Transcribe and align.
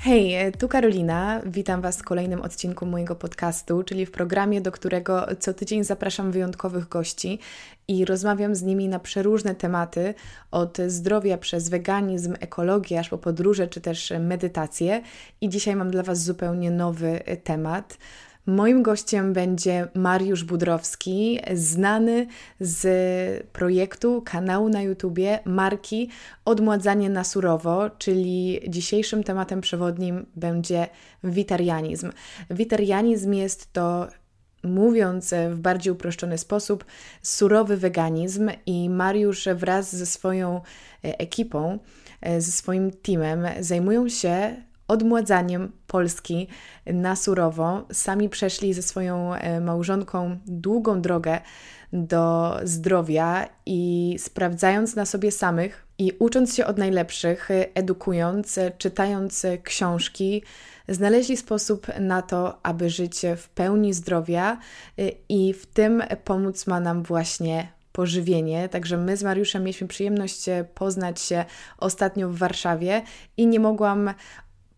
Hej, 0.00 0.52
tu 0.58 0.68
Karolina. 0.68 1.40
Witam 1.46 1.80
Was 1.80 1.98
w 1.98 2.02
kolejnym 2.02 2.42
odcinku 2.42 2.86
mojego 2.86 3.14
podcastu, 3.14 3.82
czyli 3.82 4.06
w 4.06 4.10
programie, 4.10 4.60
do 4.60 4.72
którego 4.72 5.26
co 5.40 5.54
tydzień 5.54 5.84
zapraszam 5.84 6.32
wyjątkowych 6.32 6.88
gości 6.88 7.38
i 7.88 8.04
rozmawiam 8.04 8.54
z 8.54 8.62
nimi 8.62 8.88
na 8.88 8.98
przeróżne 8.98 9.54
tematy, 9.54 10.14
od 10.50 10.78
zdrowia 10.86 11.38
przez 11.38 11.68
weganizm, 11.68 12.34
ekologię, 12.40 13.00
aż 13.00 13.08
po 13.08 13.18
podróże 13.18 13.68
czy 13.68 13.80
też 13.80 14.12
medytację. 14.20 15.02
I 15.40 15.48
dzisiaj 15.48 15.76
mam 15.76 15.90
dla 15.90 16.02
Was 16.02 16.22
zupełnie 16.24 16.70
nowy 16.70 17.20
temat. 17.44 17.98
Moim 18.48 18.82
gościem 18.82 19.32
będzie 19.32 19.88
Mariusz 19.94 20.44
Budrowski, 20.44 21.40
znany 21.54 22.26
z 22.60 23.46
projektu, 23.52 24.22
kanału 24.24 24.68
na 24.68 24.82
YouTubie 24.82 25.38
marki 25.44 26.10
Odmładzanie 26.44 27.10
na 27.10 27.24
surowo, 27.24 27.90
czyli 27.90 28.60
dzisiejszym 28.68 29.24
tematem 29.24 29.60
przewodnim 29.60 30.26
będzie 30.36 30.86
witarianizm. 31.24 32.10
Witarianizm 32.50 33.32
jest 33.32 33.72
to 33.72 34.08
mówiąc 34.64 35.34
w 35.50 35.58
bardziej 35.58 35.92
uproszczony 35.92 36.38
sposób, 36.38 36.84
surowy 37.22 37.76
weganizm 37.76 38.50
i 38.66 38.90
Mariusz 38.90 39.48
wraz 39.54 39.96
ze 39.96 40.06
swoją 40.06 40.60
ekipą, 41.02 41.78
ze 42.38 42.52
swoim 42.52 42.90
teamem 42.90 43.46
zajmują 43.60 44.08
się 44.08 44.56
odmładzaniem 44.88 45.72
Polski 45.86 46.48
na 46.86 47.16
surowo. 47.16 47.84
Sami 47.92 48.28
przeszli 48.28 48.74
ze 48.74 48.82
swoją 48.82 49.34
e, 49.34 49.60
małżonką 49.60 50.38
długą 50.46 51.00
drogę 51.00 51.40
do 51.92 52.56
zdrowia 52.64 53.48
i 53.66 54.14
sprawdzając 54.18 54.96
na 54.96 55.06
sobie 55.06 55.32
samych 55.32 55.86
i 55.98 56.12
ucząc 56.18 56.54
się 56.54 56.66
od 56.66 56.78
najlepszych, 56.78 57.48
edukując, 57.74 58.58
czytając 58.78 59.46
książki, 59.62 60.42
znaleźli 60.88 61.36
sposób 61.36 61.86
na 62.00 62.22
to, 62.22 62.66
aby 62.66 62.90
żyć 62.90 63.22
w 63.36 63.48
pełni 63.48 63.94
zdrowia 63.94 64.58
e, 64.98 65.08
i 65.28 65.52
w 65.52 65.66
tym 65.66 66.02
pomóc 66.24 66.66
ma 66.66 66.80
nam 66.80 67.02
właśnie 67.02 67.68
pożywienie. 67.92 68.68
Także 68.68 68.96
my 68.96 69.16
z 69.16 69.22
Mariuszem 69.22 69.62
mieliśmy 69.62 69.88
przyjemność 69.88 70.44
poznać 70.74 71.20
się 71.20 71.44
ostatnio 71.78 72.28
w 72.28 72.36
Warszawie 72.36 73.02
i 73.36 73.46
nie 73.46 73.60
mogłam 73.60 74.14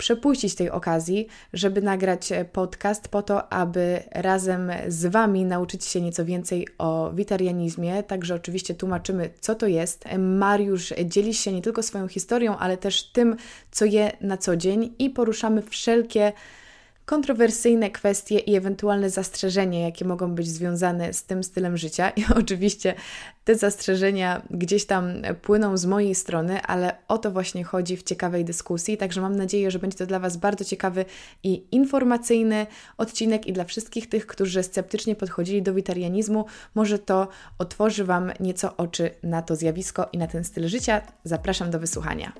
przepuścić 0.01 0.55
tej 0.55 0.71
okazji, 0.71 1.27
żeby 1.53 1.83
nagrać 1.83 2.33
podcast 2.53 3.09
po 3.09 3.23
to, 3.23 3.53
aby 3.53 4.03
razem 4.11 4.73
z 4.89 5.07
Wami 5.07 5.45
nauczyć 5.45 5.85
się 5.85 6.01
nieco 6.01 6.25
więcej 6.25 6.69
o 6.79 7.11
witarianizmie. 7.15 8.03
Także 8.03 8.35
oczywiście 8.35 8.75
tłumaczymy, 8.75 9.31
co 9.41 9.55
to 9.55 9.67
jest. 9.67 10.05
Mariusz 10.19 10.93
dzieli 11.05 11.35
się 11.35 11.53
nie 11.53 11.63
tylko 11.63 11.83
swoją 11.83 12.09
historią, 12.09 12.59
ale 12.59 12.77
też 12.77 13.03
tym, 13.03 13.37
co 13.71 13.85
je 13.85 14.13
na 14.21 14.37
co 14.37 14.57
dzień 14.57 14.95
i 14.99 15.11
poruszamy 15.11 15.63
wszelkie 15.63 16.33
kontrowersyjne 17.11 17.91
kwestie 17.91 18.39
i 18.39 18.57
ewentualne 18.57 19.11
zastrzeżenia, 19.11 19.81
jakie 19.81 20.05
mogą 20.05 20.35
być 20.35 20.49
związane 20.49 21.13
z 21.13 21.25
tym 21.25 21.45
stylem 21.45 21.77
życia. 21.77 22.11
I 22.11 22.25
oczywiście 22.41 22.95
te 23.45 23.55
zastrzeżenia 23.55 24.43
gdzieś 24.51 24.87
tam 24.87 25.13
płyną 25.43 25.77
z 25.77 25.87
mojej 25.87 26.15
strony, 26.15 26.63
ale 26.63 26.97
o 27.09 27.19
to 27.19 27.31
właśnie 27.31 27.65
chodzi 27.65 27.97
w 27.97 28.03
ciekawej 28.03 28.45
dyskusji. 28.45 28.97
Także 28.97 29.21
mam 29.21 29.37
nadzieję, 29.37 29.71
że 29.71 29.79
będzie 29.79 29.99
to 29.99 30.07
dla 30.07 30.19
Was 30.19 30.37
bardzo 30.37 30.65
ciekawy 30.65 31.05
i 31.43 31.65
informacyjny 31.73 32.67
odcinek 32.99 33.47
i 33.47 33.53
dla 33.53 33.65
wszystkich 33.65 34.09
tych, 34.09 34.27
którzy 34.27 34.63
sceptycznie 34.63 35.17
podchodzili 35.17 35.63
do 35.63 35.75
witarianizmu, 35.75 36.45
może 36.75 36.99
to 36.99 37.29
otworzy 37.59 38.05
Wam 38.05 38.33
nieco 38.41 38.77
oczy 38.77 39.11
na 39.23 39.43
to 39.43 39.57
zjawisko 39.57 40.09
i 40.13 40.19
na 40.19 40.27
ten 40.27 40.45
styl 40.45 40.69
życia. 40.69 41.01
Zapraszam 41.25 41.71
do 41.71 41.79
wysłuchania. 41.79 42.33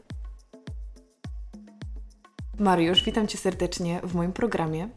Mariusz, 2.61 3.05
witam 3.05 3.27
Cię 3.27 3.39
serdecznie 3.39 4.01
w 4.05 4.15
moim 4.15 4.33
programie. 4.33 4.89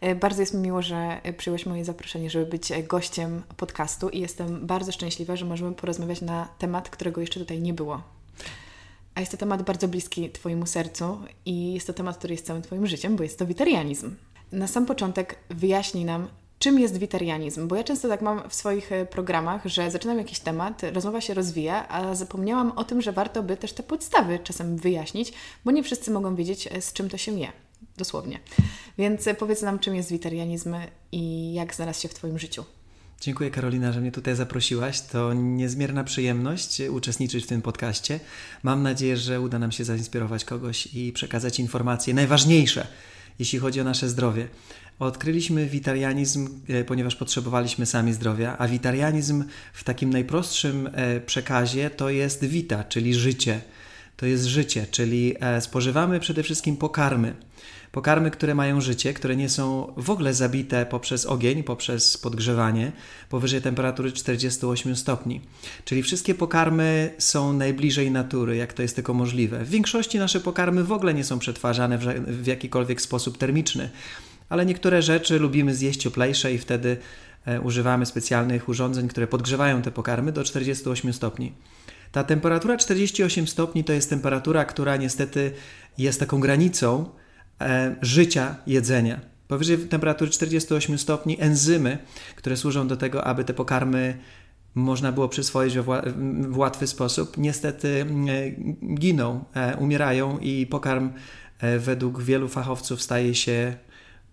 E, 0.00 0.14
bardzo 0.14 0.42
jest 0.42 0.54
mi 0.54 0.60
miło, 0.60 0.82
że 0.82 1.20
przyjąłeś 1.36 1.66
moje 1.66 1.84
zaproszenie, 1.84 2.30
żeby 2.30 2.46
być 2.46 2.72
gościem 2.88 3.42
podcastu 3.56 4.08
i 4.08 4.20
jestem 4.20 4.66
bardzo 4.66 4.92
szczęśliwa, 4.92 5.36
że 5.36 5.44
możemy 5.44 5.72
porozmawiać 5.72 6.20
na 6.20 6.48
temat, 6.58 6.90
którego 6.90 7.20
jeszcze 7.20 7.40
tutaj 7.40 7.60
nie 7.60 7.74
było. 7.74 8.02
A 9.14 9.20
jest 9.20 9.32
to 9.32 9.38
temat 9.38 9.62
bardzo 9.62 9.88
bliski 9.88 10.30
Twojemu 10.30 10.66
sercu 10.66 11.18
i 11.46 11.74
jest 11.74 11.86
to 11.86 11.92
temat, 11.92 12.16
który 12.16 12.34
jest 12.34 12.46
całym 12.46 12.62
Twoim 12.62 12.86
życiem, 12.86 13.16
bo 13.16 13.22
jest 13.22 13.38
to 13.38 13.46
witarianizm. 13.46 14.16
Na 14.52 14.66
sam 14.66 14.86
początek 14.86 15.36
wyjaśnij 15.50 16.04
nam, 16.04 16.28
czym 16.60 16.78
jest 16.78 16.98
witarianizm, 16.98 17.68
bo 17.68 17.76
ja 17.76 17.84
często 17.84 18.08
tak 18.08 18.22
mam 18.22 18.48
w 18.48 18.54
swoich 18.54 18.92
e, 18.92 19.06
programach, 19.06 19.66
że 19.66 19.90
zaczynam 19.90 20.18
jakiś 20.18 20.38
temat, 20.38 20.82
rozmowa 20.92 21.20
się 21.20 21.34
rozwija, 21.34 21.88
a 21.88 22.14
zapomniałam 22.14 22.72
o 22.72 22.84
tym, 22.84 23.02
że 23.02 23.12
warto 23.12 23.42
by 23.42 23.56
też 23.56 23.72
te 23.72 23.82
podstawy 23.82 24.38
czasem 24.38 24.76
wyjaśnić, 24.76 25.32
bo 25.64 25.70
nie 25.70 25.82
wszyscy 25.82 26.10
mogą 26.10 26.36
wiedzieć, 26.36 26.68
e, 26.70 26.82
z 26.82 26.92
czym 26.92 27.08
to 27.08 27.16
się 27.16 27.38
je. 27.38 27.52
Dosłownie. 27.96 28.40
Więc 28.98 29.26
e, 29.26 29.34
powiedz 29.34 29.62
nam, 29.62 29.78
czym 29.78 29.94
jest 29.94 30.10
witarianizm 30.10 30.74
i 31.12 31.52
jak 31.54 31.74
znalazł 31.74 32.00
się 32.00 32.08
w 32.08 32.14
Twoim 32.14 32.38
życiu. 32.38 32.64
Dziękuję 33.20 33.50
Karolina, 33.50 33.92
że 33.92 34.00
mnie 34.00 34.12
tutaj 34.12 34.36
zaprosiłaś. 34.36 35.00
To 35.00 35.34
niezmierna 35.34 36.04
przyjemność 36.04 36.80
uczestniczyć 36.80 37.44
w 37.44 37.48
tym 37.48 37.62
podcaście. 37.62 38.20
Mam 38.62 38.82
nadzieję, 38.82 39.16
że 39.16 39.40
uda 39.40 39.58
nam 39.58 39.72
się 39.72 39.84
zainspirować 39.84 40.44
kogoś 40.44 40.88
i 40.94 41.12
przekazać 41.12 41.60
informacje 41.60 42.14
najważniejsze, 42.14 42.86
jeśli 43.38 43.58
chodzi 43.58 43.80
o 43.80 43.84
nasze 43.84 44.08
zdrowie. 44.08 44.48
Odkryliśmy 45.00 45.66
witarianizm, 45.66 46.48
e, 46.68 46.84
ponieważ 46.84 47.16
potrzebowaliśmy 47.16 47.86
sami 47.86 48.12
zdrowia, 48.12 48.56
a 48.58 48.68
witarianizm 48.68 49.44
w 49.72 49.84
takim 49.84 50.10
najprostszym 50.10 50.90
e, 50.92 51.20
przekazie 51.20 51.90
to 51.90 52.10
jest 52.10 52.44
wita, 52.44 52.84
czyli 52.84 53.14
życie. 53.14 53.60
To 54.16 54.26
jest 54.26 54.44
życie, 54.44 54.86
czyli 54.90 55.34
e, 55.40 55.60
spożywamy 55.60 56.20
przede 56.20 56.42
wszystkim 56.42 56.76
pokarmy. 56.76 57.34
Pokarmy, 57.92 58.30
które 58.30 58.54
mają 58.54 58.80
życie, 58.80 59.14
które 59.14 59.36
nie 59.36 59.48
są 59.48 59.92
w 59.96 60.10
ogóle 60.10 60.34
zabite 60.34 60.86
poprzez 60.86 61.26
ogień, 61.26 61.62
poprzez 61.62 62.16
podgrzewanie 62.16 62.92
powyżej 63.28 63.62
temperatury 63.62 64.12
48 64.12 64.96
stopni. 64.96 65.40
Czyli 65.84 66.02
wszystkie 66.02 66.34
pokarmy 66.34 67.14
są 67.18 67.52
najbliżej 67.52 68.10
natury, 68.10 68.56
jak 68.56 68.72
to 68.72 68.82
jest 68.82 68.94
tylko 68.94 69.14
możliwe. 69.14 69.64
W 69.64 69.70
większości 69.70 70.18
nasze 70.18 70.40
pokarmy 70.40 70.84
w 70.84 70.92
ogóle 70.92 71.14
nie 71.14 71.24
są 71.24 71.38
przetwarzane 71.38 71.98
w, 71.98 72.04
w 72.42 72.46
jakikolwiek 72.46 73.00
sposób 73.00 73.38
termiczny 73.38 73.90
ale 74.50 74.66
niektóre 74.66 75.02
rzeczy 75.02 75.38
lubimy 75.38 75.74
zjeść 75.74 76.00
cieplejsze 76.00 76.52
i 76.52 76.58
wtedy 76.58 76.96
e, 77.46 77.60
używamy 77.60 78.06
specjalnych 78.06 78.68
urządzeń, 78.68 79.08
które 79.08 79.26
podgrzewają 79.26 79.82
te 79.82 79.90
pokarmy 79.90 80.32
do 80.32 80.44
48 80.44 81.12
stopni. 81.12 81.52
Ta 82.12 82.24
temperatura 82.24 82.76
48 82.76 83.46
stopni 83.48 83.84
to 83.84 83.92
jest 83.92 84.10
temperatura, 84.10 84.64
która 84.64 84.96
niestety 84.96 85.52
jest 85.98 86.20
taką 86.20 86.40
granicą 86.40 87.10
e, 87.60 87.96
życia 88.02 88.56
jedzenia. 88.66 89.20
Powyżej 89.48 89.78
temperatury 89.78 90.30
48 90.30 90.98
stopni 90.98 91.36
enzymy, 91.40 91.98
które 92.36 92.56
służą 92.56 92.88
do 92.88 92.96
tego, 92.96 93.24
aby 93.24 93.44
te 93.44 93.54
pokarmy 93.54 94.18
można 94.74 95.12
było 95.12 95.28
przyswoić 95.28 95.78
w 96.48 96.58
łatwy 96.58 96.86
sposób, 96.86 97.38
niestety 97.38 98.06
e, 98.28 98.50
giną, 98.94 99.44
umierają 99.78 100.38
i 100.38 100.66
pokarm 100.66 101.10
według 101.78 102.22
wielu 102.22 102.48
fachowców 102.48 103.02
staje 103.02 103.34
się 103.34 103.76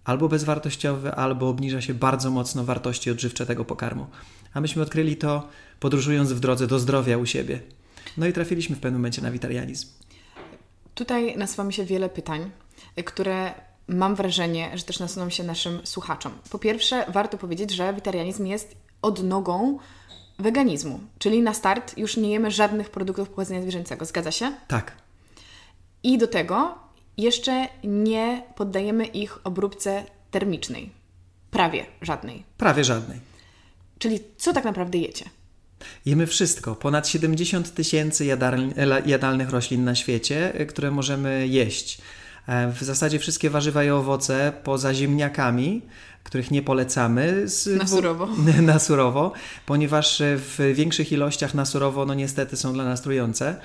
albo 0.07 0.28
bezwartościowy, 0.28 1.12
albo 1.12 1.50
obniża 1.50 1.81
się 1.81 1.94
bardzo 1.94 2.31
mocno 2.31 2.63
wartości 2.63 3.12
odżywcze 3.12 3.45
tego 3.45 3.66
pokarmu. 3.66 4.07
A 4.53 4.62
myśmy 4.62 4.81
odkryli 4.81 5.18
to 5.18 5.47
podróżując 5.79 6.34
w 6.34 6.40
drodze 6.40 6.68
do 6.68 6.79
zdrowia 6.79 7.18
u 7.18 7.25
siebie. 7.25 7.59
No 8.17 8.28
i 8.28 8.34
trafiliśmy 8.34 8.75
w 8.75 8.79
pewnym 8.79 9.01
momencie 9.01 9.22
na 9.22 9.31
witarianizm. 9.31 9.88
Tutaj 10.96 11.38
nasuwa 11.38 11.63
mi 11.63 11.73
się 11.73 11.85
wiele 11.85 12.09
pytań, 12.09 12.51
które 13.06 13.53
mam 13.88 14.16
wrażenie, 14.16 14.72
że 14.75 14.84
też 14.84 15.00
nasuną 15.00 15.29
się 15.29 15.44
naszym 15.44 15.79
słuchaczom. 15.84 16.31
Po 16.50 16.59
pierwsze, 16.59 17.06
warto 17.12 17.38
powiedzieć, 17.38 17.72
że 17.72 17.94
witarianizm 17.94 18.46
jest 18.46 18.75
odnogą 19.01 19.79
weganizmu, 20.40 21.00
czyli 21.19 21.41
na 21.41 21.53
start 21.53 21.97
już 21.97 22.17
nie 22.17 22.31
jemy 22.31 22.51
żadnych 22.51 22.90
produktów 22.90 23.29
pochodzenia 23.29 23.62
zwierzęcego. 23.62 24.06
Zgadza 24.06 24.31
się? 24.31 24.51
Tak. 24.67 24.91
I 26.03 26.17
do 26.17 26.28
tego 26.28 26.86
jeszcze 27.17 27.67
nie 27.84 28.43
poddajemy 28.55 29.05
ich 29.05 29.40
obróbce 29.43 30.03
termicznej. 30.31 30.90
Prawie 31.52 31.85
żadnej. 32.02 32.43
Prawie 32.58 32.84
żadnej. 32.84 33.19
Czyli 33.99 34.19
co 34.37 34.53
tak 34.53 34.64
naprawdę 34.66 34.97
jecie? 34.97 35.25
Jemy 36.05 36.28
wszystko. 36.28 36.75
Ponad 36.75 37.08
70 37.08 37.73
tysięcy 37.73 38.25
jadalnych 39.05 39.49
roślin 39.49 39.84
na 39.84 39.96
świecie, 39.96 40.61
y, 40.61 40.66
które 40.66 40.91
możemy 40.91 41.47
jeść. 41.47 42.02
E, 42.47 42.72
w 42.72 42.84
zasadzie 42.84 43.20
wszystkie 43.20 43.49
warzywa 43.49 43.84
i 43.84 43.90
owoce 43.90 44.53
poza 44.63 44.93
ziemniakami, 44.93 45.81
których 46.23 46.52
nie 46.52 46.61
polecamy. 46.61 47.47
Z, 47.47 47.78
na 47.78 47.87
surowo. 47.87 48.28
Na 48.61 48.79
surowo, 48.79 49.34
ponieważ 49.66 50.22
w 50.22 50.73
większych 50.73 51.11
ilościach 51.11 51.53
na 51.53 51.66
surowo 51.66 52.05
no 52.05 52.13
niestety 52.13 52.58
są 52.58 52.73
dla 52.73 52.84
nas 52.84 53.02
trujące 53.02 53.55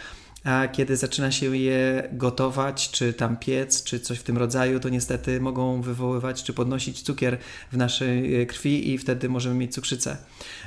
a 0.45 0.69
kiedy 0.69 0.97
zaczyna 0.97 1.33
się 1.33 1.57
je 1.57 2.09
gotować, 2.13 2.91
czy 2.91 3.13
tam 3.13 3.37
piec, 3.37 3.85
czy 3.85 4.01
coś 4.01 4.19
w 4.19 4.23
tym 4.23 4.39
rodzaju, 4.39 4.81
to 4.81 4.89
niestety 4.89 5.41
mogą 5.41 5.83
wywoływać 5.83 6.43
czy 6.43 6.53
podnosić 6.53 7.03
cukier 7.03 7.39
w 7.73 7.77
naszej 7.77 8.43
e, 8.43 8.47
krwi 8.47 8.93
i 8.93 8.99
wtedy 8.99 9.29
możemy 9.29 9.55
mieć 9.55 9.75
cukrzycę. 9.75 10.17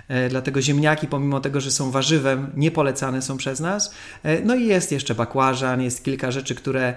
E, 0.08 0.30
dlatego 0.30 0.62
ziemniaki, 0.62 1.08
pomimo 1.08 1.40
tego, 1.40 1.62
że 1.62 1.72
są 1.72 1.92
warzywem, 1.92 2.52
nie 2.56 2.72
polecane 2.72 3.22
są 3.22 3.38
przez 3.38 3.60
nas. 3.60 3.94
E, 4.24 4.42
no 4.42 4.56
i 4.56 4.66
jest 4.66 4.92
jeszcze 4.92 5.16
bakłażan, 5.16 5.82
jest 5.82 6.04
kilka 6.04 6.32
rzeczy, 6.32 6.56
które 6.56 6.96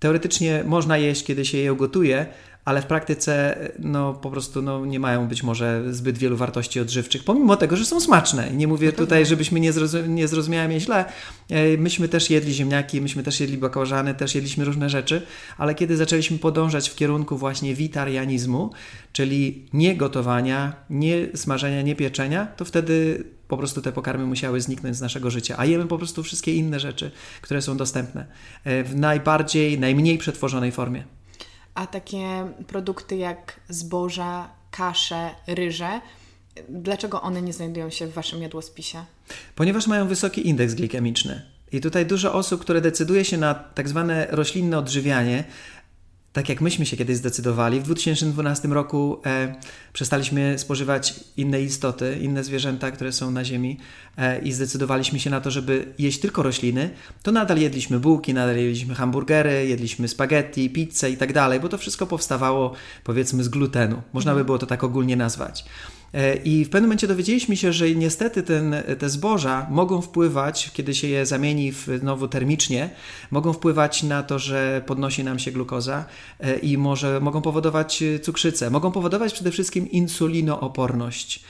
Teoretycznie 0.00 0.64
można 0.66 0.98
jeść, 0.98 1.24
kiedy 1.24 1.44
się 1.44 1.58
je 1.58 1.76
gotuje, 1.76 2.26
ale 2.64 2.82
w 2.82 2.86
praktyce 2.86 3.58
no, 3.78 4.14
po 4.14 4.30
prostu 4.30 4.62
no, 4.62 4.86
nie 4.86 5.00
mają 5.00 5.28
być 5.28 5.42
może 5.42 5.94
zbyt 5.94 6.18
wielu 6.18 6.36
wartości 6.36 6.80
odżywczych, 6.80 7.24
pomimo 7.24 7.56
tego, 7.56 7.76
że 7.76 7.84
są 7.84 8.00
smaczne. 8.00 8.50
I 8.52 8.56
nie 8.56 8.66
mówię 8.66 8.92
tutaj, 8.92 9.26
żebyśmy 9.26 9.60
nie, 9.60 9.72
zrozum- 9.72 10.08
nie 10.08 10.28
zrozumiały 10.28 10.68
mnie 10.68 10.80
źle. 10.80 11.04
Myśmy 11.78 12.08
też 12.08 12.30
jedli 12.30 12.54
ziemniaki, 12.54 13.00
myśmy 13.00 13.22
też 13.22 13.40
jedli 13.40 13.58
baklażany, 13.58 14.14
też 14.14 14.34
jedliśmy 14.34 14.64
różne 14.64 14.90
rzeczy, 14.90 15.22
ale 15.58 15.74
kiedy 15.74 15.96
zaczęliśmy 15.96 16.38
podążać 16.38 16.90
w 16.90 16.94
kierunku 16.94 17.36
właśnie 17.36 17.74
witarianizmu, 17.74 18.70
czyli 19.12 19.68
nie 19.72 19.96
gotowania, 19.96 20.72
nie 20.90 21.26
smażenia, 21.34 21.82
nie 21.82 21.96
pieczenia, 21.96 22.46
to 22.46 22.64
wtedy 22.64 23.24
po 23.48 23.56
prostu 23.56 23.82
te 23.82 23.92
pokarmy 23.92 24.26
musiały 24.26 24.60
zniknąć 24.60 24.96
z 24.96 25.00
naszego 25.00 25.30
życia, 25.30 25.54
a 25.58 25.64
jemy 25.64 25.86
po 25.86 25.98
prostu 25.98 26.22
wszystkie 26.22 26.54
inne 26.54 26.80
rzeczy, 26.80 27.10
które 27.42 27.62
są 27.62 27.76
dostępne 27.76 28.26
e, 28.64 28.84
w 28.84 28.96
najbardziej, 28.96 29.78
najmniej 29.78 30.18
przetworzonej 30.18 30.72
formie. 30.72 31.04
A 31.74 31.86
takie 31.86 32.52
produkty 32.66 33.16
jak 33.16 33.60
zboża, 33.68 34.50
kasze, 34.70 35.30
ryże, 35.46 36.00
dlaczego 36.68 37.22
one 37.22 37.42
nie 37.42 37.52
znajdują 37.52 37.90
się 37.90 38.06
w 38.06 38.12
Waszym 38.12 38.42
jadłospisie? 38.42 39.04
Ponieważ 39.54 39.86
mają 39.86 40.08
wysoki 40.08 40.48
indeks 40.48 40.74
glikemiczny. 40.74 41.42
I 41.72 41.80
tutaj 41.80 42.06
dużo 42.06 42.34
osób, 42.34 42.60
które 42.60 42.80
decyduje 42.80 43.24
się 43.24 43.38
na 43.38 43.54
tak 43.54 43.88
zwane 43.88 44.26
roślinne 44.30 44.78
odżywianie, 44.78 45.44
tak 46.32 46.48
jak 46.48 46.60
myśmy 46.60 46.86
się 46.86 46.96
kiedyś 46.96 47.16
zdecydowali, 47.16 47.80
w 47.80 47.82
2012 47.82 48.68
roku 48.68 49.20
e, 49.26 49.54
przestaliśmy 49.92 50.58
spożywać 50.58 51.14
inne 51.36 51.62
istoty, 51.62 52.18
inne 52.20 52.44
zwierzęta, 52.44 52.90
które 52.90 53.12
są 53.12 53.30
na 53.30 53.44
Ziemi 53.44 53.78
e, 54.16 54.38
i 54.38 54.52
zdecydowaliśmy 54.52 55.20
się 55.20 55.30
na 55.30 55.40
to, 55.40 55.50
żeby 55.50 55.94
jeść 55.98 56.20
tylko 56.20 56.42
rośliny, 56.42 56.90
to 57.22 57.32
nadal 57.32 57.58
jedliśmy 57.58 58.00
bułki, 58.00 58.34
nadal 58.34 58.56
jedliśmy 58.56 58.94
hamburgery, 58.94 59.66
jedliśmy 59.66 60.08
spaghetti, 60.08 60.70
pizzę 60.70 61.10
i 61.10 61.16
tak 61.16 61.32
dalej, 61.32 61.60
bo 61.60 61.68
to 61.68 61.78
wszystko 61.78 62.06
powstawało 62.06 62.72
powiedzmy 63.04 63.44
z 63.44 63.48
glutenu. 63.48 64.02
Można 64.12 64.34
by 64.34 64.44
było 64.44 64.58
to 64.58 64.66
tak 64.66 64.84
ogólnie 64.84 65.16
nazwać. 65.16 65.64
E, 66.14 66.36
I 66.36 66.64
w 66.64 66.70
pewnym 66.70 66.88
momencie 66.88 67.06
dowiedzieliśmy 67.06 67.56
się, 67.56 67.72
że 67.72 67.90
niestety 67.90 68.42
ten, 68.42 68.74
te 68.98 69.08
zboża 69.08 69.66
mogą 69.70 70.00
wpływać, 70.02 70.70
kiedy 70.72 70.94
się 70.94 71.08
je 71.08 71.26
zamieni 71.26 71.72
w 71.72 71.88
nowo 72.02 72.28
termicznie, 72.28 72.90
mogą 73.30 73.52
wpływać 73.52 74.02
na 74.02 74.22
to, 74.22 74.38
że 74.38 74.82
podnosi 74.86 75.24
nam 75.24 75.38
się 75.38 75.52
glukoza 75.52 76.04
e, 76.40 76.58
i 76.58 76.78
może 76.78 77.20
mogą 77.20 77.42
powodować 77.42 78.04
cukrzycę. 78.22 78.70
Mogą 78.70 78.92
powodować 78.92 79.32
przede 79.32 79.50
wszystkim 79.50 79.90
insulinooporność. 79.90 81.44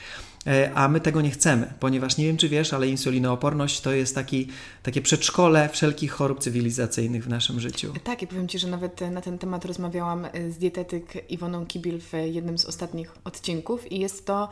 E, 0.47 0.71
a 0.75 0.87
my 0.87 0.99
tego 0.99 1.21
nie 1.21 1.31
chcemy, 1.31 1.73
ponieważ 1.79 2.17
nie 2.17 2.25
wiem, 2.25 2.37
czy 2.37 2.49
wiesz, 2.49 2.73
ale 2.73 2.87
insulinooporność 2.87 3.81
to 3.81 3.91
jest 3.91 4.15
taki, 4.15 4.47
takie 4.83 5.01
przedszkole 5.01 5.69
wszelkich 5.69 6.11
chorób 6.11 6.39
cywilizacyjnych 6.39 7.23
w 7.23 7.29
naszym 7.29 7.59
życiu. 7.59 7.93
Tak, 8.03 8.21
i 8.21 8.27
powiem 8.27 8.47
Ci, 8.47 8.59
że 8.59 8.67
nawet 8.67 9.01
na 9.11 9.21
ten 9.21 9.37
temat 9.37 9.65
rozmawiałam 9.65 10.27
z 10.49 10.57
dietetyk 10.57 11.31
Iwoną 11.31 11.65
Kibil 11.65 11.99
w 11.99 12.13
jednym 12.25 12.57
z 12.57 12.65
ostatnich 12.65 13.11
odcinków 13.23 13.91
i 13.91 13.99
jest 13.99 14.25
to 14.25 14.49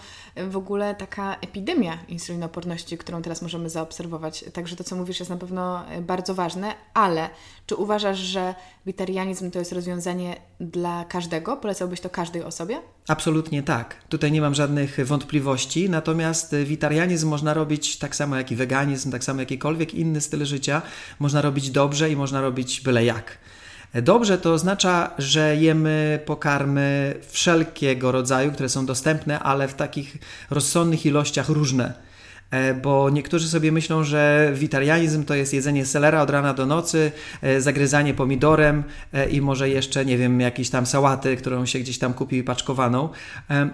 w 0.50 0.58
ogóle 0.58 0.96
taka 0.96 1.36
epidemia 1.36 2.00
insulinooporności, 2.08 2.98
którą 2.98 3.22
teraz 3.22 3.42
możemy 3.42 3.70
zaobserwować. 3.70 4.46
Także 4.54 4.76
to, 4.76 4.84
co 4.84 4.96
mówisz, 4.96 5.20
jest 5.20 5.30
na 5.30 5.38
pewno 5.38 5.86
bardzo 6.02 6.36
ważne, 6.36 6.74
ale 6.94 7.30
czy 7.70 7.76
uważasz, 7.76 8.18
że 8.18 8.56
witarianizm 8.86 9.52
to 9.52 9.60
jest 9.60 9.72
rozwiązanie 9.72 10.36
dla 10.60 11.06
każdego? 11.06 11.58
Polecałbyś 11.58 12.02
to 12.02 12.10
każdej 12.10 12.44
osobie? 12.44 12.82
Absolutnie 13.08 13.64
tak. 13.64 13.96
Tutaj 14.10 14.32
nie 14.32 14.42
mam 14.42 14.56
żadnych 14.56 15.06
wątpliwości. 15.06 15.90
Natomiast 15.90 16.56
witarianizm 16.56 17.30
można 17.30 17.54
robić 17.54 17.98
tak 17.98 18.16
samo 18.16 18.36
jak 18.36 18.52
i 18.52 18.56
weganizm, 18.56 19.12
tak 19.12 19.24
samo 19.24 19.40
jakikolwiek 19.40 19.94
inny 19.94 20.22
styl 20.22 20.46
życia. 20.46 20.82
Można 21.20 21.42
robić 21.42 21.70
dobrze 21.72 22.10
i 22.10 22.16
można 22.16 22.42
robić 22.42 22.82
byle 22.82 23.06
jak. 23.06 23.38
Dobrze 23.94 24.38
to 24.38 24.54
oznacza, 24.54 25.12
że 25.18 25.56
jemy 25.56 26.20
pokarmy 26.26 27.16
wszelkiego 27.28 28.12
rodzaju, 28.12 28.52
które 28.52 28.70
są 28.70 28.86
dostępne, 28.86 29.40
ale 29.40 29.68
w 29.68 29.74
takich 29.74 30.18
rozsądnych 30.50 31.06
ilościach 31.06 31.50
różne 31.50 32.09
bo 32.82 33.10
niektórzy 33.10 33.50
sobie 33.50 33.72
myślą, 33.72 34.04
że 34.04 34.52
witarianizm 34.56 35.24
to 35.24 35.36
jest 35.36 35.54
jedzenie 35.54 35.86
selera 35.86 36.22
od 36.22 36.30
rana 36.30 36.54
do 36.54 36.66
nocy, 36.66 37.12
e, 37.42 37.62
zagryzanie 37.62 38.14
pomidorem 38.14 38.84
e, 39.14 39.30
i 39.30 39.42
może 39.42 39.70
jeszcze, 39.70 40.06
nie 40.06 40.18
wiem, 40.18 40.42
jakiejś 40.42 40.70
tam 40.70 40.86
sałaty, 40.86 41.38
którą 41.38 41.66
się 41.66 41.80
gdzieś 41.80 41.98
tam 41.98 42.14
kupi 42.14 42.44
paczkowaną, 42.44 43.10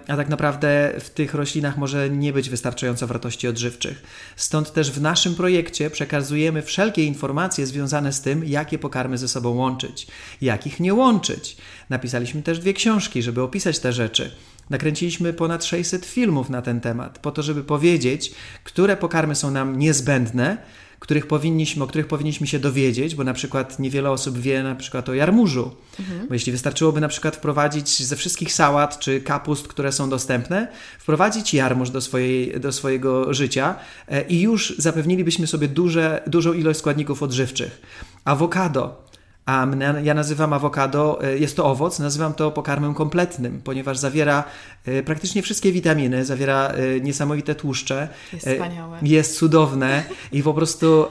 a 0.08 0.16
tak 0.16 0.28
naprawdę 0.28 0.92
w 1.00 1.10
tych 1.10 1.34
roślinach 1.34 1.76
może 1.76 2.10
nie 2.10 2.32
być 2.32 2.50
wystarczająco 2.50 3.06
wartości 3.06 3.48
odżywczych. 3.48 4.02
Stąd 4.36 4.72
też 4.72 4.90
w 4.90 5.00
naszym 5.00 5.34
projekcie 5.34 5.90
przekazujemy 5.90 6.62
wszelkie 6.62 7.04
informacje 7.04 7.66
związane 7.66 8.12
z 8.12 8.20
tym, 8.20 8.44
jakie 8.44 8.78
pokarmy 8.78 9.18
ze 9.18 9.28
sobą 9.28 9.50
łączyć, 9.50 10.06
jakich 10.40 10.80
nie 10.80 10.94
łączyć. 10.94 11.56
Napisaliśmy 11.90 12.42
też 12.42 12.58
dwie 12.58 12.74
książki, 12.74 13.22
żeby 13.22 13.42
opisać 13.42 13.78
te 13.78 13.92
rzeczy. 13.92 14.30
Nakręciliśmy 14.70 15.32
ponad 15.32 15.64
600 15.64 16.06
filmów 16.06 16.50
na 16.50 16.62
ten 16.62 16.80
temat, 16.80 17.18
po 17.18 17.30
to, 17.30 17.42
żeby 17.42 17.64
powiedzieć, 17.64 18.34
które 18.64 18.96
pokarmy 18.96 19.34
są 19.34 19.50
nam 19.50 19.78
niezbędne, 19.78 20.58
których 20.98 21.26
powinniśmy, 21.26 21.84
o 21.84 21.86
których 21.86 22.06
powinniśmy 22.06 22.46
się 22.46 22.58
dowiedzieć, 22.58 23.14
bo 23.14 23.24
na 23.24 23.34
przykład 23.34 23.78
niewiele 23.78 24.10
osób 24.10 24.38
wie 24.38 24.62
na 24.62 24.74
przykład 24.74 25.08
o 25.08 25.14
jarmużu. 25.14 25.70
Mhm. 26.00 26.28
Bo 26.28 26.34
jeśli 26.34 26.52
wystarczyłoby 26.52 27.00
na 27.00 27.08
przykład 27.08 27.36
wprowadzić 27.36 28.02
ze 28.02 28.16
wszystkich 28.16 28.52
sałat 28.52 28.98
czy 28.98 29.20
kapust, 29.20 29.68
które 29.68 29.92
są 29.92 30.10
dostępne, 30.10 30.68
wprowadzić 30.98 31.54
jarmuż 31.54 31.90
do, 31.90 32.00
swojej, 32.00 32.60
do 32.60 32.72
swojego 32.72 33.34
życia 33.34 33.74
e, 34.08 34.22
i 34.22 34.40
już 34.40 34.74
zapewnilibyśmy 34.78 35.46
sobie 35.46 35.68
duże, 35.68 36.22
dużą 36.26 36.52
ilość 36.52 36.78
składników 36.78 37.22
odżywczych. 37.22 37.80
Awokado 38.24 39.05
a 39.46 39.66
ja 40.02 40.14
nazywam 40.14 40.52
awokado, 40.52 41.24
e, 41.24 41.38
jest 41.38 41.56
to 41.56 41.64
owoc, 41.64 41.98
nazywam 41.98 42.34
to 42.34 42.50
pokarmem 42.50 42.94
kompletnym, 42.94 43.60
ponieważ 43.64 43.98
zawiera 43.98 44.44
e, 44.84 45.02
praktycznie 45.02 45.42
wszystkie 45.42 45.72
witaminy, 45.72 46.24
zawiera 46.24 46.68
e, 46.68 47.00
niesamowite 47.00 47.54
tłuszcze. 47.54 48.08
Jest 48.32 48.46
wspaniałe. 48.46 48.98
Jest 49.02 49.38
cudowne 49.38 50.04
i 50.32 50.42
po 50.42 50.54
prostu 50.54 51.06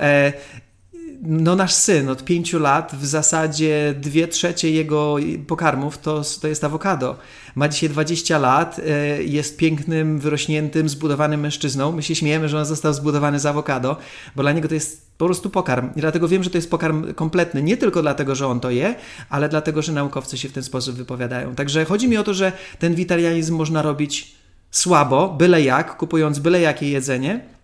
no 1.25 1.55
nasz 1.55 1.73
syn 1.73 2.09
od 2.09 2.25
pięciu 2.25 2.59
lat 2.59 2.95
w 2.95 3.05
zasadzie 3.05 3.95
dwie 4.01 4.27
trzecie 4.27 4.71
jego 4.71 5.15
pokarmów 5.47 5.97
to, 5.97 6.21
to 6.41 6.47
jest 6.47 6.63
awokado. 6.63 7.17
Ma 7.55 7.67
dzisiaj 7.67 7.89
20 7.89 8.37
lat, 8.37 8.81
jest 9.19 9.57
pięknym, 9.57 10.19
wyrośniętym, 10.19 10.89
zbudowanym 10.89 11.39
mężczyzną. 11.39 11.91
My 11.91 12.03
się 12.03 12.15
śmiejemy, 12.15 12.49
że 12.49 12.57
on 12.59 12.65
został 12.65 12.93
zbudowany 12.93 13.39
z 13.39 13.45
awokado, 13.45 13.97
bo 14.35 14.41
dla 14.41 14.51
niego 14.51 14.67
to 14.67 14.73
jest 14.73 15.05
po 15.17 15.25
prostu 15.25 15.49
pokarm. 15.49 15.89
I 15.95 16.01
dlatego 16.01 16.27
wiem, 16.27 16.43
że 16.43 16.49
to 16.49 16.57
jest 16.57 16.69
pokarm 16.69 17.13
kompletny, 17.13 17.63
nie 17.63 17.77
tylko 17.77 18.01
dlatego, 18.01 18.35
że 18.35 18.47
on 18.47 18.59
to 18.59 18.69
je, 18.69 18.95
ale 19.29 19.49
dlatego, 19.49 19.81
że 19.81 19.91
naukowcy 19.93 20.37
się 20.37 20.49
w 20.49 20.53
ten 20.53 20.63
sposób 20.63 20.95
wypowiadają. 20.95 21.55
Także 21.55 21.85
chodzi 21.85 22.07
mi 22.07 22.17
o 22.17 22.23
to, 22.23 22.33
że 22.33 22.51
ten 22.79 22.95
witarianizm 22.95 23.55
można 23.55 23.81
robić 23.81 24.35
słabo, 24.71 25.29
byle 25.29 25.61
jak, 25.61 25.97
kupując 25.97 26.39
byle 26.39 26.61
jakie 26.61 26.89
jedzenie, 26.89 27.54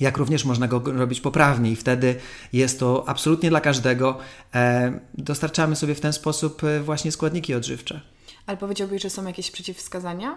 jak 0.00 0.16
również 0.16 0.44
można 0.44 0.68
go 0.68 0.82
robić 0.86 1.20
poprawnie 1.20 1.70
i 1.70 1.76
wtedy 1.76 2.16
jest 2.52 2.80
to 2.80 3.04
absolutnie 3.08 3.50
dla 3.50 3.60
każdego. 3.60 4.18
E, 4.54 5.00
dostarczamy 5.14 5.76
sobie 5.76 5.94
w 5.94 6.00
ten 6.00 6.12
sposób 6.12 6.64
e, 6.64 6.80
właśnie 6.80 7.12
składniki 7.12 7.54
odżywcze. 7.54 8.00
Ale 8.46 8.56
powiedziałbyś, 8.56 9.02
że 9.02 9.10
są 9.10 9.26
jakieś 9.26 9.50
przeciwwskazania? 9.50 10.36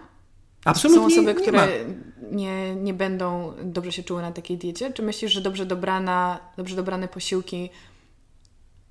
Absolutnie 0.66 1.02
Są 1.02 1.08
osoby, 1.08 1.36
które 1.36 1.68
nie, 2.32 2.76
nie 2.76 2.94
będą 2.94 3.54
dobrze 3.64 3.92
się 3.92 4.04
czuły 4.04 4.22
na 4.22 4.32
takiej 4.32 4.58
diecie? 4.58 4.94
Czy 4.94 5.02
myślisz, 5.02 5.32
że 5.32 5.42
dobrze, 5.42 5.66
dobrana, 5.66 6.40
dobrze 6.58 6.76
dobrane 6.76 7.08
posiłki 7.08 7.70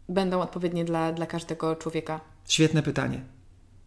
będą 0.08 0.40
odpowiednie 0.40 0.84
dla, 0.84 1.12
dla 1.12 1.26
każdego 1.26 1.76
człowieka? 1.76 2.20
Świetne 2.48 2.82
pytanie. 2.82 3.20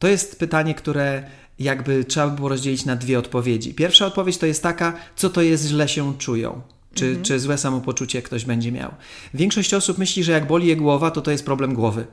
To 0.04 0.08
jest 0.08 0.40
pytanie, 0.40 0.76
które 0.76 1.24
jakby 1.60 2.06
trzeba 2.06 2.28
by 2.28 2.36
było 2.36 2.50
rozdzielić 2.50 2.86
na 2.86 2.96
dwie 2.96 3.20
odpowiedzi. 3.20 3.74
Pierwsza 3.74 4.06
odpowiedź 4.06 4.38
to 4.38 4.46
jest 4.46 4.64
taka, 4.64 4.94
co 5.16 5.30
to 5.30 5.42
jest 5.42 5.68
źle 5.68 5.88
się 5.88 6.18
czują. 6.18 6.62
Czy, 6.94 7.06
mhm. 7.06 7.24
czy 7.26 7.40
złe 7.40 7.58
samopoczucie 7.58 8.22
ktoś 8.22 8.46
będzie 8.46 8.72
miał. 8.72 8.92
Większość 9.34 9.74
osób 9.74 9.98
myśli, 9.98 10.24
że 10.24 10.32
jak 10.32 10.48
boli 10.48 10.68
je 10.68 10.76
głowa, 10.76 11.12
to 11.12 11.22
to 11.22 11.32
jest 11.32 11.46
problem 11.46 11.74
głowy. 11.74 12.06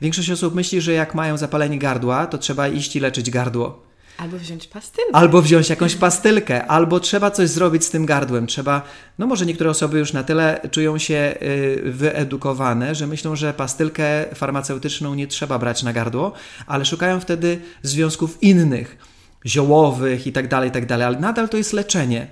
Większość 0.00 0.30
osób 0.30 0.54
myśli, 0.54 0.80
że 0.80 0.92
jak 0.92 1.14
mają 1.14 1.36
zapalenie 1.36 1.78
gardła, 1.78 2.26
to 2.26 2.38
trzeba 2.38 2.68
iść 2.68 2.96
i 2.96 3.00
leczyć 3.00 3.30
gardło. 3.30 3.89
Albo 4.20 4.38
wziąć 4.38 4.66
pastylkę. 4.66 5.10
Albo 5.12 5.42
wziąć 5.42 5.70
jakąś 5.70 5.94
pastylkę, 5.94 6.66
albo 6.66 7.00
trzeba 7.00 7.30
coś 7.30 7.48
zrobić 7.48 7.84
z 7.84 7.90
tym 7.90 8.06
gardłem. 8.06 8.46
Trzeba, 8.46 8.82
no 9.18 9.26
może 9.26 9.46
niektóre 9.46 9.70
osoby 9.70 9.98
już 9.98 10.12
na 10.12 10.24
tyle 10.24 10.60
czują 10.70 10.98
się 10.98 11.34
y, 11.42 11.82
wyedukowane, 11.84 12.94
że 12.94 13.06
myślą, 13.06 13.36
że 13.36 13.54
pastylkę 13.54 14.24
farmaceutyczną 14.34 15.14
nie 15.14 15.26
trzeba 15.26 15.58
brać 15.58 15.82
na 15.82 15.92
gardło, 15.92 16.32
ale 16.66 16.84
szukają 16.84 17.20
wtedy 17.20 17.60
związków 17.82 18.42
innych, 18.42 18.98
ziołowych 19.46 20.26
i 20.26 20.32
tak 20.32 20.48
dalej, 20.48 20.70
tak 20.70 20.86
dalej, 20.86 21.06
ale 21.06 21.20
nadal 21.20 21.48
to 21.48 21.56
jest 21.56 21.72
leczenie. 21.72 22.26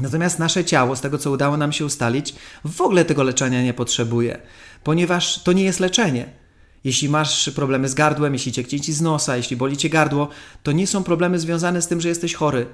Natomiast 0.00 0.38
nasze 0.38 0.64
ciało, 0.64 0.96
z 0.96 1.00
tego 1.00 1.18
co 1.18 1.30
udało 1.30 1.56
nam 1.56 1.72
się 1.72 1.84
ustalić, 1.84 2.34
w 2.64 2.80
ogóle 2.80 3.04
tego 3.04 3.22
leczenia 3.22 3.62
nie 3.62 3.74
potrzebuje, 3.74 4.38
ponieważ 4.84 5.42
to 5.42 5.52
nie 5.52 5.64
jest 5.64 5.80
leczenie. 5.80 6.43
Jeśli 6.84 7.08
masz 7.08 7.50
problemy 7.50 7.88
z 7.88 7.94
gardłem, 7.94 8.32
jeśli 8.32 8.52
cię 8.52 8.80
ci 8.80 8.92
z 8.92 9.00
nosa, 9.00 9.36
jeśli 9.36 9.56
boli 9.56 9.76
cię 9.76 9.90
gardło, 9.90 10.28
to 10.62 10.72
nie 10.72 10.86
są 10.86 11.04
problemy 11.04 11.38
związane 11.38 11.82
z 11.82 11.88
tym, 11.88 12.00
że 12.00 12.08
jesteś 12.08 12.34
chory. 12.34 12.66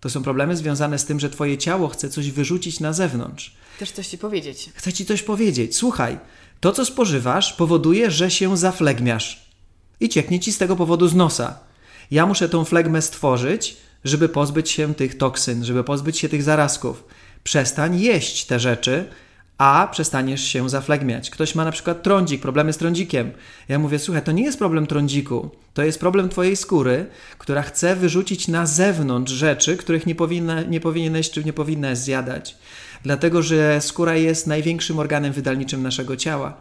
To 0.00 0.10
są 0.10 0.22
problemy 0.22 0.56
związane 0.56 0.98
z 0.98 1.04
tym, 1.04 1.20
że 1.20 1.30
twoje 1.30 1.58
ciało 1.58 1.88
chce 1.88 2.08
coś 2.08 2.30
wyrzucić 2.30 2.80
na 2.80 2.92
zewnątrz. 2.92 3.54
Chcesz 3.76 3.90
coś 3.90 4.06
ci 4.06 4.18
powiedzieć. 4.18 4.70
Chce 4.74 4.92
ci 4.92 5.06
coś 5.06 5.22
powiedzieć. 5.22 5.76
Słuchaj, 5.76 6.18
To, 6.60 6.72
co 6.72 6.84
spożywasz, 6.84 7.52
powoduje, 7.52 8.10
że 8.10 8.30
się 8.30 8.56
zaflegmiasz 8.56 9.46
i 10.00 10.08
cieknie 10.08 10.40
ci 10.40 10.52
z 10.52 10.58
tego 10.58 10.76
powodu 10.76 11.08
z 11.08 11.14
nosa. 11.14 11.58
Ja 12.10 12.26
muszę 12.26 12.48
tą 12.48 12.64
flegmę 12.64 13.02
stworzyć, 13.02 13.76
żeby 14.04 14.28
pozbyć 14.28 14.70
się 14.70 14.94
tych 14.94 15.18
toksyn, 15.18 15.64
żeby 15.64 15.84
pozbyć 15.84 16.18
się 16.18 16.28
tych 16.28 16.42
zarazków. 16.42 17.04
Przestań 17.44 18.00
jeść 18.00 18.44
te 18.46 18.60
rzeczy, 18.60 19.08
a 19.60 19.88
przestaniesz 19.92 20.44
się 20.44 20.70
zaflegmiać. 20.70 21.30
Ktoś 21.30 21.54
ma 21.54 21.64
na 21.64 21.72
przykład 21.72 22.02
trądzik, 22.02 22.42
problemy 22.42 22.72
z 22.72 22.76
trądzikiem. 22.76 23.30
Ja 23.68 23.78
mówię, 23.78 23.98
słuchaj, 23.98 24.22
to 24.22 24.32
nie 24.32 24.42
jest 24.42 24.58
problem 24.58 24.86
trądziku, 24.86 25.50
to 25.74 25.82
jest 25.82 26.00
problem 26.00 26.28
twojej 26.28 26.56
skóry, 26.56 27.06
która 27.38 27.62
chce 27.62 27.96
wyrzucić 27.96 28.48
na 28.48 28.66
zewnątrz 28.66 29.32
rzeczy, 29.32 29.76
których 29.76 30.06
nie, 30.06 30.14
powinna, 30.14 30.62
nie 30.62 30.80
powinieneś 30.80 31.30
czy 31.30 31.44
nie 31.44 31.52
powinnaś 31.52 31.98
zjadać. 31.98 32.56
Dlatego, 33.02 33.42
że 33.42 33.80
skóra 33.80 34.16
jest 34.16 34.46
największym 34.46 34.98
organem 34.98 35.32
wydalniczym 35.32 35.82
naszego 35.82 36.16
ciała. 36.16 36.60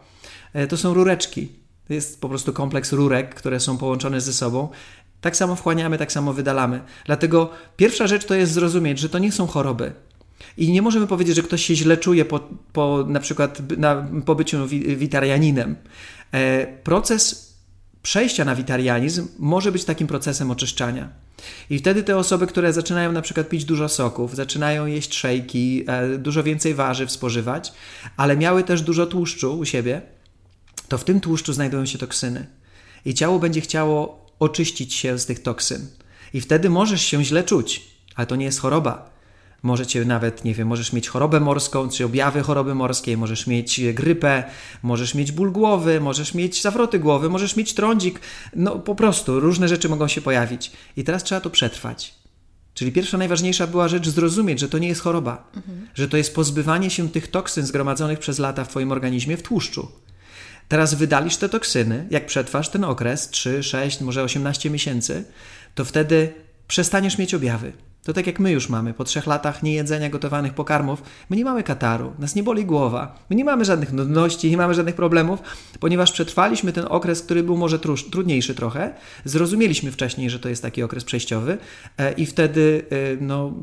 E, 0.54 0.68
to 0.68 0.78
są 0.78 0.94
rureczki. 0.94 1.50
To 1.88 1.94
jest 1.94 2.22
po 2.22 2.30
prostu 2.30 2.54
kompleks 2.54 2.94
rurek, 2.94 3.36
które 3.36 3.60
są 3.60 3.78
połączone 3.78 4.22
ze 4.22 4.34
sobą. 4.34 4.70
Tak 5.22 5.38
samo 5.38 5.56
wchłaniamy, 5.56 5.98
tak 5.98 6.12
samo 6.12 6.34
wydalamy. 6.34 6.82
Dlatego 7.06 7.50
pierwsza 7.78 8.08
rzecz 8.08 8.26
to 8.26 8.36
jest 8.36 8.54
zrozumieć, 8.54 9.00
że 9.00 9.10
to 9.10 9.20
nie 9.20 9.32
są 9.32 9.48
choroby. 9.48 9.94
I 10.58 10.72
nie 10.72 10.82
możemy 10.82 11.08
powiedzieć, 11.08 11.36
że 11.36 11.44
ktoś 11.44 11.66
się 11.66 11.76
źle 11.76 11.98
czuje 11.98 12.26
po, 12.26 12.40
po 12.74 13.06
na 13.08 13.20
przykład 13.20 13.78
na, 13.78 14.08
po 14.26 14.36
byciu 14.36 14.68
witarianinem. 14.98 15.76
E, 16.32 16.68
proces 16.84 17.50
przejścia 18.02 18.46
na 18.46 18.56
witarianizm 18.56 19.28
może 19.40 19.72
być 19.72 19.86
takim 19.86 20.08
procesem 20.08 20.52
oczyszczania. 20.52 21.10
I 21.70 21.80
wtedy 21.80 22.04
te 22.04 22.18
osoby, 22.18 22.48
które 22.48 22.74
zaczynają 22.74 23.12
na 23.12 23.22
przykład 23.22 23.50
pić 23.50 23.66
dużo 23.66 23.90
soków, 23.90 24.36
zaczynają 24.36 24.86
jeść 24.86 25.16
szejki, 25.16 25.84
e, 25.88 26.18
dużo 26.18 26.44
więcej 26.44 26.74
warzyw 26.74 27.12
spożywać, 27.12 27.74
ale 28.18 28.38
miały 28.38 28.64
też 28.64 28.82
dużo 28.82 29.06
tłuszczu 29.06 29.60
u 29.60 29.66
siebie, 29.66 30.02
to 30.88 30.98
w 30.98 31.04
tym 31.04 31.20
tłuszczu 31.20 31.54
znajdują 31.54 31.86
się 31.86 31.98
toksyny. 31.98 32.48
I 33.06 33.14
ciało 33.14 33.40
będzie 33.40 33.62
chciało 33.62 34.26
oczyścić 34.40 34.94
się 34.94 35.20
z 35.20 35.26
tych 35.26 35.42
toksyn. 35.42 35.88
I 36.34 36.42
wtedy 36.42 36.70
możesz 36.70 37.02
się 37.02 37.24
źle 37.24 37.44
czuć, 37.44 37.88
ale 38.16 38.28
to 38.28 38.36
nie 38.36 38.46
jest 38.46 38.60
choroba. 38.60 39.19
Możecie 39.64 40.06
nawet, 40.06 40.44
nie 40.44 40.54
wiem, 40.54 40.68
możesz 40.68 40.94
mieć 40.94 41.10
chorobę 41.10 41.40
morską, 41.40 41.90
czy 41.90 42.06
objawy 42.06 42.42
choroby 42.42 42.76
morskiej, 42.76 43.18
możesz 43.18 43.48
mieć 43.48 43.82
grypę, 43.94 44.44
możesz 44.84 45.16
mieć 45.16 45.32
ból 45.32 45.52
głowy, 45.52 46.00
możesz 46.00 46.34
mieć 46.34 46.62
zawroty 46.62 47.00
głowy, 47.00 47.30
możesz 47.30 47.56
mieć 47.56 47.74
trądzik. 47.74 48.20
No 48.56 48.80
po 48.80 48.96
prostu 48.96 49.40
różne 49.40 49.68
rzeczy 49.68 49.90
mogą 49.90 50.08
się 50.08 50.22
pojawić. 50.22 50.72
I 50.98 51.04
teraz 51.04 51.24
trzeba 51.24 51.42
to 51.42 51.50
przetrwać. 51.50 52.16
Czyli 52.74 52.92
pierwsza, 52.92 53.18
najważniejsza 53.18 53.68
była 53.68 53.88
rzecz 53.88 54.10
zrozumieć, 54.10 54.60
że 54.60 54.70
to 54.70 54.78
nie 54.78 54.88
jest 54.88 55.02
choroba, 55.02 55.52
mhm. 55.56 55.88
że 55.96 56.08
to 56.08 56.18
jest 56.18 56.36
pozbywanie 56.36 56.90
się 56.90 57.10
tych 57.10 57.28
toksyn 57.28 57.66
zgromadzonych 57.66 58.20
przez 58.20 58.40
lata 58.40 58.64
w 58.64 58.68
Twoim 58.68 58.92
organizmie 58.92 59.38
w 59.38 59.44
tłuszczu. 59.44 59.92
Teraz 60.68 60.94
wydalisz 60.94 61.38
te 61.38 61.50
toksyny, 61.50 62.08
jak 62.12 62.26
przetrwasz 62.26 62.70
ten 62.70 62.84
okres 62.84 63.30
3, 63.30 63.64
6, 63.64 64.02
może 64.02 64.24
18 64.24 64.70
miesięcy, 64.70 65.24
to 65.76 65.86
wtedy 65.86 66.34
przestaniesz 66.68 67.18
mieć 67.18 67.34
objawy. 67.34 67.74
To 68.04 68.14
tak 68.14 68.28
jak 68.28 68.40
my 68.40 68.52
już 68.52 68.70
mamy, 68.70 68.94
po 68.94 69.04
trzech 69.04 69.28
latach 69.28 69.64
niejedzenia 69.64 70.10
gotowanych 70.10 70.54
pokarmów, 70.54 71.04
my 71.30 71.38
nie 71.38 71.46
mamy 71.46 71.64
kataru, 71.64 72.14
nas 72.20 72.36
nie 72.36 72.44
boli 72.44 72.66
głowa, 72.66 73.20
my 73.30 73.36
nie 73.36 73.46
mamy 73.46 73.66
żadnych 73.66 73.94
nudności, 73.94 74.52
nie 74.52 74.58
mamy 74.58 74.74
żadnych 74.74 74.96
problemów, 74.96 75.40
ponieważ 75.80 76.12
przetrwaliśmy 76.12 76.74
ten 76.74 76.86
okres, 76.90 77.22
który 77.22 77.44
był 77.44 77.58
może 77.58 77.80
trudniejszy 78.12 78.56
trochę, 78.56 78.94
zrozumieliśmy 79.26 79.92
wcześniej, 79.92 80.30
że 80.30 80.40
to 80.40 80.50
jest 80.50 80.62
taki 80.62 80.84
okres 80.84 81.04
przejściowy 81.04 81.58
e, 81.98 82.14
i 82.14 82.26
wtedy, 82.26 82.86
e, 82.90 82.96
no, 83.22 83.54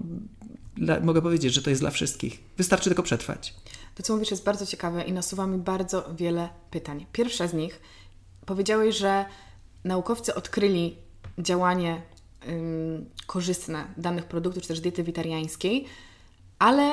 mogę 1.03 1.23
powiedzieć, 1.23 1.55
że 1.55 1.63
to 1.63 1.71
jest 1.71 1.83
dla 1.83 1.91
wszystkich. 1.91 2.43
Wystarczy 2.57 2.91
tylko 2.91 3.03
przetrwać. 3.03 3.55
To, 3.95 4.03
co 4.03 4.15
mówisz, 4.15 4.31
jest 4.31 4.45
bardzo 4.45 4.67
ciekawe 4.67 5.03
i 5.03 5.13
nasuwa 5.13 5.47
mi 5.47 5.59
bardzo 5.59 6.15
wiele 6.17 6.49
pytań. 6.71 7.07
Pierwsze 7.13 7.49
z 7.49 7.55
nich, 7.55 7.81
powiedziałeś, 8.47 8.97
że 8.97 9.25
naukowcy 9.85 10.35
odkryli 10.35 10.97
działanie 11.39 12.03
korzystne 13.27 13.85
danych 13.97 14.25
produktów, 14.25 14.63
czy 14.63 14.69
też 14.69 14.81
diety 14.81 15.03
witariańskiej, 15.03 15.85
ale 16.59 16.93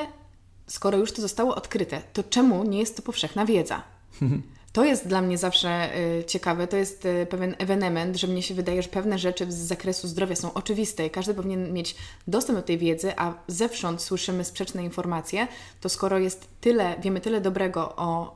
skoro 0.67 0.97
już 0.97 1.11
to 1.11 1.21
zostało 1.21 1.55
odkryte, 1.55 2.01
to 2.13 2.23
czemu 2.23 2.63
nie 2.63 2.79
jest 2.79 2.95
to 2.95 3.01
powszechna 3.01 3.45
wiedza? 3.45 3.83
To 4.73 4.85
jest 4.85 5.07
dla 5.07 5.21
mnie 5.21 5.37
zawsze 5.37 5.97
y, 5.97 6.23
ciekawe, 6.23 6.67
to 6.67 6.77
jest 6.77 7.05
y, 7.05 7.27
pewien 7.29 7.55
ewenement, 7.59 8.17
że 8.17 8.27
mnie 8.27 8.43
się 8.43 8.53
wydaje, 8.53 8.81
że 8.81 8.89
pewne 8.89 9.19
rzeczy 9.19 9.51
z 9.51 9.55
zakresu 9.55 10.07
zdrowia 10.07 10.35
są 10.35 10.53
oczywiste 10.53 11.05
i 11.05 11.09
każdy 11.09 11.33
powinien 11.33 11.73
mieć 11.73 11.95
dostęp 12.27 12.59
do 12.59 12.63
tej 12.63 12.77
wiedzy, 12.77 13.13
a 13.17 13.33
zewsząd 13.47 14.01
słyszymy 14.01 14.43
sprzeczne 14.43 14.83
informacje, 14.83 15.47
to 15.81 15.89
skoro 15.89 16.19
jest 16.19 16.47
tyle, 16.61 16.95
wiemy 17.01 17.21
tyle 17.21 17.41
dobrego 17.41 17.95
o 17.95 18.33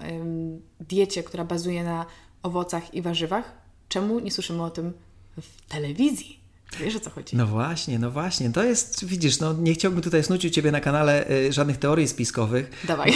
diecie, 0.80 1.24
która 1.24 1.46
bazuje 1.46 1.84
na 1.84 2.06
owocach 2.44 2.94
i 2.94 3.02
warzywach, 3.02 3.52
czemu 3.90 4.20
nie 4.20 4.32
słyszymy 4.32 4.64
o 4.64 4.70
tym 4.70 4.94
w 5.42 5.72
telewizji? 5.72 6.37
Wiesz 6.80 6.96
o 6.96 7.00
co 7.00 7.10
chodzi? 7.10 7.36
No 7.36 7.48
właśnie, 7.48 8.00
no 8.00 8.12
właśnie. 8.12 8.50
To 8.50 8.64
jest, 8.64 9.06
widzisz, 9.06 9.40
no 9.40 9.54
nie 9.54 9.74
chciałbym 9.74 10.02
tutaj 10.02 10.24
snucić 10.24 10.54
Ciebie 10.54 10.72
na 10.72 10.80
kanale 10.80 11.30
y, 11.30 11.54
żadnych 11.54 11.78
teorii 11.78 12.08
spiskowych. 12.08 12.72
Dawaj. 12.88 13.14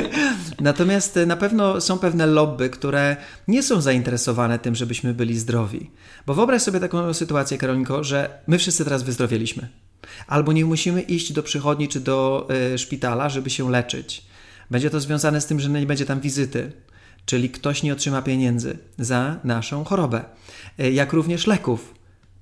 Natomiast 0.60 1.16
y, 1.16 1.26
na 1.26 1.36
pewno 1.36 1.80
są 1.80 1.98
pewne 1.98 2.26
lobby, 2.26 2.70
które 2.70 3.16
nie 3.48 3.62
są 3.62 3.80
zainteresowane 3.80 4.58
tym, 4.58 4.74
żebyśmy 4.74 5.14
byli 5.14 5.38
zdrowi. 5.38 5.90
Bo 6.26 6.34
wyobraź 6.34 6.62
sobie 6.62 6.80
taką 6.80 7.14
sytuację, 7.14 7.58
Karolinko, 7.58 8.04
że 8.04 8.38
my 8.46 8.58
wszyscy 8.58 8.84
teraz 8.84 9.02
wyzdrowieliśmy. 9.02 9.68
Albo 10.26 10.52
nie 10.52 10.64
musimy 10.64 11.02
iść 11.02 11.32
do 11.32 11.42
przychodni 11.42 11.88
czy 11.88 12.00
do 12.00 12.48
y, 12.74 12.78
szpitala, 12.78 13.28
żeby 13.28 13.50
się 13.50 13.70
leczyć. 13.70 14.24
Będzie 14.70 14.90
to 14.90 15.00
związane 15.00 15.40
z 15.40 15.46
tym, 15.46 15.60
że 15.60 15.68
nie 15.68 15.86
będzie 15.86 16.06
tam 16.06 16.20
wizyty. 16.20 16.72
Czyli 17.26 17.50
ktoś 17.50 17.82
nie 17.82 17.92
otrzyma 17.92 18.22
pieniędzy 18.22 18.78
za 18.98 19.40
naszą 19.44 19.84
chorobę. 19.84 20.24
Jak 20.78 21.12
również 21.12 21.46
leków 21.46 21.93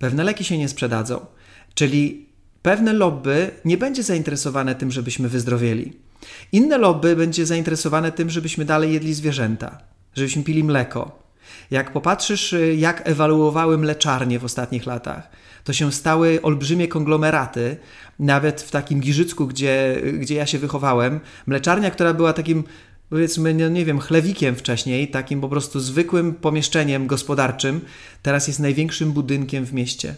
pewne 0.02 0.24
leki 0.24 0.44
się 0.44 0.58
nie 0.58 0.68
sprzedadzą. 0.68 1.26
Czyli 1.74 2.26
pewne 2.62 2.92
lobby 2.92 3.50
nie 3.64 3.78
będzie 3.78 4.02
zainteresowane 4.02 4.74
tym, 4.74 4.90
żebyśmy 4.90 5.28
wyzdrowieli. 5.28 5.92
Inne 6.52 6.78
lobby 6.78 7.16
będzie 7.16 7.46
zainteresowane 7.46 8.12
tym, 8.12 8.30
żebyśmy 8.30 8.64
dalej 8.64 8.92
jedli 8.92 9.14
zwierzęta, 9.14 9.78
żebyśmy 10.14 10.42
pili 10.42 10.64
mleko. 10.64 11.18
Jak 11.70 11.92
popatrzysz, 11.92 12.52
y, 12.52 12.76
jak 12.76 13.08
ewaluowały 13.08 13.78
mleczarnie 13.78 14.38
w 14.38 14.44
ostatnich 14.44 14.86
latach, 14.86 15.30
to 15.64 15.72
się 15.72 15.92
stały 15.92 16.42
olbrzymie 16.42 16.88
konglomeraty. 16.88 17.76
Nawet 18.18 18.62
w 18.62 18.70
takim 18.70 19.00
Giżycku, 19.00 19.46
gdzie, 19.46 20.02
gdzie 20.18 20.34
ja 20.34 20.46
się 20.46 20.58
wychowałem, 20.58 21.20
mleczarnia, 21.46 21.90
która 21.90 22.14
była 22.14 22.32
takim 22.32 22.64
powiedzmy, 23.12 23.54
no 23.54 23.68
nie 23.68 23.84
wiem, 23.84 24.00
chlewikiem 24.00 24.54
wcześniej, 24.56 25.08
takim 25.08 25.40
po 25.40 25.48
prostu 25.48 25.80
zwykłym 25.80 26.34
pomieszczeniem 26.34 27.06
gospodarczym, 27.06 27.80
teraz 28.22 28.46
jest 28.48 28.60
największym 28.60 29.12
budynkiem 29.12 29.66
w 29.66 29.72
mieście. 29.72 30.14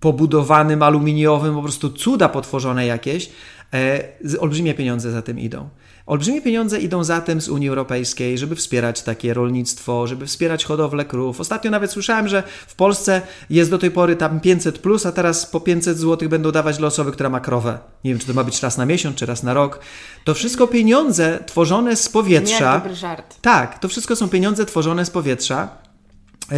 Pobudowanym, 0.00 0.82
aluminiowym, 0.82 1.54
po 1.54 1.62
prostu 1.62 1.90
cuda 1.90 2.28
potworzone 2.28 2.86
jakieś. 2.86 3.30
E, 3.74 4.04
olbrzymie 4.40 4.74
pieniądze 4.74 5.10
za 5.10 5.22
tym 5.22 5.40
idą. 5.40 5.68
Olbrzymie 6.06 6.42
pieniądze 6.42 6.80
idą 6.80 7.04
zatem 7.04 7.40
z 7.40 7.48
Unii 7.48 7.68
Europejskiej, 7.68 8.38
żeby 8.38 8.56
wspierać 8.56 9.02
takie 9.02 9.34
rolnictwo, 9.34 10.06
żeby 10.06 10.26
wspierać 10.26 10.64
hodowlę 10.64 11.04
krów. 11.04 11.40
Ostatnio 11.40 11.70
nawet 11.70 11.90
słyszałem, 11.90 12.28
że 12.28 12.42
w 12.66 12.74
Polsce 12.74 13.22
jest 13.50 13.70
do 13.70 13.78
tej 13.78 13.90
pory 13.90 14.16
tam 14.16 14.40
500, 14.40 14.78
plus, 14.78 15.06
a 15.06 15.12
teraz 15.12 15.46
po 15.46 15.60
500 15.60 15.98
zł 15.98 16.28
będą 16.28 16.52
dawać 16.52 16.78
dla 16.78 16.86
osoby, 16.86 17.12
która 17.12 17.30
ma 17.30 17.40
krowę. 17.40 17.78
Nie 18.04 18.10
wiem, 18.10 18.18
czy 18.18 18.26
to 18.26 18.32
ma 18.32 18.44
być 18.44 18.62
raz 18.62 18.78
na 18.78 18.86
miesiąc, 18.86 19.16
czy 19.16 19.26
raz 19.26 19.42
na 19.42 19.54
rok. 19.54 19.80
To 20.24 20.34
wszystko 20.34 20.66
pieniądze 20.66 21.44
tworzone 21.46 21.96
z 21.96 22.08
powietrza. 22.08 22.74
Nie, 22.74 22.80
dobry 22.80 22.94
żart. 22.94 23.36
Tak, 23.40 23.78
to 23.78 23.88
wszystko 23.88 24.16
są 24.16 24.28
pieniądze 24.28 24.66
tworzone 24.66 25.04
z 25.04 25.10
powietrza 25.10 25.83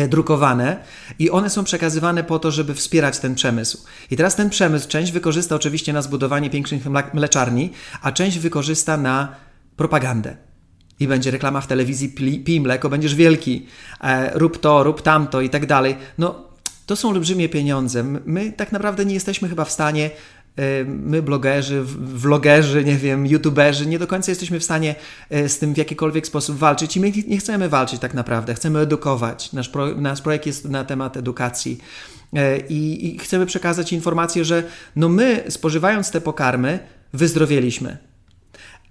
drukowane 0.08 0.84
i 1.18 1.30
one 1.30 1.50
są 1.50 1.64
przekazywane 1.64 2.24
po 2.24 2.38
to, 2.38 2.50
żeby 2.50 2.74
wspierać 2.74 3.18
ten 3.18 3.34
przemysł. 3.34 3.84
I 4.10 4.16
teraz 4.16 4.36
ten 4.36 4.50
przemysł 4.50 4.88
część 4.88 5.12
wykorzysta 5.12 5.54
oczywiście 5.54 5.92
na 5.92 6.02
zbudowanie 6.02 6.50
pięknych 6.50 6.86
mleczarni, 7.14 7.72
a 8.02 8.12
część 8.12 8.38
wykorzysta 8.38 8.96
na 8.96 9.36
propagandę. 9.76 10.36
I 11.00 11.08
będzie 11.08 11.30
reklama 11.30 11.60
w 11.60 11.66
telewizji, 11.66 12.08
pij 12.44 12.60
mleko, 12.60 12.88
będziesz 12.88 13.14
wielki, 13.14 13.66
e, 14.00 14.38
rób 14.38 14.58
to, 14.58 14.82
rób 14.82 15.02
tamto 15.02 15.40
i 15.40 15.50
tak 15.50 15.66
dalej. 15.66 15.96
No, 16.18 16.46
to 16.86 16.96
są 16.96 17.08
olbrzymie 17.08 17.48
pieniądze. 17.48 18.02
My 18.26 18.52
tak 18.52 18.72
naprawdę 18.72 19.04
nie 19.04 19.14
jesteśmy 19.14 19.48
chyba 19.48 19.64
w 19.64 19.72
stanie 19.72 20.06
e, 20.06 20.10
my 20.86 21.22
blogerzy, 21.22 21.82
vlogerzy, 21.98 22.84
nie 22.84 22.96
wiem, 22.96 23.26
youtuberzy, 23.26 23.86
nie 23.86 23.98
do 23.98 24.06
końca 24.06 24.30
jesteśmy 24.30 24.60
w 24.60 24.64
stanie 24.64 24.94
e, 25.30 25.48
z 25.48 25.58
tym 25.58 25.74
w 25.74 25.76
jakikolwiek 25.76 26.26
sposób 26.26 26.56
walczyć 26.56 26.96
i 26.96 27.00
my 27.00 27.12
nie 27.26 27.38
chcemy 27.38 27.68
walczyć 27.68 28.00
tak 28.00 28.14
naprawdę, 28.14 28.54
chcemy 28.54 28.78
edukować. 28.78 29.52
Nasz, 29.52 29.68
pro, 29.68 29.94
nasz 29.94 30.22
projekt 30.22 30.46
jest 30.46 30.64
na 30.64 30.84
temat 30.84 31.16
edukacji 31.16 31.78
e, 32.34 32.58
i, 32.58 33.06
i 33.06 33.18
chcemy 33.18 33.46
przekazać 33.46 33.92
informację, 33.92 34.44
że 34.44 34.62
no 34.96 35.08
my 35.08 35.44
spożywając 35.48 36.10
te 36.10 36.20
pokarmy 36.20 36.78
wyzdrowieliśmy. 37.12 37.98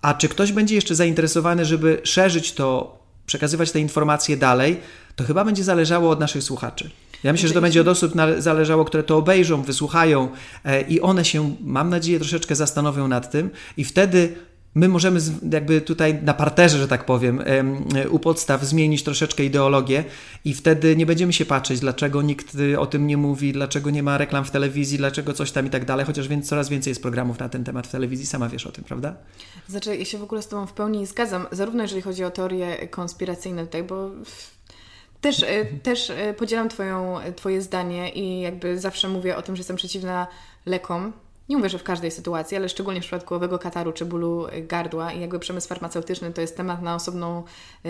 A 0.01 0.13
czy 0.13 0.29
ktoś 0.29 0.51
będzie 0.51 0.75
jeszcze 0.75 0.95
zainteresowany, 0.95 1.65
żeby 1.65 2.01
szerzyć 2.03 2.53
to, 2.53 2.99
przekazywać 3.25 3.71
te 3.71 3.79
informacje 3.79 4.37
dalej, 4.37 4.79
to 5.15 5.23
chyba 5.23 5.45
będzie 5.45 5.63
zależało 5.63 6.09
od 6.09 6.19
naszych 6.19 6.43
słuchaczy. 6.43 6.89
Ja 7.25 7.31
myślę, 7.31 7.47
że 7.47 7.53
to 7.53 7.61
będzie 7.61 7.81
od 7.81 7.87
osób 7.87 8.13
zależało, 8.37 8.85
które 8.85 9.03
to 9.03 9.17
obejrzą, 9.17 9.61
wysłuchają 9.61 10.29
e, 10.65 10.81
i 10.81 11.01
one 11.01 11.25
się, 11.25 11.55
mam 11.61 11.89
nadzieję, 11.89 12.19
troszeczkę 12.19 12.55
zastanowią 12.55 13.07
nad 13.07 13.31
tym 13.31 13.49
i 13.77 13.83
wtedy 13.83 14.35
My 14.77 14.87
możemy 14.87 15.19
jakby 15.51 15.81
tutaj 15.81 16.23
na 16.23 16.33
parterze, 16.33 16.77
że 16.77 16.87
tak 16.87 17.05
powiem, 17.05 17.43
u 18.09 18.19
podstaw 18.19 18.63
zmienić 18.63 19.03
troszeczkę 19.03 19.43
ideologię 19.43 20.03
i 20.45 20.53
wtedy 20.53 20.95
nie 20.95 21.05
będziemy 21.05 21.33
się 21.33 21.45
patrzeć, 21.45 21.79
dlaczego 21.79 22.21
nikt 22.21 22.57
o 22.77 22.85
tym 22.85 23.07
nie 23.07 23.17
mówi, 23.17 23.53
dlaczego 23.53 23.89
nie 23.89 24.03
ma 24.03 24.17
reklam 24.17 24.45
w 24.45 24.51
telewizji, 24.51 24.97
dlaczego 24.97 25.33
coś 25.33 25.51
tam 25.51 25.67
i 25.67 25.69
tak 25.69 25.85
dalej, 25.85 26.05
chociaż 26.05 26.27
więc 26.27 26.49
coraz 26.49 26.69
więcej 26.69 26.91
jest 26.91 27.01
programów 27.01 27.39
na 27.39 27.49
ten 27.49 27.63
temat 27.63 27.87
w 27.87 27.91
telewizji, 27.91 28.25
sama 28.25 28.49
wiesz 28.49 28.67
o 28.67 28.71
tym, 28.71 28.83
prawda? 28.83 29.15
Znaczy, 29.67 29.97
ja 29.97 30.05
się 30.05 30.17
w 30.17 30.23
ogóle 30.23 30.41
z 30.41 30.47
Tobą 30.47 30.67
w 30.67 30.73
pełni 30.73 31.05
zgadzam, 31.05 31.45
zarówno 31.51 31.83
jeżeli 31.83 32.01
chodzi 32.01 32.23
o 32.23 32.31
teorie 32.31 32.87
konspiracyjne 32.87 33.65
tutaj, 33.65 33.83
bo 33.83 34.11
też, 35.25 35.43
e, 35.43 35.65
też 35.65 36.09
e, 36.09 36.33
podzielam 36.33 36.69
twoją, 36.69 37.19
Twoje 37.35 37.61
zdanie 37.61 38.09
i 38.09 38.41
jakby 38.41 38.79
zawsze 38.79 39.09
mówię 39.09 39.37
o 39.37 39.41
tym, 39.41 39.55
że 39.55 39.59
jestem 39.59 39.75
przeciwna 39.75 40.27
lekom, 40.65 41.13
nie 41.49 41.57
mówię, 41.57 41.69
że 41.69 41.77
w 41.77 41.83
każdej 41.83 42.11
sytuacji, 42.11 42.57
ale 42.57 42.69
szczególnie 42.69 43.01
w 43.01 43.03
przypadku 43.03 43.35
owego 43.35 43.59
kataru 43.59 43.91
czy 43.91 44.05
bólu 44.05 44.47
gardła 44.61 45.11
i 45.11 45.21
jakby 45.21 45.39
przemysł 45.39 45.67
farmaceutyczny 45.67 46.33
to 46.33 46.41
jest 46.41 46.57
temat 46.57 46.81
na 46.81 46.95
osobną 46.95 47.43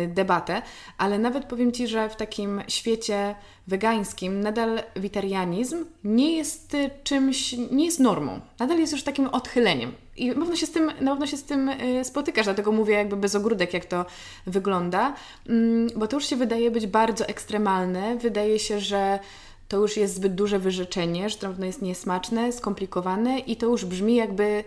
debatę, 0.07 0.61
ale 0.97 1.19
nawet 1.19 1.45
powiem 1.45 1.71
Ci, 1.71 1.87
że 1.87 2.09
w 2.09 2.15
takim 2.15 2.61
świecie 2.67 3.35
wegańskim 3.67 4.41
nadal 4.41 4.83
witarianizm 4.95 5.85
nie 6.03 6.37
jest 6.37 6.77
czymś, 7.03 7.55
nie 7.71 7.85
jest 7.85 7.99
normą. 7.99 8.39
Nadal 8.59 8.79
jest 8.79 8.93
już 8.93 9.03
takim 9.03 9.27
odchyleniem. 9.27 9.91
I 10.17 10.27
na 10.27 10.33
pewno 10.33 10.55
się 10.55 10.65
z 10.65 10.71
tym, 10.71 10.85
na 11.01 11.11
pewno 11.11 11.27
się 11.27 11.37
z 11.37 11.43
tym 11.43 11.69
y, 11.69 12.05
spotykasz, 12.05 12.45
dlatego 12.45 12.71
mówię 12.71 12.93
jakby 12.93 13.17
bez 13.17 13.35
ogródek, 13.35 13.73
jak 13.73 13.85
to 13.85 14.05
wygląda, 14.47 15.13
mm, 15.49 15.87
bo 15.95 16.07
to 16.07 16.17
już 16.17 16.25
się 16.25 16.35
wydaje 16.35 16.71
być 16.71 16.87
bardzo 16.87 17.25
ekstremalne. 17.25 18.17
Wydaje 18.17 18.59
się, 18.59 18.79
że 18.79 19.19
to 19.67 19.77
już 19.77 19.97
jest 19.97 20.15
zbyt 20.15 20.35
duże 20.35 20.59
wyrzeczenie, 20.59 21.29
że 21.29 21.37
to 21.37 21.65
jest 21.65 21.81
niesmaczne, 21.81 22.51
skomplikowane 22.51 23.39
i 23.39 23.55
to 23.55 23.65
już 23.65 23.85
brzmi 23.85 24.15
jakby 24.15 24.63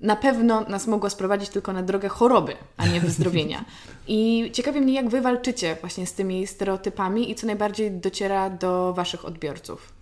na 0.00 0.16
pewno 0.16 0.60
nas 0.60 0.86
mogło 0.86 1.10
sprowadzić 1.10 1.48
tylko 1.48 1.72
na 1.72 1.82
drogę 1.82 2.08
choroby, 2.08 2.56
a 2.76 2.86
nie 2.86 3.00
wyzdrowienia. 3.00 3.64
I 4.08 4.50
ciekawi 4.52 4.80
mnie, 4.80 4.94
jak 4.94 5.08
Wy 5.08 5.20
walczycie 5.20 5.76
właśnie 5.80 6.06
z 6.06 6.12
tymi 6.12 6.46
stereotypami 6.46 7.30
i 7.30 7.34
co 7.34 7.46
najbardziej 7.46 7.90
dociera 7.90 8.50
do 8.50 8.92
Waszych 8.92 9.24
odbiorców. 9.24 9.92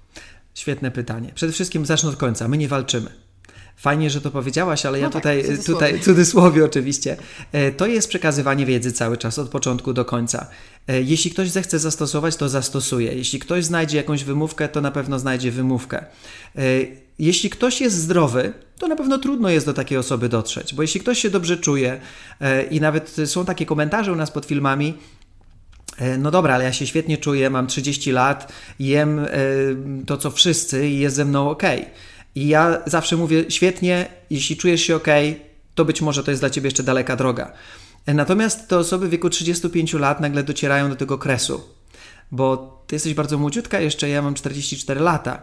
Świetne 0.55 0.91
pytanie. 0.91 1.33
Przede 1.35 1.53
wszystkim 1.53 1.87
zacznę 1.87 2.11
od 2.11 2.17
końca. 2.17 2.49
My 2.49 2.59
nie 2.59 2.69
walczymy. 2.69 3.26
Fajnie, 3.77 4.11
że 4.11 4.21
to 4.21 4.31
powiedziałaś, 4.31 4.87
ale 4.87 4.99
no 4.99 5.05
ja 5.05 5.11
tak, 5.11 5.23
tutaj, 5.23 5.45
cudzysłowie. 5.45 5.87
tutaj, 5.87 6.01
cudzysłowie 6.01 6.65
oczywiście, 6.65 7.17
e, 7.53 7.73
to 7.73 7.87
jest 7.87 8.09
przekazywanie 8.09 8.67
wiedzy 8.67 8.93
cały 8.93 9.17
czas, 9.17 9.39
od 9.39 9.49
początku 9.49 9.93
do 9.93 10.05
końca. 10.05 10.47
E, 10.89 11.03
jeśli 11.03 11.31
ktoś 11.31 11.51
zechce 11.51 11.79
zastosować, 11.79 12.37
to 12.37 12.49
zastosuje. 12.49 13.15
Jeśli 13.15 13.39
ktoś 13.39 13.65
znajdzie 13.65 13.97
jakąś 13.97 14.25
wymówkę, 14.25 14.69
to 14.69 14.81
na 14.81 14.91
pewno 14.91 15.19
znajdzie 15.19 15.51
wymówkę. 15.51 15.99
E, 15.99 16.63
jeśli 17.19 17.51
ktoś 17.51 17.81
jest 17.81 17.97
zdrowy, 17.97 18.53
to 18.79 18.89
na 18.89 18.97
pewno 18.97 19.19
trudno 19.19 19.51
jest 19.51 19.67
do 19.67 19.75
takiej 19.75 19.99
osoby 19.99 20.29
dotrzeć, 20.29 20.75
bo 20.75 20.83
jeśli 20.83 21.01
ktoś 21.01 21.19
się 21.19 21.31
dobrze 21.31 21.57
czuje 21.57 22.01
i 22.71 22.81
nawet 22.81 23.17
są 23.27 23.45
takie 23.45 23.67
komentarze 23.67 24.13
u 24.13 24.17
nas 24.17 24.31
pod 24.31 24.47
filmami, 24.47 24.95
no 26.19 26.31
dobra, 26.31 26.55
ale 26.55 26.65
ja 26.65 26.73
się 26.73 26.87
świetnie 26.87 27.19
czuję, 27.19 27.51
mam 27.51 27.67
30 27.67 28.13
lat, 28.13 28.53
jem 28.79 29.21
to 30.07 30.17
co 30.17 30.31
wszyscy 30.31 30.89
i 30.89 30.99
jest 30.99 31.17
ze 31.17 31.25
mną 31.25 31.51
ok. 31.51 31.63
I 32.37 32.49
ja 32.49 32.83
zawsze 32.87 33.17
mówię, 33.17 33.45
świetnie, 33.49 34.09
jeśli 34.31 34.57
czujesz 34.57 34.81
się 34.81 34.97
ok, 34.97 35.09
to 35.75 35.85
być 35.85 36.03
może 36.03 36.25
to 36.25 36.31
jest 36.31 36.43
dla 36.43 36.51
ciebie 36.51 36.67
jeszcze 36.67 36.83
daleka 36.83 37.17
droga. 37.17 37.53
Natomiast 38.07 38.69
te 38.69 38.79
osoby 38.79 39.09
w 39.09 39.11
wieku 39.11 39.31
35 39.31 39.95
lat 39.95 40.21
nagle 40.21 40.43
docierają 40.43 40.89
do 40.89 40.97
tego 40.97 41.19
kresu, 41.19 41.65
bo 42.31 42.77
ty 42.87 42.95
jesteś 42.95 43.15
bardzo 43.15 43.39
młodziutka 43.39 43.81
jeszcze, 43.81 44.09
ja 44.09 44.23
mam 44.23 44.35
44 44.35 45.01
lata, 45.01 45.43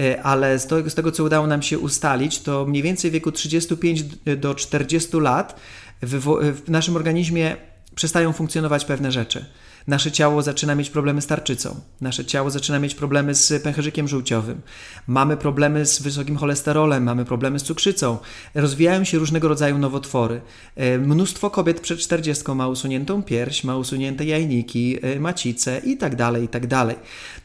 e, 0.00 0.22
ale 0.22 0.58
z 0.58 0.66
tego, 0.66 0.90
z 0.90 0.94
tego 0.94 1.12
co 1.12 1.24
udało 1.24 1.46
nam 1.46 1.62
się 1.62 1.78
ustalić, 1.78 2.40
to 2.40 2.66
mniej 2.66 2.82
więcej 2.82 3.10
w 3.10 3.14
wieku 3.14 3.32
35 3.32 4.02
do 4.36 4.54
40 4.54 5.16
lat 5.16 5.60
w, 6.02 6.20
w 6.66 6.70
naszym 6.70 6.96
organizmie 6.96 7.56
przestają 7.94 8.32
funkcjonować 8.32 8.84
pewne 8.84 9.12
rzeczy. 9.12 9.44
Nasze 9.86 10.12
ciało 10.12 10.42
zaczyna 10.42 10.74
mieć 10.74 10.90
problemy 10.90 11.22
z 11.22 11.26
tarczycą, 11.26 11.80
nasze 12.00 12.24
ciało 12.24 12.50
zaczyna 12.50 12.78
mieć 12.78 12.94
problemy 12.94 13.34
z 13.34 13.62
pęcherzykiem 13.62 14.08
żółciowym, 14.08 14.60
mamy 15.06 15.36
problemy 15.36 15.86
z 15.86 16.02
wysokim 16.02 16.36
cholesterolem, 16.36 17.02
mamy 17.02 17.24
problemy 17.24 17.58
z 17.58 17.62
cukrzycą, 17.62 18.18
rozwijają 18.54 19.04
się 19.04 19.18
różnego 19.18 19.48
rodzaju 19.48 19.78
nowotwory. 19.78 20.40
E, 20.76 20.98
mnóstwo 20.98 21.50
kobiet 21.50 21.80
przed 21.80 21.98
40 21.98 22.44
ma 22.54 22.68
usuniętą 22.68 23.22
pierś, 23.22 23.64
ma 23.64 23.76
usunięte 23.76 24.24
jajniki, 24.24 24.98
e, 25.02 25.20
macicę 25.20 25.80
itd., 25.84 26.16
tak 26.16 26.42
itd. 26.42 26.68
Tak 26.68 26.96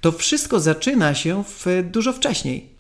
to 0.01 0.11
wszystko 0.11 0.59
zaczyna 0.59 1.13
się 1.13 1.43
w, 1.43 1.65
dużo 1.91 2.13
wcześniej. 2.13 2.74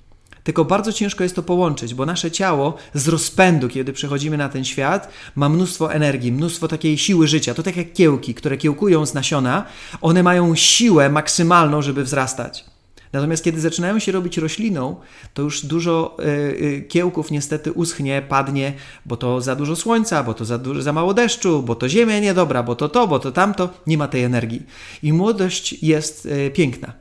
Tylko 0.45 0.65
bardzo 0.65 0.93
ciężko 0.93 1.23
jest 1.23 1.35
to 1.35 1.43
połączyć, 1.43 1.93
bo 1.93 2.05
nasze 2.05 2.31
ciało 2.31 2.75
z 2.93 3.07
rozpędu, 3.07 3.69
kiedy 3.69 3.93
przychodzimy 3.93 4.37
na 4.37 4.49
ten 4.49 4.65
świat, 4.65 5.09
ma 5.35 5.49
mnóstwo 5.49 5.93
energii, 5.93 6.31
mnóstwo 6.31 6.67
takiej 6.67 6.97
siły 6.97 7.27
życia. 7.27 7.53
To 7.53 7.63
tak 7.63 7.77
jak 7.77 7.93
kiełki, 7.93 8.33
które 8.33 8.57
kiełkują 8.57 9.05
z 9.05 9.13
nasiona, 9.13 9.65
one 10.01 10.23
mają 10.23 10.55
siłę 10.55 11.09
maksymalną, 11.09 11.81
żeby 11.81 12.03
wzrastać. 12.03 12.65
Natomiast 13.13 13.43
kiedy 13.43 13.61
zaczynają 13.61 13.99
się 13.99 14.11
robić 14.11 14.37
rośliną, 14.37 14.95
to 15.33 15.41
już 15.41 15.65
dużo 15.65 16.17
y, 16.19 16.85
kiełków 16.89 17.31
niestety 17.31 17.71
uschnie, 17.71 18.21
padnie, 18.29 18.73
bo 19.05 19.17
to 19.17 19.41
za 19.41 19.55
dużo 19.55 19.75
słońca, 19.75 20.23
bo 20.23 20.33
to 20.33 20.45
za, 20.45 20.57
dużo, 20.57 20.81
za 20.81 20.93
mało 20.93 21.13
deszczu, 21.13 21.63
bo 21.63 21.75
to 21.75 21.89
ziemia 21.89 22.19
niedobra, 22.19 22.63
bo 22.63 22.75
to 22.75 22.89
to, 22.89 23.07
bo 23.07 23.19
to 23.19 23.31
tamto. 23.31 23.69
Nie 23.87 23.97
ma 23.97 24.07
tej 24.07 24.23
energii. 24.23 24.63
I 25.03 25.13
młodość 25.13 25.83
jest 25.83 26.25
y, 26.25 26.51
piękna, 26.53 26.93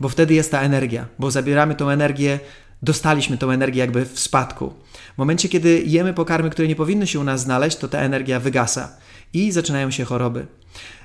bo 0.00 0.08
wtedy 0.08 0.34
jest 0.34 0.50
ta 0.50 0.60
energia, 0.60 1.06
bo 1.18 1.30
zabieramy 1.30 1.74
tą 1.74 1.88
energię 1.88 2.40
dostaliśmy 2.82 3.38
tą 3.38 3.50
energię 3.50 3.80
jakby 3.80 4.04
w 4.04 4.20
spadku. 4.20 4.74
W 5.14 5.18
momencie, 5.18 5.48
kiedy 5.48 5.82
jemy 5.86 6.14
pokarmy, 6.14 6.50
które 6.50 6.68
nie 6.68 6.76
powinny 6.76 7.06
się 7.06 7.20
u 7.20 7.24
nas 7.24 7.40
znaleźć, 7.40 7.76
to 7.76 7.88
ta 7.88 7.98
energia 7.98 8.40
wygasa 8.40 8.96
i 9.32 9.52
zaczynają 9.52 9.90
się 9.90 10.04
choroby. 10.04 10.46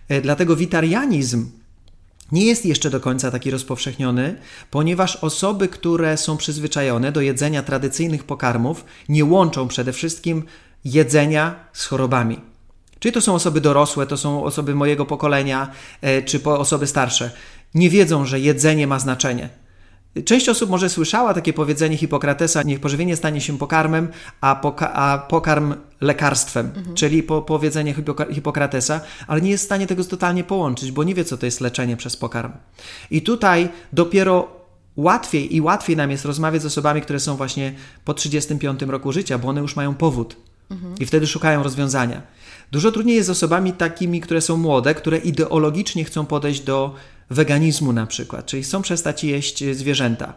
E, 0.10 0.22
dlatego 0.22 0.56
witarianizm 0.56 1.52
nie 2.32 2.46
jest 2.46 2.66
jeszcze 2.66 2.90
do 2.90 3.00
końca 3.00 3.32
taki 3.32 3.52
rozpowszechniony, 3.52 4.36
ponieważ 4.72 5.16
osoby, 5.16 5.68
które 5.68 6.18
są 6.18 6.38
przyzwyczajone 6.38 7.12
do 7.12 7.22
jedzenia 7.22 7.64
tradycyjnych 7.64 8.24
pokarmów, 8.24 8.86
nie 9.10 9.26
łączą 9.26 9.68
przede 9.68 9.94
wszystkim 9.94 10.44
jedzenia 10.86 11.56
z 11.74 11.86
chorobami. 11.86 12.42
Czyli 13.00 13.14
to 13.14 13.22
są 13.22 13.36
osoby 13.36 13.62
dorosłe, 13.62 14.08
to 14.08 14.18
są 14.18 14.44
osoby 14.44 14.76
mojego 14.76 15.06
pokolenia, 15.06 15.72
e, 16.02 16.24
czy 16.24 16.44
osoby 16.44 16.88
starsze. 16.88 17.32
Nie 17.74 17.90
wiedzą, 17.90 18.26
że 18.26 18.40
jedzenie 18.40 18.88
ma 18.88 19.00
znaczenie. 19.00 19.50
Część 20.26 20.50
osób 20.50 20.70
może 20.70 20.90
słyszała 20.90 21.34
takie 21.34 21.54
powiedzenie 21.54 21.98
Hipokratesa, 21.98 22.64
niech 22.64 22.80
pożywienie 22.80 23.16
stanie 23.16 23.42
się 23.42 23.58
pokarmem, 23.58 24.08
a, 24.42 24.56
poka 24.56 24.94
a 24.94 25.18
pokarm 25.18 25.74
lekarstwem, 26.02 26.72
mhm. 26.76 26.96
czyli 26.96 27.24
po 27.24 27.42
powiedzenie 27.42 27.94
Hipok 27.94 28.34
Hipokratesa, 28.34 29.02
ale 29.28 29.42
nie 29.42 29.50
jest 29.50 29.64
w 29.64 29.66
stanie 29.66 29.88
tego 29.88 30.04
totalnie 30.04 30.44
połączyć, 30.44 30.92
bo 30.92 31.04
nie 31.04 31.16
wie, 31.16 31.26
co 31.26 31.38
to 31.38 31.46
jest 31.46 31.62
leczenie 31.62 31.98
przez 31.98 32.18
pokarm. 32.18 32.52
I 33.12 33.22
tutaj 33.22 33.70
dopiero 33.94 34.48
łatwiej 34.96 35.56
i 35.56 35.62
łatwiej 35.62 35.98
nam 35.98 36.12
jest 36.12 36.26
rozmawiać 36.26 36.62
z 36.62 36.66
osobami, 36.66 37.02
które 37.02 37.20
są 37.20 37.36
właśnie 37.36 37.74
po 38.06 38.14
35 38.14 38.82
roku 38.82 39.12
życia, 39.12 39.38
bo 39.38 39.48
one 39.48 39.62
już 39.62 39.76
mają 39.76 39.96
powód. 39.96 40.36
Mhm. 40.72 40.96
I 41.00 41.06
wtedy 41.06 41.28
szukają 41.28 41.64
rozwiązania. 41.64 42.22
Dużo 42.72 42.92
trudniej 42.92 43.16
jest 43.16 43.28
z 43.28 43.30
osobami 43.30 43.74
takimi, 43.74 44.22
które 44.22 44.42
są 44.42 44.58
młode, 44.58 44.96
które 44.96 45.18
ideologicznie 45.18 46.04
chcą 46.04 46.26
podejść 46.26 46.62
do 46.62 46.96
weganizmu 47.30 47.94
na 47.94 48.06
przykład, 48.06 48.46
czyli 48.46 48.64
chcą 48.64 48.82
przestać 48.82 49.24
jeść 49.24 49.64
zwierzęta. 49.72 50.34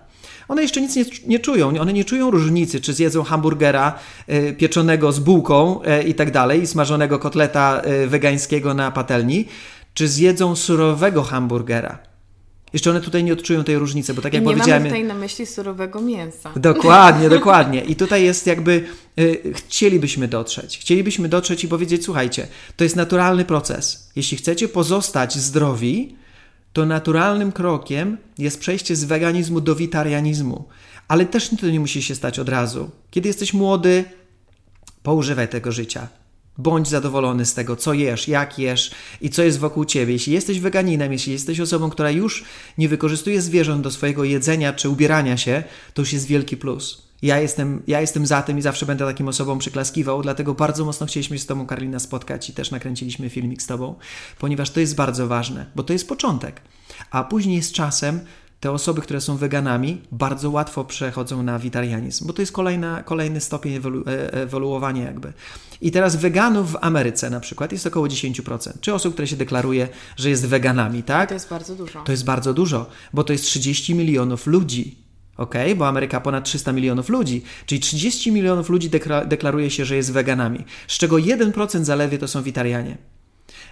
One 0.49 0.63
jeszcze 0.63 0.81
nic 0.81 0.97
nie, 0.97 1.05
nie 1.27 1.39
czują, 1.39 1.81
one 1.81 1.93
nie 1.93 2.05
czują 2.05 2.31
różnicy, 2.31 2.81
czy 2.81 2.93
zjedzą 2.93 3.23
hamburgera 3.23 3.99
y, 4.29 4.55
pieczonego 4.59 5.13
z 5.13 5.19
bułką 5.19 5.81
y, 5.83 6.03
i 6.03 6.15
tak 6.15 6.31
dalej, 6.31 6.67
smażonego 6.67 7.19
kotleta 7.19 7.83
y, 8.05 8.07
wegańskiego 8.07 8.75
na 8.75 8.91
patelni, 8.91 9.45
czy 9.95 10.09
zjedzą 10.09 10.57
surowego 10.57 11.23
hamburgera. 11.23 11.99
Jeszcze 12.73 12.91
one 12.91 13.01
tutaj 13.01 13.25
nie 13.25 13.33
odczują 13.33 13.65
tej 13.65 13.79
różnicy, 13.79 14.15
bo 14.15 14.23
tak 14.23 14.35
jak 14.35 14.43
nie 14.43 14.51
powiedziałem. 14.51 14.85
Nie 14.85 14.91
mamy 14.91 15.01
tutaj 15.01 15.17
na 15.17 15.21
myśli 15.21 15.47
surowego 15.47 16.01
mięsa. 16.01 16.51
Dokładnie, 16.57 17.29
dokładnie. 17.39 17.81
I 17.81 17.97
tutaj 17.97 18.25
jest 18.25 18.47
jakby. 18.47 18.85
Y, 19.19 19.53
chcielibyśmy 19.55 20.29
dotrzeć. 20.29 20.79
Chcielibyśmy 20.79 21.29
dotrzeć 21.29 21.65
i 21.65 21.69
powiedzieć: 21.69 22.05
słuchajcie, 22.05 22.49
to 22.77 22.85
jest 22.85 22.97
naturalny 22.97 23.45
proces. 23.45 24.11
Jeśli 24.17 24.37
chcecie 24.37 24.69
pozostać 24.69 25.35
zdrowi, 25.35 26.17
to 26.79 26.87
naturalnym 26.87 27.53
krokiem 27.53 28.19
jest 28.39 28.61
przejście 28.61 28.97
z 28.97 29.05
weganizmu 29.05 29.61
do 29.61 29.75
witarianizmu. 29.75 30.65
Ale 31.09 31.27
też 31.27 31.51
to 31.61 31.71
nie 31.71 31.81
musi 31.81 32.03
się 32.03 32.15
stać 32.15 32.39
od 32.39 32.49
razu. 32.49 32.91
Kiedy 33.11 33.29
jesteś 33.29 33.55
młody, 33.55 34.05
poużywaj 35.03 35.49
tego 35.49 35.73
życia. 35.73 36.09
Bądź 36.59 36.89
zadowolony 36.89 37.47
z 37.47 37.55
tego, 37.55 37.77
co 37.77 37.95
jesz, 37.95 38.29
jak 38.29 38.59
jesz 38.59 38.91
i 39.21 39.31
co 39.31 39.43
jest 39.43 39.59
wokół 39.59 39.85
ciebie. 39.85 40.13
Jeśli 40.13 40.33
jesteś 40.33 40.61
weganinem, 40.61 41.13
jeśli 41.13 41.33
jesteś 41.33 41.61
osobą, 41.61 41.91
która 41.91 42.11
już 42.11 42.45
nie 42.79 42.89
wykorzystuje 42.89 43.43
zwierząt 43.43 43.83
do 43.83 43.91
swojego 43.91 44.25
jedzenia 44.25 44.73
czy 44.73 44.89
ubierania 44.89 45.37
się, 45.37 45.63
to 45.95 46.03
już 46.03 46.13
jest 46.13 46.27
wielki 46.27 46.57
plus. 46.57 47.08
Ja 47.23 47.41
jestem, 47.41 47.83
ja 47.87 48.01
jestem 48.01 48.27
za 48.27 48.43
tym 48.43 48.59
i 48.59 48.63
zawsze 48.63 48.87
będę 48.87 49.05
takim 49.05 49.29
osobą 49.29 49.59
przyklaskiwał, 49.59 50.23
dlatego 50.23 50.55
bardzo 50.55 50.85
mocno 50.85 51.07
chcieliśmy 51.07 51.39
się 51.39 51.45
z 51.45 51.47
Tobą, 51.47 51.67
Karolina, 51.67 51.99
spotkać 51.99 52.51
i 52.51 52.53
też 52.53 52.71
nakręciliśmy 52.71 53.31
filmik 53.31 53.63
z 53.63 53.67
Tobą, 53.67 53.95
ponieważ 54.39 54.71
to 54.71 54.81
jest 54.81 54.95
bardzo 54.95 55.27
ważne, 55.27 55.67
bo 55.77 55.83
to 55.83 55.93
jest 55.93 56.09
początek. 56.09 56.61
A 57.11 57.25
później 57.25 57.63
z 57.63 57.73
czasem 57.73 58.21
te 58.61 58.73
osoby, 58.73 59.03
które 59.03 59.21
są 59.21 59.37
weganami, 59.37 60.03
bardzo 60.13 60.51
łatwo 60.51 60.85
przechodzą 60.85 61.43
na 61.43 61.59
witarianizm, 61.59 62.27
bo 62.27 62.33
to 62.33 62.43
jest 62.43 62.53
kolejna, 62.53 63.03
kolejny 63.03 63.41
stopień 63.41 63.75
ewolu 63.75 64.05
e, 64.07 64.33
ewoluowania 64.33 65.05
jakby. 65.05 65.33
I 65.81 65.91
teraz 65.91 66.17
weganów 66.17 66.73
w 66.73 66.77
Ameryce 66.81 67.31
na 67.31 67.41
przykład 67.41 67.73
jest 67.73 67.87
około 67.87 68.07
10%, 68.07 68.73
czy 68.81 68.95
osób, 68.95 69.13
które 69.13 69.29
się 69.29 69.37
deklaruje, 69.37 69.89
że 70.17 70.31
jest 70.31 70.47
weganami, 70.47 71.03
tak? 71.03 71.29
To 71.29 71.35
jest 71.35 71.49
bardzo 71.49 71.75
dużo. 71.75 72.03
To 72.03 72.13
jest 72.13 72.25
bardzo 72.25 72.55
dużo, 72.55 72.87
bo 73.13 73.25
to 73.25 73.33
jest 73.33 73.45
30 73.45 73.95
milionów 73.95 74.47
ludzi. 74.47 75.08
Ok, 75.39 75.55
bo 75.77 75.89
Ameryka 75.89 76.21
ponad 76.21 76.45
300 76.45 76.73
milionów 76.73 77.09
ludzi, 77.09 77.43
czyli 77.67 77.81
30 77.81 78.33
milionów 78.33 78.69
ludzi 78.69 78.91
deklaruje 79.27 79.71
się, 79.71 79.85
że 79.85 79.97
jest 79.97 80.13
weganami, 80.13 80.65
z 80.89 80.99
czego 80.99 81.17
1% 81.17 81.85
zaledwie 81.85 82.19
to 82.19 82.29
są 82.29 82.43
witarianie. 82.43 83.18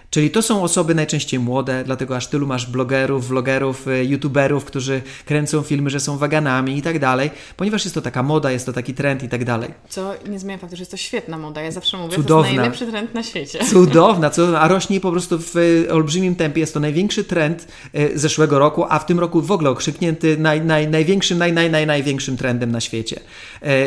Czyli 0.09 0.31
to 0.31 0.41
są 0.41 0.63
osoby 0.63 0.95
najczęściej 0.95 1.39
młode, 1.39 1.83
dlatego 1.85 2.15
aż 2.15 2.27
tylu 2.27 2.47
masz 2.47 2.65
blogerów, 2.65 3.27
vlogerów, 3.27 3.87
y, 3.87 4.05
youtuberów, 4.05 4.65
którzy 4.65 5.01
kręcą 5.25 5.61
filmy, 5.61 5.89
że 5.89 5.99
są 5.99 6.17
weganami 6.17 6.77
i 6.77 6.81
tak 6.81 6.99
dalej, 6.99 7.31
ponieważ 7.57 7.85
jest 7.85 7.95
to 7.95 8.01
taka 8.01 8.23
moda, 8.23 8.51
jest 8.51 8.65
to 8.65 8.73
taki 8.73 8.93
trend 8.93 9.23
i 9.23 9.29
tak 9.29 9.45
dalej. 9.45 9.69
Co 9.89 10.13
nie 10.29 10.39
zmienia 10.39 10.57
faktu, 10.57 10.75
że 10.75 10.81
jest 10.81 10.91
to 10.91 10.97
świetna 10.97 11.37
moda. 11.37 11.61
Ja 11.61 11.71
zawsze 11.71 11.97
mówię, 11.97 12.15
Cudowna. 12.15 12.43
to 12.43 12.47
jest 12.47 12.57
najlepszy 12.57 12.87
trend 12.87 13.13
na 13.13 13.23
świecie. 13.23 13.59
Cudowna, 13.65 14.29
cudowna, 14.29 14.61
a 14.61 14.67
rośnie 14.67 14.99
po 14.99 15.11
prostu 15.11 15.39
w 15.39 15.55
y, 15.55 15.87
olbrzymim 15.91 16.35
tempie. 16.35 16.59
Jest 16.59 16.73
to 16.73 16.79
największy 16.79 17.23
trend 17.23 17.67
y, 17.95 18.19
zeszłego 18.19 18.59
roku, 18.59 18.85
a 18.89 18.99
w 18.99 19.05
tym 19.05 19.19
roku 19.19 19.41
w 19.41 19.51
ogóle 19.51 19.69
okrzyknięty 19.69 20.37
naj, 20.37 20.61
naj, 20.61 20.87
największym, 20.87 21.37
naj, 21.37 21.53
naj, 21.53 21.71
naj, 21.71 21.87
największym 21.87 22.37
trendem 22.37 22.71
na 22.71 22.81
świecie. 22.81 23.19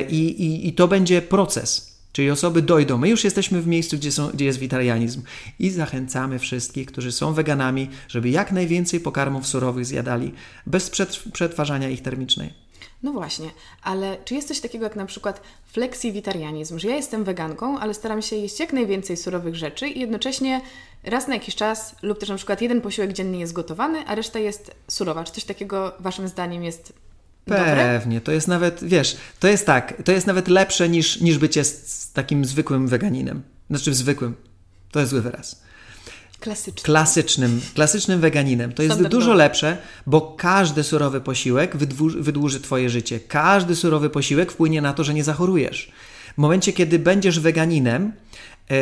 I, 0.08 0.16
i, 0.16 0.68
I 0.68 0.72
to 0.72 0.88
będzie 0.88 1.22
proces. 1.22 1.89
Czyli 2.12 2.30
osoby 2.30 2.62
dojdą. 2.62 2.98
My 2.98 3.08
już 3.08 3.24
jesteśmy 3.24 3.62
w 3.62 3.66
miejscu, 3.66 3.96
gdzie, 3.96 4.12
są, 4.12 4.28
gdzie 4.28 4.44
jest 4.44 4.58
witarianizm 4.58 5.22
i 5.58 5.70
zachęcamy 5.70 6.38
wszystkich, 6.38 6.86
którzy 6.86 7.12
są 7.12 7.32
weganami, 7.32 7.90
żeby 8.08 8.30
jak 8.30 8.52
najwięcej 8.52 9.00
pokarmów 9.00 9.46
surowych 9.46 9.86
zjadali 9.86 10.32
bez 10.66 10.90
przetwarzania 11.32 11.88
ich 11.88 12.02
termicznej. 12.02 12.52
No 13.02 13.12
właśnie, 13.12 13.50
ale 13.82 14.16
czy 14.24 14.34
jest 14.34 14.48
coś 14.48 14.60
takiego 14.60 14.84
jak 14.84 14.96
na 14.96 15.06
przykład 15.06 15.40
flexiwitarianizm, 15.66 16.78
że 16.78 16.88
ja 16.88 16.96
jestem 16.96 17.24
weganką, 17.24 17.78
ale 17.78 17.94
staram 17.94 18.22
się 18.22 18.36
jeść 18.36 18.60
jak 18.60 18.72
najwięcej 18.72 19.16
surowych 19.16 19.56
rzeczy 19.56 19.88
i 19.88 20.00
jednocześnie 20.00 20.60
raz 21.04 21.28
na 21.28 21.34
jakiś 21.34 21.54
czas 21.54 21.94
lub 22.02 22.18
też 22.18 22.28
na 22.28 22.36
przykład 22.36 22.62
jeden 22.62 22.80
posiłek 22.80 23.12
dziennie 23.12 23.40
jest 23.40 23.52
gotowany, 23.52 24.06
a 24.06 24.14
reszta 24.14 24.38
jest 24.38 24.74
surowa. 24.88 25.24
Czy 25.24 25.32
coś 25.32 25.44
takiego 25.44 25.92
Waszym 26.00 26.28
zdaniem 26.28 26.64
jest 26.64 26.92
Pewnie, 27.44 28.00
Dobre? 28.00 28.20
to 28.20 28.32
jest 28.32 28.48
nawet, 28.48 28.84
wiesz, 28.84 29.16
to 29.40 29.48
jest 29.48 29.66
tak, 29.66 30.02
to 30.04 30.12
jest 30.12 30.26
nawet 30.26 30.48
lepsze 30.48 30.88
niż, 30.88 31.20
niż 31.20 31.38
bycie 31.38 31.64
z, 31.64 31.92
z 31.92 32.12
takim 32.12 32.44
zwykłym 32.44 32.88
weganinem. 32.88 33.42
Znaczy 33.70 33.94
zwykłym, 33.94 34.34
to 34.90 35.00
jest 35.00 35.10
zły 35.10 35.22
wyraz. 35.22 35.62
Klasycznym. 36.40 36.84
Klasycznym, 36.84 37.60
klasycznym 37.74 38.20
weganinem. 38.20 38.72
To 38.72 38.82
jest 38.82 39.02
dużo 39.02 39.34
lepsze, 39.34 39.76
bo 40.06 40.20
każdy 40.38 40.82
surowy 40.82 41.20
posiłek 41.20 41.76
wydłuży, 41.76 42.22
wydłuży 42.22 42.60
Twoje 42.60 42.90
życie. 42.90 43.20
Każdy 43.20 43.76
surowy 43.76 44.10
posiłek 44.10 44.52
wpłynie 44.52 44.82
na 44.82 44.92
to, 44.92 45.04
że 45.04 45.14
nie 45.14 45.24
zachorujesz. 45.24 45.92
W 46.34 46.38
momencie, 46.38 46.72
kiedy 46.72 46.98
będziesz 46.98 47.40
weganinem 47.40 48.12
yy, 48.70 48.76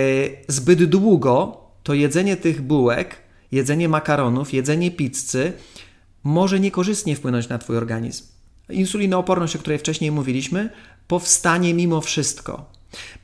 zbyt 0.49 0.85
długo, 0.85 1.61
to 1.83 1.95
jedzenie 1.95 2.37
tych 2.37 2.63
bułek, 2.63 3.17
jedzenie 3.53 3.89
makaronów, 3.89 4.53
jedzenie 4.53 4.91
pizzy 4.91 5.53
może 6.25 6.61
niekorzystnie 6.61 7.17
wpłynąć 7.17 7.49
na 7.49 7.59
Twój 7.59 7.77
organizm 7.77 8.25
insulinooporność, 8.71 9.57
o 9.57 9.59
której 9.59 9.79
wcześniej 9.79 10.11
mówiliśmy, 10.11 10.71
powstanie 11.09 11.75
mimo 11.75 12.01
wszystko. 12.01 12.73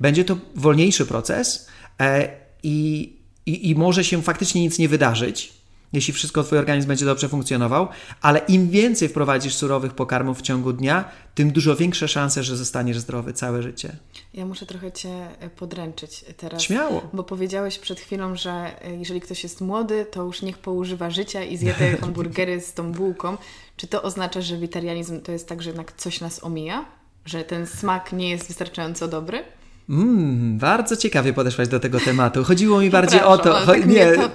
Będzie 0.00 0.24
to 0.24 0.36
wolniejszy 0.54 1.06
proces 1.06 1.68
e, 2.00 2.28
i, 2.62 3.12
i, 3.46 3.70
i 3.70 3.74
może 3.74 4.04
się 4.04 4.22
faktycznie 4.22 4.60
nic 4.60 4.78
nie 4.78 4.88
wydarzyć, 4.88 5.52
jeśli 5.94 6.14
wszystko 6.14 6.42
Twój 6.42 6.58
organizm 6.58 6.88
będzie 6.88 7.04
dobrze 7.04 7.28
funkcjonował, 7.28 7.88
ale 8.20 8.38
im 8.38 8.70
więcej 8.70 9.08
wprowadzisz 9.08 9.54
surowych 9.54 9.92
pokarmów 9.92 10.38
w 10.38 10.42
ciągu 10.42 10.72
dnia, 10.72 11.04
tym 11.34 11.50
dużo 11.50 11.76
większe 11.76 12.08
szanse, 12.08 12.42
że 12.42 12.56
zostaniesz 12.56 12.98
zdrowy 12.98 13.32
całe 13.32 13.62
życie. 13.62 13.96
Ja 14.34 14.46
muszę 14.46 14.66
trochę 14.66 14.92
Cię 14.92 15.28
e, 15.40 15.50
podręczyć 15.50 16.24
teraz. 16.36 16.62
Śmiało. 16.62 17.08
Bo 17.12 17.24
powiedziałeś 17.24 17.78
przed 17.78 18.00
chwilą, 18.00 18.36
że 18.36 18.84
e, 18.84 18.96
jeżeli 18.96 19.20
ktoś 19.20 19.42
jest 19.42 19.60
młody, 19.60 20.06
to 20.10 20.22
już 20.22 20.42
niech 20.42 20.58
poużywa 20.58 21.10
życia 21.10 21.42
i 21.42 21.56
zje 21.56 21.74
te 21.74 21.96
hamburgery 22.00 22.60
z 22.60 22.74
tą 22.74 22.92
bułką. 22.92 23.36
Czy 23.76 23.86
to 23.86 24.02
oznacza, 24.02 24.40
że 24.40 24.58
witarianizm 24.58 25.20
to 25.20 25.32
jest 25.32 25.48
tak, 25.48 25.62
że 25.62 25.70
jednak 25.70 25.92
coś 25.92 26.20
nas 26.20 26.44
omija? 26.44 26.84
Że 27.24 27.44
ten 27.44 27.66
smak 27.66 28.12
nie 28.12 28.30
jest 28.30 28.48
wystarczająco 28.48 29.08
dobry? 29.08 29.44
Mm, 29.88 30.58
bardzo 30.58 30.96
ciekawie 30.96 31.32
podeszłaś 31.32 31.68
do 31.68 31.80
tego 31.80 32.00
tematu. 32.00 32.44
Chodziło 32.44 32.80
mi 32.80 32.90
bardziej 32.90 33.20
o 33.20 33.38
to. 33.38 33.52
Cho 33.52 33.66
tak 33.66 33.86
nie, 33.94 34.12
to... 34.12 34.30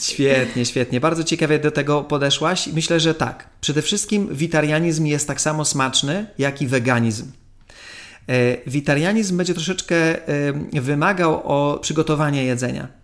Świetnie, 0.00 0.64
świetnie. 0.64 1.00
Bardzo 1.00 1.24
ciekawie 1.24 1.58
do 1.58 1.70
tego 1.70 2.02
podeszłaś. 2.02 2.66
Myślę, 2.66 3.00
że 3.00 3.14
tak. 3.14 3.48
Przede 3.60 3.82
wszystkim 3.82 4.28
witarianizm 4.34 5.06
jest 5.06 5.26
tak 5.26 5.40
samo 5.40 5.64
smaczny, 5.64 6.26
jak 6.38 6.62
i 6.62 6.66
weganizm. 6.66 7.32
E, 8.28 8.70
witarianizm 8.70 9.36
będzie 9.36 9.54
troszeczkę 9.54 9.96
wymagał 10.72 11.42
o 11.44 11.78
przygotowanie 11.78 12.44
jedzenia 12.44 13.03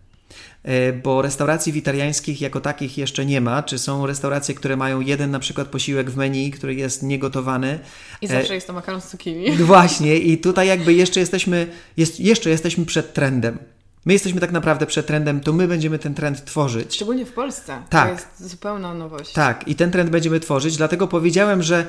bo 1.02 1.22
restauracji 1.22 1.72
witariańskich 1.72 2.40
jako 2.40 2.60
takich 2.60 2.98
jeszcze 2.98 3.26
nie 3.26 3.40
ma. 3.40 3.62
Czy 3.62 3.78
są 3.78 4.06
restauracje, 4.06 4.54
które 4.54 4.76
mają 4.76 5.00
jeden 5.00 5.30
na 5.30 5.38
przykład 5.38 5.68
posiłek 5.68 6.10
w 6.10 6.16
menu, 6.16 6.50
który 6.50 6.74
jest 6.74 7.02
niegotowany. 7.02 7.78
I 8.20 8.26
zawsze 8.26 8.54
jest 8.54 8.66
to 8.66 8.72
makaron 8.72 9.00
z 9.00 9.08
cukinii. 9.08 9.56
Właśnie 9.72 10.16
i 10.16 10.38
tutaj 10.38 10.68
jakby 10.68 10.94
jeszcze 10.94 11.20
jesteśmy, 11.20 11.66
jest, 11.96 12.20
jeszcze 12.20 12.50
jesteśmy 12.50 12.86
przed 12.86 13.14
trendem. 13.14 13.58
My 14.04 14.12
jesteśmy 14.12 14.40
tak 14.40 14.52
naprawdę 14.52 14.86
przed 14.86 15.06
trendem, 15.06 15.40
to 15.40 15.52
my 15.52 15.68
będziemy 15.68 15.98
ten 15.98 16.14
trend 16.14 16.44
tworzyć. 16.44 16.94
Szczególnie 16.94 17.26
w 17.26 17.32
Polsce. 17.32 17.82
Tak. 17.88 18.06
To 18.06 18.12
jest 18.12 18.50
zupełna 18.50 18.94
nowość. 18.94 19.32
Tak, 19.32 19.68
i 19.68 19.74
ten 19.74 19.90
trend 19.90 20.10
będziemy 20.10 20.40
tworzyć, 20.40 20.76
dlatego 20.76 21.08
powiedziałem, 21.08 21.62
że 21.62 21.86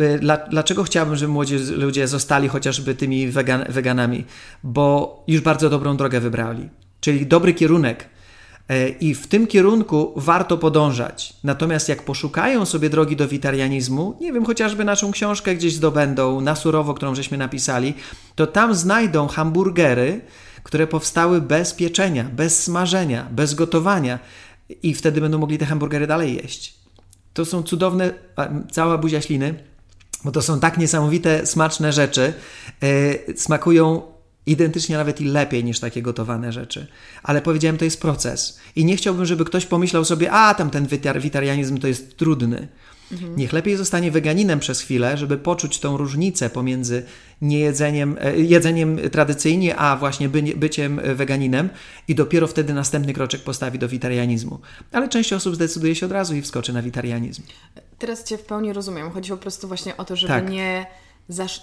y, 0.00 0.20
dlaczego 0.50 0.82
chciałbym, 0.82 1.16
żeby 1.16 1.32
młodzi 1.32 1.56
ludzie 1.58 2.08
zostali 2.08 2.48
chociażby 2.48 2.94
tymi 2.94 3.28
wegan, 3.28 3.64
weganami? 3.68 4.24
Bo 4.62 5.24
już 5.26 5.40
bardzo 5.40 5.70
dobrą 5.70 5.96
drogę 5.96 6.20
wybrali, 6.20 6.68
czyli 7.00 7.26
dobry 7.26 7.54
kierunek. 7.54 8.08
E, 8.68 8.88
I 8.88 9.14
w 9.14 9.26
tym 9.26 9.46
kierunku 9.46 10.12
warto 10.16 10.58
podążać. 10.58 11.32
Natomiast 11.44 11.88
jak 11.88 12.02
poszukają 12.02 12.66
sobie 12.66 12.90
drogi 12.90 13.16
do 13.16 13.28
witarianizmu, 13.28 14.16
nie 14.20 14.32
wiem, 14.32 14.44
chociażby 14.44 14.84
naszą 14.84 15.12
książkę 15.12 15.54
gdzieś 15.54 15.74
zdobędą, 15.74 16.40
na 16.40 16.56
surowo, 16.56 16.94
którą 16.94 17.14
żeśmy 17.14 17.38
napisali, 17.38 17.94
to 18.34 18.46
tam 18.46 18.74
znajdą 18.74 19.26
hamburgery, 19.26 20.20
które 20.62 20.86
powstały 20.86 21.40
bez 21.40 21.74
pieczenia, 21.74 22.24
bez 22.24 22.62
smażenia, 22.62 23.26
bez 23.30 23.54
gotowania 23.54 24.18
i 24.82 24.94
wtedy 24.94 25.20
będą 25.20 25.38
mogli 25.38 25.58
te 25.58 25.66
hamburgery 25.66 26.06
dalej 26.06 26.36
jeść. 26.36 26.74
To 27.34 27.44
są 27.44 27.62
cudowne, 27.62 28.10
cała 28.70 28.98
buzia 28.98 29.20
śliny, 29.20 29.54
bo 30.24 30.32
to 30.32 30.42
są 30.42 30.60
tak 30.60 30.78
niesamowite, 30.78 31.46
smaczne 31.46 31.92
rzeczy. 31.92 32.32
Yy, 32.82 33.34
smakują 33.36 34.02
identycznie 34.46 34.96
nawet 34.96 35.20
i 35.20 35.24
lepiej 35.24 35.64
niż 35.64 35.80
takie 35.80 36.02
gotowane 36.02 36.52
rzeczy. 36.52 36.86
Ale 37.22 37.42
powiedziałem, 37.42 37.78
to 37.78 37.84
jest 37.84 38.00
proces. 38.00 38.60
I 38.76 38.84
nie 38.84 38.96
chciałbym, 38.96 39.26
żeby 39.26 39.44
ktoś 39.44 39.66
pomyślał 39.66 40.04
sobie, 40.04 40.32
a 40.32 40.54
tam 40.54 40.70
ten 40.70 40.86
witarianizm 41.20 41.78
to 41.78 41.88
jest 41.88 42.16
trudny. 42.16 42.68
Mhm. 43.12 43.36
Niech 43.36 43.52
lepiej 43.52 43.76
zostanie 43.76 44.10
weganinem 44.10 44.60
przez 44.60 44.80
chwilę, 44.80 45.16
żeby 45.16 45.38
poczuć 45.38 45.80
tą 45.80 45.96
różnicę 45.96 46.50
pomiędzy 46.50 47.02
niejedzeniem, 47.42 48.16
e, 48.20 48.36
jedzeniem 48.36 48.98
tradycyjnie, 49.12 49.76
a 49.76 49.96
właśnie 49.96 50.28
by, 50.28 50.42
byciem 50.42 51.00
weganinem 51.14 51.68
i 52.08 52.14
dopiero 52.14 52.46
wtedy 52.46 52.74
następny 52.74 53.12
kroczek 53.12 53.42
postawi 53.42 53.78
do 53.78 53.88
witarianizmu. 53.88 54.60
Ale 54.92 55.08
część 55.08 55.32
osób 55.32 55.54
zdecyduje 55.54 55.94
się 55.94 56.06
od 56.06 56.12
razu 56.12 56.34
i 56.34 56.42
wskoczy 56.42 56.72
na 56.72 56.82
witarianizm. 56.82 57.42
Teraz 57.98 58.24
Cię 58.24 58.38
w 58.38 58.42
pełni 58.42 58.72
rozumiem. 58.72 59.10
Chodzi 59.10 59.30
po 59.30 59.36
prostu 59.36 59.68
właśnie 59.68 59.96
o 59.96 60.04
to, 60.04 60.16
żeby 60.16 60.32
tak. 60.32 60.50
nie 60.50 60.86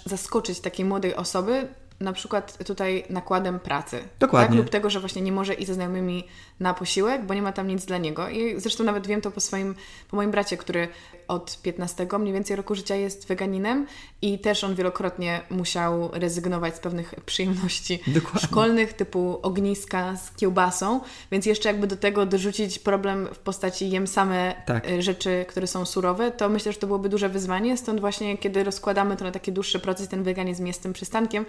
zaskoczyć 0.06 0.60
takiej 0.60 0.86
młodej 0.86 1.14
osoby, 1.14 1.68
na 2.04 2.12
przykład 2.12 2.64
tutaj 2.66 3.04
nakładem 3.10 3.60
pracy. 3.60 4.02
Dokładnie. 4.20 4.48
Tak? 4.48 4.56
Lub 4.56 4.70
tego, 4.70 4.90
że 4.90 5.00
właśnie 5.00 5.22
nie 5.22 5.32
może 5.32 5.54
iść 5.54 5.66
ze 5.66 5.74
znajomymi 5.74 6.28
na 6.60 6.74
posiłek, 6.74 7.24
bo 7.24 7.34
nie 7.34 7.42
ma 7.42 7.52
tam 7.52 7.66
nic 7.66 7.84
dla 7.84 7.98
niego. 7.98 8.28
I 8.28 8.60
zresztą 8.60 8.84
nawet 8.84 9.06
wiem 9.06 9.20
to 9.20 9.30
po 9.30 9.40
swoim, 9.40 9.74
po 10.10 10.16
moim 10.16 10.30
bracie, 10.30 10.56
który 10.56 10.88
od 11.28 11.58
15 11.62 12.06
mniej 12.18 12.32
więcej 12.32 12.56
roku 12.56 12.74
życia 12.74 12.94
jest 12.94 13.26
weganinem 13.26 13.86
i 14.22 14.38
też 14.38 14.64
on 14.64 14.74
wielokrotnie 14.74 15.40
musiał 15.50 16.10
rezygnować 16.12 16.76
z 16.76 16.78
pewnych 16.78 17.14
przyjemności 17.26 18.00
Dokładnie. 18.06 18.40
szkolnych, 18.40 18.92
typu 18.92 19.38
ogniska 19.42 20.16
z 20.16 20.36
kiełbasą, 20.36 21.00
więc 21.30 21.46
jeszcze 21.46 21.68
jakby 21.68 21.86
do 21.86 21.96
tego 21.96 22.26
dorzucić 22.26 22.78
problem 22.78 23.28
w 23.34 23.38
postaci 23.38 23.90
jem 23.90 24.06
same 24.06 24.54
tak. 24.66 24.90
Y, 24.90 25.02
rzeczy, 25.02 25.44
które 25.48 25.66
są 25.66 25.86
surowe, 25.86 26.30
to 26.30 26.48
myślę, 26.48 26.72
że 26.72 26.78
to 26.78 26.86
byłoby 26.86 27.08
duże 27.08 27.28
wyzwanie, 27.28 27.76
stąd 27.76 28.00
właśnie 28.00 28.38
kiedy 28.38 28.64
rozkładamy 28.64 29.16
to 29.16 29.24
na 29.24 29.30
taki 29.30 29.52
dłuższy 29.52 29.80
proces, 29.80 30.08
ten 30.08 30.22
weganizm 30.22 30.66
jest 30.66 30.82
tym 30.82 30.92
przystankiem, 30.92 31.46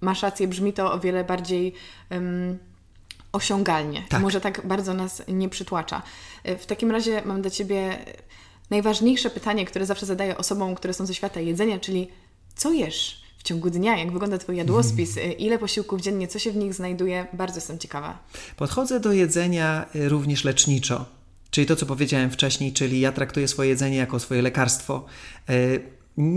masz 0.00 0.22
rację, 0.22 0.48
brzmi 0.48 0.72
to 0.72 0.92
o 0.92 1.00
wiele 1.00 1.24
bardziej 1.24 1.72
um, 2.10 2.58
osiągalnie. 3.32 4.02
Tak. 4.08 4.22
Może 4.22 4.40
tak 4.40 4.66
bardzo 4.66 4.94
nas 4.94 5.22
nie 5.28 5.48
przytłacza. 5.48 6.02
Y, 6.48 6.58
w 6.58 6.66
takim 6.66 6.90
razie 6.90 7.22
mam 7.24 7.42
do 7.42 7.50
Ciebie 7.50 7.98
najważniejsze 8.70 9.30
pytanie, 9.30 9.64
które 9.64 9.86
zawsze 9.86 10.06
zadaję 10.06 10.38
osobom, 10.38 10.74
które 10.74 10.94
są 10.94 11.06
ze 11.06 11.14
świata 11.14 11.40
jedzenia, 11.40 11.78
czyli 11.78 12.08
co 12.56 12.72
jesz 12.72 13.22
w 13.38 13.42
ciągu 13.42 13.70
dnia, 13.70 13.98
jak 13.98 14.12
wygląda 14.12 14.38
Twój 14.38 14.56
jadłospis, 14.56 15.18
mm. 15.18 15.38
ile 15.38 15.58
posiłków 15.58 16.00
dziennie, 16.00 16.28
co 16.28 16.38
się 16.38 16.52
w 16.52 16.56
nich 16.56 16.74
znajduje, 16.74 17.26
bardzo 17.32 17.56
jestem 17.56 17.78
ciekawa. 17.78 18.18
Podchodzę 18.56 19.00
do 19.00 19.12
jedzenia 19.12 19.86
y, 19.96 20.08
również 20.08 20.44
leczniczo. 20.44 21.04
Czyli 21.50 21.66
to, 21.66 21.76
co 21.76 21.86
powiedziałem 21.86 22.30
wcześniej, 22.30 22.72
czyli 22.72 23.00
ja 23.00 23.12
traktuję 23.12 23.48
swoje 23.48 23.68
jedzenie 23.68 23.96
jako 23.96 24.20
swoje 24.20 24.42
lekarstwo. 24.42 25.04
E, 25.48 25.52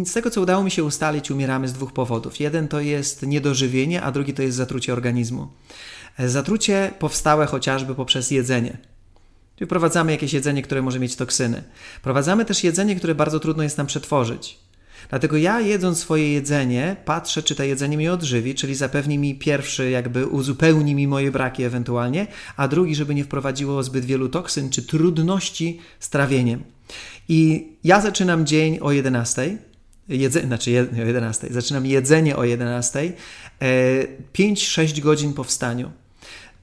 z 0.05 0.13
tego, 0.13 0.29
co 0.29 0.41
udało 0.41 0.63
mi 0.63 0.71
się 0.71 0.83
ustalić, 0.83 1.31
umieramy 1.31 1.67
z 1.67 1.73
dwóch 1.73 1.93
powodów. 1.93 2.39
Jeden 2.39 2.67
to 2.67 2.79
jest 2.79 3.27
niedożywienie, 3.27 4.01
a 4.01 4.11
drugi 4.11 4.33
to 4.33 4.41
jest 4.41 4.57
zatrucie 4.57 4.93
organizmu. 4.93 5.47
Zatrucie 6.19 6.91
powstałe 6.99 7.45
chociażby 7.45 7.95
poprzez 7.95 8.31
jedzenie. 8.31 8.77
Czyli 9.59 9.67
wprowadzamy 9.67 10.11
jakieś 10.11 10.33
jedzenie, 10.33 10.61
które 10.61 10.81
może 10.81 10.99
mieć 10.99 11.15
toksyny. 11.15 11.63
Wprowadzamy 11.97 12.45
też 12.45 12.63
jedzenie, 12.63 12.95
które 12.95 13.15
bardzo 13.15 13.39
trudno 13.39 13.63
jest 13.63 13.77
nam 13.77 13.87
przetworzyć. 13.87 14.59
Dlatego 15.09 15.37
ja 15.37 15.59
jedząc 15.59 15.99
swoje 15.99 16.33
jedzenie, 16.33 16.95
patrzę, 17.05 17.43
czy 17.43 17.55
to 17.55 17.63
jedzenie 17.63 17.97
mnie 17.97 18.13
odżywi, 18.13 18.55
czyli 18.55 18.75
zapewni 18.75 19.17
mi 19.17 19.35
pierwszy, 19.35 19.89
jakby 19.89 20.27
uzupełni 20.27 20.95
mi 20.95 21.07
moje 21.07 21.31
braki 21.31 21.63
ewentualnie, 21.63 22.27
a 22.57 22.67
drugi, 22.67 22.95
żeby 22.95 23.15
nie 23.15 23.23
wprowadziło 23.23 23.83
zbyt 23.83 24.05
wielu 24.05 24.29
toksyn 24.29 24.69
czy 24.69 24.83
trudności 24.83 25.79
z 25.99 26.09
trawieniem. 26.09 26.63
I 27.29 27.67
ja 27.83 28.01
zaczynam 28.01 28.45
dzień 28.45 28.79
o 28.81 28.91
11. 28.91 29.57
Jedze, 30.09 30.41
znaczy 30.41 30.71
je, 30.71 30.87
o 31.03 31.05
11. 31.05 31.47
Zaczynam 31.51 31.85
jedzenie 31.85 32.35
o 32.35 32.43
11. 32.43 33.13
5-6 34.33 34.97
e, 34.97 35.01
godzin 35.01 35.33
po 35.33 35.43
wstaniu. 35.43 35.91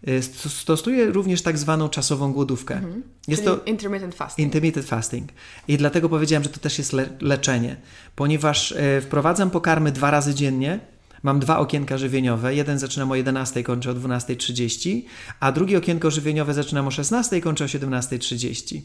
E, 0.06 0.22
Stosuję 0.48 1.06
również 1.06 1.42
tak 1.42 1.58
zwaną 1.58 1.88
czasową 1.88 2.32
głodówkę. 2.32 2.74
Mhm. 2.74 3.02
Jest 3.28 3.44
Czyli 3.44 3.56
to 3.56 3.64
intermittent 3.64 4.14
fasting. 4.14 4.46
Intermittent 4.46 4.86
fasting. 4.86 5.30
I 5.68 5.76
dlatego 5.76 6.08
powiedziałem, 6.08 6.42
że 6.42 6.48
to 6.48 6.60
też 6.60 6.78
jest 6.78 6.92
le 6.92 7.08
leczenie, 7.20 7.76
ponieważ 8.16 8.72
e, 8.72 9.00
wprowadzam 9.00 9.50
pokarmy 9.50 9.92
dwa 9.92 10.10
razy 10.10 10.34
dziennie. 10.34 10.80
Mam 11.22 11.40
dwa 11.40 11.58
okienka 11.58 11.98
żywieniowe. 11.98 12.54
Jeden 12.54 12.78
zaczynam 12.78 13.10
o 13.10 13.14
11, 13.14 13.62
kończę 13.62 13.90
o 13.90 13.94
12.30, 13.94 15.02
a 15.40 15.52
drugie 15.52 15.78
okienko 15.78 16.10
żywieniowe 16.10 16.54
zaczynam 16.54 16.86
o 16.86 16.90
16, 16.90 17.40
kończę 17.40 17.64
o 17.64 17.66
17.30. 17.66 18.80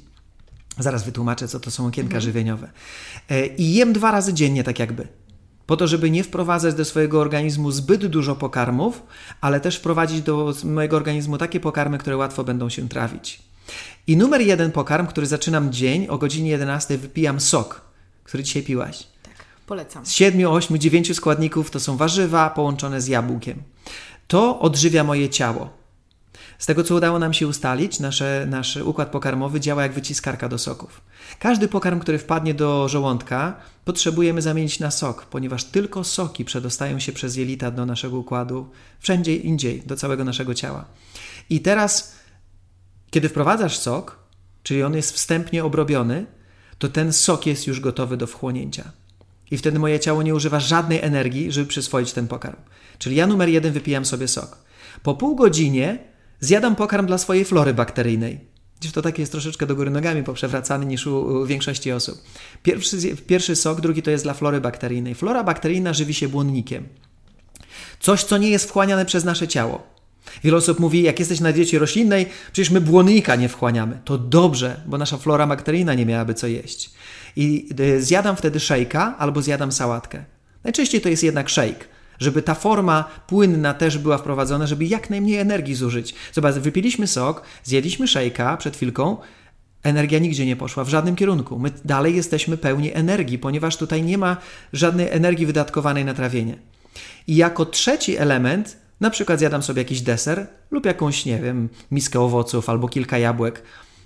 Zaraz 0.80 1.04
wytłumaczę, 1.04 1.48
co 1.48 1.60
to 1.60 1.72
są 1.72 1.88
okienka 1.88 2.16
mhm. 2.16 2.22
żywieniowe. 2.22 2.72
E, 3.30 3.46
I 3.46 3.74
jem 3.74 3.94
dwa 3.94 4.12
razy 4.12 4.34
dziennie, 4.34 4.64
tak 4.64 4.80
jakby 4.80 5.08
po 5.72 5.78
to, 5.78 5.88
żeby 5.88 6.12
nie 6.12 6.24
wprowadzać 6.24 6.76
do 6.76 6.86
swojego 6.86 7.20
organizmu 7.20 7.72
zbyt 7.72 8.06
dużo 8.06 8.36
pokarmów, 8.36 9.04
ale 9.42 9.60
też 9.60 9.76
wprowadzić 9.78 10.22
do 10.22 10.54
mojego 10.64 10.98
organizmu 10.98 11.38
takie 11.38 11.60
pokarmy, 11.60 11.98
które 11.98 12.18
łatwo 12.18 12.44
będą 12.44 12.70
się 12.70 12.90
trawić. 12.90 13.40
I 14.08 14.18
numer 14.18 14.42
jeden 14.42 14.72
pokarm, 14.72 15.08
który 15.08 15.28
zaczynam 15.28 15.72
dzień 15.72 16.08
o 16.08 16.18
godzinie 16.18 16.50
11, 16.50 16.98
wypijam 16.98 17.40
sok, 17.40 17.82
który 18.24 18.44
dzisiaj 18.44 18.64
piłaś. 18.64 19.08
Tak, 19.24 19.34
polecam. 19.68 20.06
Z 20.06 20.12
7, 20.12 20.52
8, 20.52 20.80
9 20.80 21.16
składników 21.16 21.72
to 21.72 21.80
są 21.80 21.98
warzywa 21.98 22.50
połączone 22.50 23.02
z 23.02 23.08
jabłkiem. 23.08 23.64
To 24.28 24.60
odżywia 24.60 25.04
moje 25.04 25.30
ciało. 25.30 25.70
Z 26.62 26.66
tego, 26.66 26.84
co 26.84 26.96
udało 26.96 27.20
nam 27.20 27.34
się 27.34 27.48
ustalić, 27.48 28.00
nasze, 28.00 28.48
nasz 28.50 28.78
układ 28.78 29.12
pokarmowy 29.12 29.60
działa 29.60 29.84
jak 29.84 29.94
wyciskarka 29.94 30.50
do 30.50 30.58
soków. 30.58 31.02
Każdy 31.40 31.68
pokarm, 31.68 32.00
który 32.00 32.18
wpadnie 32.20 32.54
do 32.54 32.88
żołądka, 32.88 33.58
potrzebujemy 33.86 34.42
zamienić 34.42 34.80
na 34.80 34.92
sok, 34.92 35.26
ponieważ 35.26 35.64
tylko 35.64 36.04
soki 36.04 36.46
przedostają 36.46 37.00
się 37.00 37.12
przez 37.12 37.36
jelita 37.36 37.72
do 37.72 37.86
naszego 37.86 38.18
układu, 38.18 38.70
wszędzie 39.00 39.36
indziej, 39.36 39.84
do 39.86 39.96
całego 39.96 40.24
naszego 40.24 40.54
ciała. 40.54 40.86
I 41.50 41.60
teraz, 41.60 42.16
kiedy 43.12 43.30
wprowadzasz 43.30 43.78
sok, 43.78 44.20
czyli 44.64 44.84
on 44.84 44.96
jest 44.96 45.12
wstępnie 45.12 45.64
obrobiony, 45.64 46.26
to 46.78 46.88
ten 46.88 47.14
sok 47.14 47.46
jest 47.46 47.68
już 47.68 47.80
gotowy 47.80 48.18
do 48.18 48.28
wchłonięcia. 48.28 48.92
I 49.52 49.58
wtedy 49.58 49.80
moje 49.80 50.00
ciało 50.00 50.24
nie 50.24 50.36
używa 50.36 50.60
żadnej 50.60 51.02
energii, 51.02 51.52
żeby 51.52 51.68
przyswoić 51.68 52.14
ten 52.14 52.28
pokarm. 52.28 52.58
Czyli 52.98 53.16
ja 53.16 53.28
numer 53.28 53.50
jeden 53.50 53.74
wypijam 53.74 54.06
sobie 54.06 54.28
sok. 54.28 54.58
Po 55.04 55.16
pół 55.16 55.36
godzinie 55.36 56.11
Zjadam 56.42 56.76
pokarm 56.76 57.06
dla 57.06 57.18
swojej 57.18 57.46
flory 57.46 57.74
bakteryjnej. 57.74 58.40
Gdzieś 58.80 58.92
to 58.92 59.02
takie 59.02 59.22
jest 59.22 59.32
troszeczkę 59.32 59.66
do 59.66 59.76
góry 59.76 59.92
nogami 59.92 60.24
poprzewracany 60.24 60.86
niż 60.86 61.08
u, 61.08 61.18
u 61.18 61.46
większości 61.46 61.92
osób. 61.92 62.24
Pierwszy, 62.64 62.98
pierwszy 63.16 63.56
sok, 63.56 63.82
drugi 63.82 64.02
to 64.02 64.12
jest 64.12 64.24
dla 64.24 64.34
flory 64.34 64.62
bakteryjnej. 64.62 65.16
Flora 65.16 65.44
bakteryjna 65.44 65.94
żywi 65.94 66.14
się 66.14 66.28
błonnikiem. 66.28 66.88
Coś, 68.00 68.24
co 68.24 68.38
nie 68.38 68.50
jest 68.50 68.70
wchłaniane 68.70 69.06
przez 69.06 69.24
nasze 69.24 69.48
ciało. 69.48 69.88
Wiele 70.44 70.58
osób 70.58 70.80
mówi, 70.80 71.04
jak 71.04 71.20
jesteś 71.20 71.40
na 71.40 71.52
diecie 71.52 71.80
roślinnej, 71.80 72.26
przecież 72.52 72.72
my 72.72 72.82
błonnika 72.82 73.36
nie 73.36 73.50
wchłaniamy. 73.50 74.00
To 74.06 74.18
dobrze, 74.18 74.82
bo 74.86 74.98
nasza 74.98 75.18
flora 75.18 75.48
bakteryjna 75.48 75.94
nie 75.94 76.06
miałaby 76.06 76.34
co 76.34 76.48
jeść. 76.48 76.92
I 77.36 77.70
y, 77.80 78.04
zjadam 78.04 78.36
wtedy 78.36 78.60
szejka 78.60 79.16
albo 79.18 79.42
zjadam 79.42 79.72
sałatkę. 79.72 80.26
Najczęściej 80.64 81.02
to 81.02 81.10
jest 81.10 81.24
jednak 81.24 81.50
szejk 81.50 81.88
żeby 82.22 82.42
ta 82.42 82.56
forma 82.56 83.04
płynna 83.28 83.74
też 83.74 83.98
była 83.98 84.18
wprowadzona, 84.18 84.68
żeby 84.68 84.86
jak 84.86 85.10
najmniej 85.10 85.38
energii 85.38 85.76
zużyć. 85.76 86.16
Zobacz, 86.34 86.56
wypiliśmy 86.56 87.08
sok, 87.08 87.42
zjedliśmy 87.64 88.08
szejka 88.08 88.58
przed 88.58 88.76
chwilką, 88.76 89.18
energia 89.84 90.20
nigdzie 90.20 90.46
nie 90.46 90.56
poszła 90.56 90.84
w 90.84 90.90
żadnym 90.90 91.16
kierunku. 91.16 91.60
My 91.60 91.72
dalej 91.86 92.16
jesteśmy 92.16 92.58
pełni 92.58 92.94
energii, 92.94 93.40
ponieważ 93.40 93.78
tutaj 93.78 94.04
nie 94.04 94.18
ma 94.18 94.38
żadnej 94.74 95.10
energii 95.10 95.46
wydatkowanej 95.46 96.06
na 96.06 96.14
trawienie. 96.14 96.58
I 97.28 97.36
jako 97.36 97.66
trzeci 97.66 98.18
element, 98.18 98.78
na 99.00 99.10
przykład 99.10 99.40
zjadam 99.40 99.64
sobie 99.64 99.82
jakiś 99.82 100.02
deser 100.02 100.48
lub 100.72 100.86
jakąś, 100.86 101.26
nie 101.26 101.40
wiem, 101.40 101.70
miskę 101.92 102.20
owoców 102.20 102.70
albo 102.70 102.88
kilka 102.88 103.18
jabłek 103.18 103.64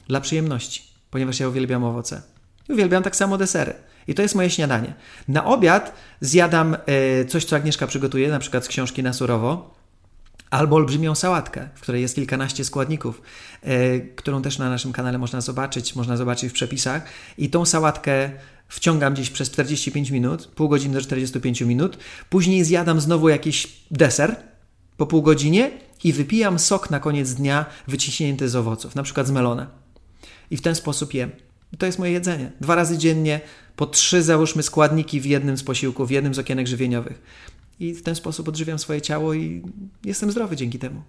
dla 0.08 0.21
przyjemności, 0.21 0.82
ponieważ 1.12 1.39
ja 1.39 1.47
uwielbiam 1.47 1.84
owoce. 1.84 2.35
I 2.69 2.73
uwielbiam 2.73 3.04
tak 3.04 3.15
samo 3.15 3.38
desery. 3.38 3.73
I 4.08 4.13
to 4.13 4.21
jest 4.21 4.36
moje 4.36 4.49
śniadanie. 4.49 4.93
Na 5.28 5.45
obiad 5.45 5.93
zjadam 6.21 6.78
e, 6.86 7.25
coś, 7.25 7.45
co 7.45 7.56
Agnieszka 7.56 7.88
przygotuje, 7.88 8.30
na 8.30 8.39
przykład 8.39 8.65
z 8.65 8.67
książki 8.67 9.04
na 9.04 9.13
surowo, 9.13 9.75
albo 10.49 10.75
olbrzymią 10.75 11.15
sałatkę, 11.15 11.69
w 11.75 11.82
której 11.82 12.01
jest 12.01 12.15
kilkanaście 12.15 12.65
składników, 12.65 13.21
e, 13.62 13.99
którą 13.99 14.41
też 14.41 14.58
na 14.58 14.69
naszym 14.69 14.93
kanale 14.93 15.17
można 15.17 15.41
zobaczyć, 15.41 15.95
można 15.95 16.17
zobaczyć 16.17 16.49
w 16.49 16.54
przepisach. 16.54 17.04
I 17.38 17.49
tą 17.49 17.65
sałatkę 17.65 18.30
wciągam 18.67 19.13
gdzieś 19.13 19.30
przez 19.30 19.51
45 19.51 20.12
minut, 20.12 20.47
pół 20.47 20.69
godziny 20.69 20.93
do 20.93 21.01
45 21.01 21.62
minut. 21.62 21.97
Później 22.30 22.63
zjadam 22.63 23.01
znowu 23.01 23.30
jakiś 23.30 23.67
deser 23.91 24.36
po 24.97 25.06
pół 25.06 25.21
godzinie 25.21 25.71
i 26.04 26.13
wypijam 26.13 26.60
sok 26.60 26.89
na 26.91 26.99
koniec 26.99 27.34
dnia 27.34 27.65
wyciśnięty 27.88 28.49
z 28.49 28.56
owoców, 28.56 28.95
na 28.95 29.04
przykład 29.04 29.28
z 29.28 29.32
melona. 29.32 29.67
I 30.51 30.58
w 30.58 30.62
ten 30.62 30.75
sposób 30.75 31.13
jem. 31.13 31.32
To 31.79 31.85
jest 31.85 31.99
moje 31.99 32.11
jedzenie. 32.11 32.51
Dwa 32.61 32.75
razy 32.75 32.97
dziennie, 32.97 33.41
po 33.75 33.85
trzy 33.85 34.23
załóżmy 34.23 34.63
składniki 34.63 35.21
w 35.21 35.25
jednym 35.25 35.57
z 35.57 35.63
posiłków, 35.63 36.07
w 36.07 36.11
jednym 36.11 36.33
z 36.33 36.39
okienek 36.39 36.67
żywieniowych. 36.67 37.21
I 37.79 37.93
w 37.93 38.03
ten 38.03 38.15
sposób 38.15 38.47
odżywiam 38.47 38.79
swoje 38.79 39.01
ciało 39.01 39.33
i 39.33 39.63
jestem 40.03 40.31
zdrowy 40.31 40.55
dzięki 40.55 40.79
temu. 40.79 41.01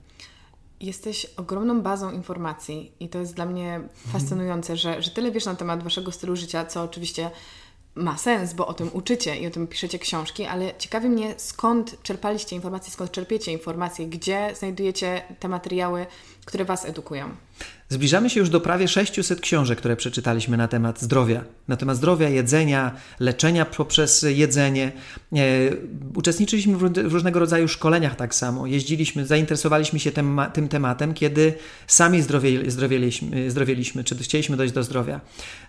Jesteś 0.81 1.27
ogromną 1.37 1.83
bazą 1.83 2.13
informacji 2.13 2.93
i 3.01 3.09
to 3.09 3.19
jest 3.19 3.35
dla 3.35 3.47
mnie 3.47 3.81
fascynujące, 4.13 4.77
że, 4.77 5.03
że 5.03 5.11
tyle 5.11 5.31
wiesz 5.31 5.45
na 5.45 5.55
temat 5.55 5.83
waszego 5.83 6.13
stylu 6.13 6.37
życia, 6.37 6.65
co 6.65 6.83
oczywiście 6.83 7.31
ma 7.95 8.19
sens, 8.19 8.55
bo 8.55 8.67
o 8.67 8.75
tym 8.75 8.91
uczycie 8.93 9.37
i 9.37 9.47
o 9.47 9.51
tym 9.51 9.67
piszecie 9.67 9.99
książki, 9.99 10.45
ale 10.45 10.75
ciekawi 10.79 11.09
mnie, 11.09 11.35
skąd 11.37 12.03
czerpaliście 12.03 12.57
informacje, 12.57 12.93
skąd 12.93 13.11
czerpiecie 13.11 13.53
informacje, 13.53 14.07
gdzie 14.07 14.53
znajdujecie 14.59 15.23
te 15.41 15.49
materiały, 15.49 16.07
które 16.47 16.65
Was 16.65 16.85
edukują. 16.85 17.29
Zbliżamy 17.89 18.31
się 18.31 18.41
już 18.41 18.51
do 18.51 18.61
prawie 18.61 18.89
600 18.89 19.41
książek, 19.41 19.79
które 19.79 19.97
przeczytaliśmy 19.97 20.57
na 20.57 20.69
temat 20.69 21.01
zdrowia. 21.01 21.45
Na 21.69 21.77
temat 21.77 21.97
zdrowia, 21.97 22.29
jedzenia, 22.29 22.93
leczenia 23.21 23.65
poprzez 23.65 24.27
jedzenie. 24.29 24.93
E, 25.33 25.39
uczestniczyliśmy 26.15 26.77
w 26.77 27.13
różnego 27.13 27.41
rodzaju 27.41 27.69
szkoleniach 27.69 28.17
tak 28.17 28.35
samo. 28.35 28.67
Jeździliśmy, 28.67 29.27
zainteresowaliśmy 29.27 29.99
się 29.99 30.13
tym, 30.13 30.41
tym 30.53 30.69
tematem, 30.69 31.15
kiedy 31.15 31.55
sami 31.87 32.23
zdrowieli, 32.23 32.71
zdrowieliśmy, 32.71 33.51
zdrowieliśmy, 33.51 34.05
czy 34.05 34.17
chcieliśmy 34.17 34.57
dojść 34.57 34.75
do 34.75 34.83
zdrowia. 34.83 35.21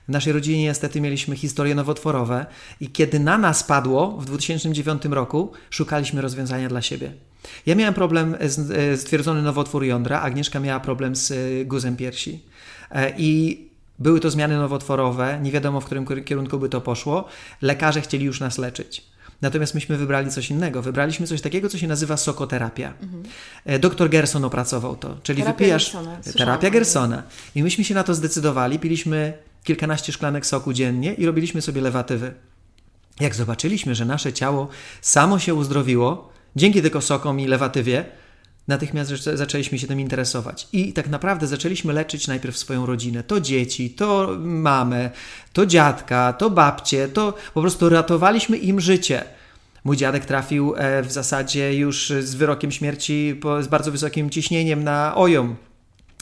W 0.08 0.12
naszej 0.12 0.34
rodzinie 0.34 0.64
niestety 0.64 1.02
mieliśmy 1.02 1.36
historie 1.36 1.76
nowotworowe 1.76 2.46
i 2.80 2.90
kiedy 2.90 3.20
na 3.20 3.38
nas 3.38 3.64
padło 3.64 4.18
w 4.18 4.26
2009 4.26 5.06
roku, 5.06 5.52
szukaliśmy 5.70 6.22
rozwiązania 6.22 6.70
dla 6.70 6.82
siebie. 6.82 7.14
Ja 7.66 7.76
miałem 7.76 7.94
problem 7.94 8.36
z 8.46 8.72
e, 8.72 8.98
stwierdzony 8.98 9.42
nowotwór 9.42 9.84
jądra, 9.84 10.22
Agnieszka 10.22 10.60
miała 10.60 10.80
problem 10.80 11.16
z 11.16 11.32
e, 11.32 11.66
guzem 11.66 11.96
piersi. 11.96 12.44
E, 12.92 13.14
I 13.18 13.62
były 14.00 14.20
to 14.20 14.32
zmiany 14.32 14.58
nowotworowe, 14.58 15.40
nie 15.42 15.52
wiadomo 15.52 15.82
w 15.82 15.86
którym 15.86 16.06
kierunku 16.24 16.60
by 16.60 16.70
to 16.70 16.82
poszło. 16.82 17.26
Lekarze 17.62 18.02
chcieli 18.02 18.26
już 18.26 18.40
nas 18.40 18.58
leczyć. 18.58 19.04
Natomiast 19.42 19.76
myśmy 19.76 19.98
wybrali 19.98 20.32
coś 20.32 20.50
innego. 20.50 20.82
Wybraliśmy 20.82 21.28
coś 21.28 21.42
takiego, 21.42 21.70
co 21.70 21.78
się 21.78 21.88
nazywa 21.88 22.18
sokoterapia. 22.18 22.94
Mhm. 23.02 23.24
Doktor 23.82 24.10
Gerson 24.10 24.46
opracował 24.46 24.96
to, 24.96 25.18
czyli 25.24 25.42
terapia 25.42 25.58
wypijasz 25.58 25.94
Gersona. 25.94 26.18
terapia 26.38 26.70
Gersona. 26.70 27.24
I 27.56 27.64
myśmy 27.64 27.84
się 27.84 27.96
na 27.96 28.04
to 28.04 28.16
zdecydowali. 28.16 28.80
Piliśmy 28.80 29.34
kilkanaście 29.64 30.14
szklanek 30.14 30.46
soku 30.46 30.74
dziennie 30.74 31.14
i 31.14 31.26
robiliśmy 31.26 31.62
sobie 31.62 31.82
lewatywy. 31.82 32.34
Jak 33.20 33.36
zobaczyliśmy, 33.36 33.96
że 33.96 34.06
nasze 34.06 34.34
ciało 34.34 34.68
samo 35.02 35.40
się 35.40 35.54
uzdrowiło, 35.56 36.34
Dzięki 36.58 36.82
tylko 36.82 37.02
sokom 37.02 37.40
i 37.40 37.48
lewatywie 37.48 38.06
natychmiast 38.68 39.12
zaczęliśmy 39.34 39.80
się 39.80 39.88
tym 39.88 40.00
interesować. 40.00 40.68
I 40.74 40.94
tak 40.94 41.10
naprawdę 41.10 41.48
zaczęliśmy 41.48 41.94
leczyć 41.94 42.28
najpierw 42.28 42.58
swoją 42.58 42.86
rodzinę. 42.86 43.24
To 43.24 43.42
dzieci, 43.42 43.90
to 43.90 44.38
mamę, 44.40 45.12
to 45.54 45.66
dziadka, 45.66 46.34
to 46.34 46.50
babcie, 46.50 47.08
to 47.08 47.34
po 47.54 47.62
prostu 47.62 47.90
ratowaliśmy 47.90 48.58
im 48.58 48.80
życie. 48.80 49.24
Mój 49.84 49.98
dziadek 49.98 50.26
trafił 50.26 50.74
e, 50.78 51.04
w 51.04 51.12
zasadzie 51.12 51.74
już 51.74 52.14
z 52.20 52.36
wyrokiem 52.36 52.72
śmierci 52.72 53.40
z 53.62 53.68
bardzo 53.68 53.92
wysokim 53.92 54.30
ciśnieniem 54.30 54.84
na 54.84 55.16
ojom 55.16 55.56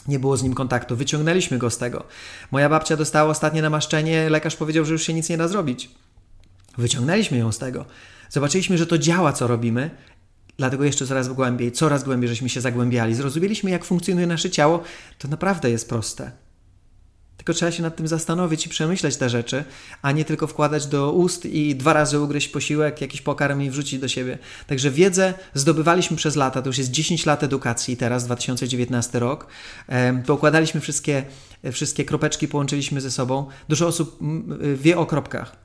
Nie 0.08 0.18
było 0.18 0.36
z 0.36 0.42
nim 0.42 0.54
kontaktu. 0.54 0.96
Wyciągnęliśmy 0.96 1.58
go 1.58 1.70
z 1.70 1.78
tego. 1.78 2.04
Moja 2.50 2.68
babcia 2.68 2.96
dostała 2.96 3.30
ostatnie 3.30 3.62
namaszczenie, 3.62 4.30
lekarz 4.30 4.56
powiedział, 4.56 4.84
że 4.84 4.92
już 4.92 5.02
się 5.02 5.14
nic 5.14 5.28
nie 5.28 5.36
da 5.36 5.48
zrobić. 5.48 5.90
Wyciągnęliśmy 6.78 7.38
ją 7.38 7.52
z 7.52 7.58
tego. 7.58 7.84
Zobaczyliśmy, 8.30 8.78
że 8.78 8.86
to 8.86 8.98
działa, 8.98 9.32
co 9.32 9.46
robimy, 9.46 9.90
dlatego 10.56 10.84
jeszcze 10.84 11.06
coraz 11.06 11.28
głębiej, 11.28 11.72
coraz 11.72 12.04
głębiej 12.04 12.28
żeśmy 12.28 12.48
się 12.48 12.60
zagłębiali. 12.60 13.14
Zrozumieliśmy, 13.14 13.70
jak 13.70 13.84
funkcjonuje 13.84 14.26
nasze 14.26 14.50
ciało. 14.50 14.82
To 15.18 15.28
naprawdę 15.28 15.70
jest 15.70 15.88
proste. 15.88 16.30
Tylko 17.36 17.52
trzeba 17.52 17.72
się 17.72 17.82
nad 17.82 17.96
tym 17.96 18.08
zastanowić 18.08 18.66
i 18.66 18.68
przemyśleć 18.68 19.16
te 19.16 19.30
rzeczy, 19.30 19.64
a 20.02 20.12
nie 20.12 20.24
tylko 20.24 20.46
wkładać 20.46 20.86
do 20.86 21.12
ust 21.12 21.46
i 21.46 21.76
dwa 21.76 21.92
razy 21.92 22.20
ugryźć 22.20 22.48
posiłek, 22.48 23.00
jakiś 23.00 23.22
pokarm 23.22 23.60
i 23.60 23.70
wrzucić 23.70 24.00
do 24.00 24.08
siebie. 24.08 24.38
Także 24.66 24.90
wiedzę 24.90 25.34
zdobywaliśmy 25.54 26.16
przez 26.16 26.36
lata, 26.36 26.62
to 26.62 26.68
już 26.68 26.78
jest 26.78 26.90
10 26.90 27.26
lat 27.26 27.42
edukacji, 27.42 27.96
teraz 27.96 28.24
2019 28.24 29.18
rok. 29.18 29.46
Poukładaliśmy 30.26 30.80
wszystkie, 30.80 31.24
wszystkie 31.72 32.04
kropeczki, 32.04 32.48
połączyliśmy 32.48 33.00
ze 33.00 33.10
sobą. 33.10 33.46
Dużo 33.68 33.86
osób 33.86 34.18
wie 34.76 34.98
o 34.98 35.06
kropkach, 35.06 35.56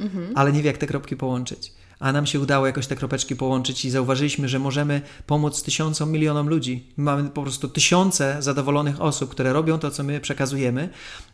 mhm. 0.00 0.32
ale 0.34 0.52
nie 0.52 0.62
wie, 0.62 0.66
jak 0.66 0.78
te 0.78 0.86
kropki 0.86 1.16
połączyć 1.16 1.72
a 2.00 2.12
nam 2.12 2.26
się 2.26 2.40
udało 2.40 2.66
jakoś 2.66 2.86
te 2.86 2.96
kropeczki 2.96 3.36
połączyć 3.36 3.84
i 3.84 3.90
zauważyliśmy, 3.90 4.48
że 4.48 4.58
możemy 4.58 5.00
pomóc 5.26 5.62
tysiącom, 5.62 6.12
milionom 6.12 6.48
ludzi. 6.48 6.86
Mamy 6.96 7.30
po 7.30 7.42
prostu 7.42 7.68
tysiące 7.68 8.36
zadowolonych 8.40 9.00
osób, 9.00 9.30
które 9.30 9.52
robią 9.52 9.78
to, 9.78 9.90
co 9.90 10.02
my 10.02 10.20
przekazujemy 10.20 10.88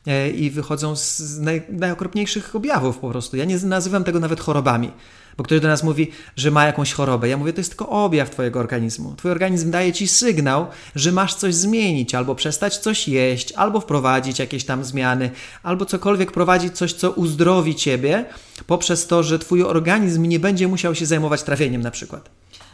e, 0.07 0.31
i 0.31 0.51
wychodzą 0.51 0.97
z 0.97 1.39
naj, 1.39 1.63
najokropniejszych 1.69 2.57
objawów 2.57 2.99
po 2.99 3.11
prostu. 3.11 3.37
Ja 3.37 3.45
nie 3.45 3.59
nazywam 3.59 4.05
tego 4.05 4.21
nawet 4.21 4.41
chorobami. 4.41 4.91
Bo 5.37 5.45
ktoś 5.45 5.61
do 5.61 5.69
nas 5.69 5.83
mówi, 5.83 6.11
że 6.37 6.51
ma 6.51 6.65
jakąś 6.65 6.93
chorobę. 6.93 7.29
Ja 7.29 7.37
mówię, 7.37 7.53
to 7.53 7.61
jest 7.61 7.71
tylko 7.71 7.89
objaw 7.89 8.31
Twojego 8.31 8.61
organizmu. 8.61 9.15
Twój 9.17 9.31
organizm 9.31 9.71
daje 9.71 9.93
Ci 9.93 10.09
sygnał, 10.09 10.67
że 10.95 11.13
masz 11.13 11.35
coś 11.35 11.55
zmienić, 11.55 12.15
albo 12.15 12.35
przestać 12.35 12.79
coś 12.79 13.09
jeść, 13.09 13.53
albo 13.53 13.81
wprowadzić 13.81 14.39
jakieś 14.39 14.65
tam 14.65 14.85
zmiany, 14.85 15.31
albo 15.63 15.87
cokolwiek 15.87 16.33
prowadzić 16.33 16.77
coś, 16.77 16.93
co 16.93 17.11
uzdrowi 17.11 17.75
Ciebie, 17.75 18.25
poprzez 18.67 19.07
to, 19.07 19.23
że 19.23 19.39
Twój 19.39 19.63
organizm 19.63 20.23
nie 20.23 20.41
będzie 20.41 20.69
musiał 20.69 20.95
się 20.95 21.07
zajmować 21.07 21.43
trawieniem 21.43 21.83
na 21.83 21.91
przykład. 21.91 22.31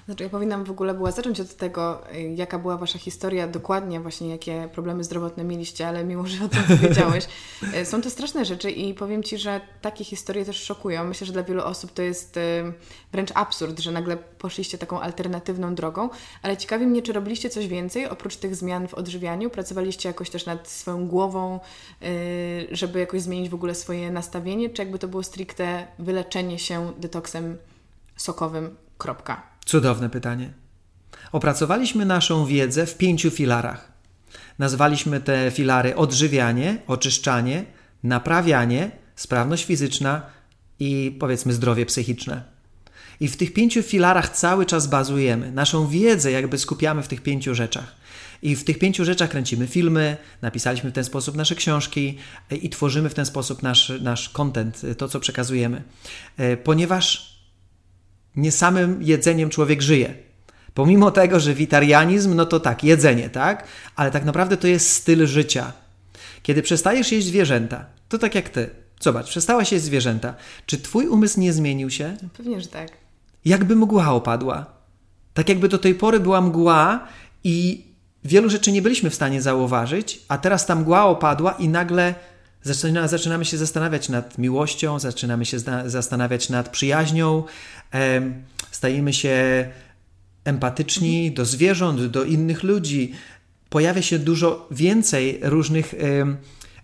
Znaczy, 0.09 0.25
ja 0.25 0.31
powinnam 0.31 0.64
w 0.64 0.71
ogóle 0.71 0.94
była 0.94 1.11
zacząć 1.11 1.40
od 1.40 1.57
tego, 1.57 2.12
y, 2.14 2.35
jaka 2.37 2.59
była 2.59 2.77
Wasza 2.77 2.99
historia, 2.99 3.49
dokładnie 3.49 4.01
właśnie 4.01 4.29
jakie 4.29 4.68
problemy 4.73 5.05
zdrowotne 5.05 5.44
mieliście, 5.44 5.88
ale 5.88 6.05
mimo, 6.05 6.27
że 6.27 6.44
o 6.44 6.49
tym 6.49 6.62
powiedziałeś, 6.81 7.27
y, 7.75 7.85
są 7.85 8.03
to 8.03 8.11
straszne 8.11 8.44
rzeczy 8.44 8.71
i 8.71 8.94
powiem 8.94 9.23
Ci, 9.23 9.38
że 9.38 9.61
takie 9.81 10.05
historie 10.05 10.44
też 10.44 10.62
szokują. 10.62 11.05
Myślę, 11.05 11.27
że 11.27 11.33
dla 11.33 11.42
wielu 11.42 11.62
osób 11.62 11.92
to 11.92 12.03
jest 12.03 12.37
y, 12.37 12.40
wręcz 13.12 13.31
absurd, 13.35 13.79
że 13.79 13.92
nagle 13.92 14.16
poszliście 14.16 14.79
taką 14.79 15.01
alternatywną 15.01 15.75
drogą, 15.75 16.09
ale 16.42 16.57
ciekawi 16.57 16.87
mnie, 16.87 17.03
czy 17.03 17.12
robiliście 17.12 17.51
coś 17.51 17.66
więcej 17.66 18.09
oprócz 18.09 18.37
tych 18.37 18.57
zmian 18.57 18.88
w 18.88 18.94
odżywianiu? 18.94 19.51
Pracowaliście 19.51 20.09
jakoś 20.09 20.31
też 20.31 20.47
nad 20.47 20.68
swoją 20.68 21.09
głową, 21.09 21.61
żeby 22.71 23.01
jakoś 23.01 23.23
zmienić 23.23 23.49
w 23.49 23.55
ogóle 23.55 23.75
swoje 23.75 24.11
nastawienie, 24.11 24.71
czy 24.71 24.83
jakby 24.83 24.99
to 24.99 25.09
było 25.09 25.23
stricte 25.23 25.87
wyleczenie 25.99 26.59
się 26.59 26.92
detoksem 26.99 27.59
sokowym, 28.16 28.77
kropka? 28.99 29.48
Cudowne 29.68 30.11
pytanie. 30.11 30.52
Opracowaliśmy 31.33 32.04
naszą 32.04 32.46
wiedzę 32.46 32.87
w 32.87 32.96
pięciu 32.96 33.31
filarach. 33.31 33.92
Nazwaliśmy 34.59 35.20
te 35.20 35.50
filary 35.50 35.96
odżywianie, 35.96 36.78
oczyszczanie, 36.87 37.64
naprawianie, 38.02 38.90
sprawność 39.16 39.64
fizyczna 39.64 40.22
i 40.81 41.16
powiedzmy 41.20 41.52
zdrowie 41.52 41.87
psychiczne. 41.87 42.42
I 43.20 43.28
w 43.28 43.37
tych 43.37 43.52
pięciu 43.52 43.83
filarach 43.83 44.28
cały 44.28 44.66
czas 44.66 44.87
bazujemy. 44.87 45.52
Naszą 45.52 45.88
wiedzę 45.88 46.33
jakby 46.33 46.59
skupiamy 46.59 47.02
w 47.02 47.09
tych 47.09 47.22
pięciu 47.22 47.54
rzeczach. 47.54 47.96
I 48.42 48.57
w 48.57 48.64
tych 48.64 48.78
pięciu 48.78 49.04
rzeczach 49.04 49.31
kręcimy 49.31 49.66
filmy, 49.66 50.16
napisaliśmy 50.42 50.90
w 50.90 50.94
ten 50.94 51.04
sposób 51.04 51.37
nasze 51.37 51.54
książki 51.54 52.18
i 52.50 52.70
tworzymy 52.70 53.09
w 53.09 53.14
ten 53.14 53.26
sposób 53.26 53.62
nasz, 53.62 53.92
nasz 54.00 54.28
content, 54.28 54.83
to 54.98 55.09
co 55.09 55.20
przekazujemy. 55.20 55.83
E, 56.37 56.57
ponieważ 56.57 57.38
nie 58.37 58.53
samym 58.53 59.03
jedzeniem 59.03 59.51
człowiek 59.51 59.83
żyje. 59.83 60.14
Pomimo 60.75 61.11
tego, 61.11 61.41
że 61.41 61.55
witarianizm, 61.55 62.35
no 62.35 62.47
to 62.47 62.61
tak, 62.61 62.85
jedzenie, 62.85 63.31
tak? 63.31 63.64
Ale 63.97 64.11
tak 64.11 64.25
naprawdę 64.25 64.57
to 64.57 64.67
jest 64.67 64.91
styl 64.91 65.27
życia. 65.27 65.73
Kiedy 66.43 66.62
przestajesz 66.62 67.12
jeść 67.12 67.27
zwierzęta, 67.27 67.87
to 68.09 68.19
tak 68.19 68.35
jak 68.35 68.49
ty. 68.49 68.71
Zobacz, 69.01 69.29
przestałaś 69.29 69.73
jeść 69.73 69.85
zwierzęta. 69.85 70.35
Czy 70.67 70.79
twój 70.79 71.07
umysł 71.07 71.41
nie 71.41 71.53
zmienił 71.53 71.91
się? 71.91 72.17
No 72.23 72.29
pewnie, 72.37 72.61
że 72.61 72.69
tak. 72.69 72.88
Jakby 73.45 73.77
mgła 73.77 74.12
opadła. 74.12 74.67
Tak 75.35 75.49
jakby 75.49 75.69
do 75.69 75.79
tej 75.79 75.95
pory 75.95 76.21
była 76.21 76.41
mgła 76.41 77.07
i 77.45 77.87
wielu 78.25 78.51
rzeczy 78.51 78.73
nie 78.73 78.83
byliśmy 78.83 79.11
w 79.11 79.14
stanie 79.14 79.43
zauważyć, 79.43 80.21
a 80.29 80.38
teraz 80.38 80.67
ta 80.67 80.75
mgła 80.75 81.05
opadła 81.05 81.53
i 81.53 81.69
nagle 81.69 82.14
Zaczyna, 82.62 83.09
zaczynamy 83.09 83.45
się 83.45 83.57
zastanawiać 83.57 84.09
nad 84.09 84.38
miłością, 84.38 84.99
zaczynamy 84.99 85.45
się 85.45 85.59
zastanawiać 85.87 86.49
nad 86.49 86.69
przyjaźnią, 86.69 87.45
stajemy 88.70 89.12
się 89.12 89.68
empatyczni 90.44 91.33
do 91.33 91.44
zwierząt, 91.44 92.07
do 92.07 92.24
innych 92.24 92.62
ludzi. 92.62 93.12
Pojawia 93.68 94.03
się 94.03 94.18
dużo 94.18 94.68
więcej 94.70 95.38
różnych 95.42 95.94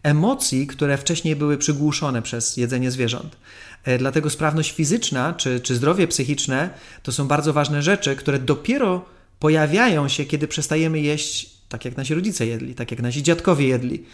emocji, 0.03 0.67
które 0.67 0.97
wcześniej 0.97 1.37
były 1.37 1.59
przygłuszone 1.59 2.23
przez 2.23 2.57
jedzenie 2.57 2.91
zwierząt. 2.91 3.37
E, 3.85 3.99
dlatego 3.99 4.31
sprawność 4.31 4.73
fizyczna 4.73 5.33
czy, 5.33 5.61
czy 5.61 5.75
zdrowie 5.75 6.09
psychiczne 6.09 6.71
to 7.03 7.13
są 7.13 7.29
bardzo 7.29 7.53
ważne 7.53 7.83
rzeczy, 7.83 8.17
które 8.17 8.39
dopiero 8.39 9.05
pojawiają 9.39 10.09
się, 10.09 10.25
kiedy 10.25 10.49
przestajemy 10.49 11.01
jeść 11.01 11.51
tak, 11.69 11.85
jak 11.85 11.97
nasi 11.97 12.15
rodzice 12.15 12.47
jedli, 12.47 12.75
tak 12.75 12.91
jak 12.91 13.03
nasi 13.03 13.23
dziadkowie 13.23 13.69
jedli. 13.69 14.05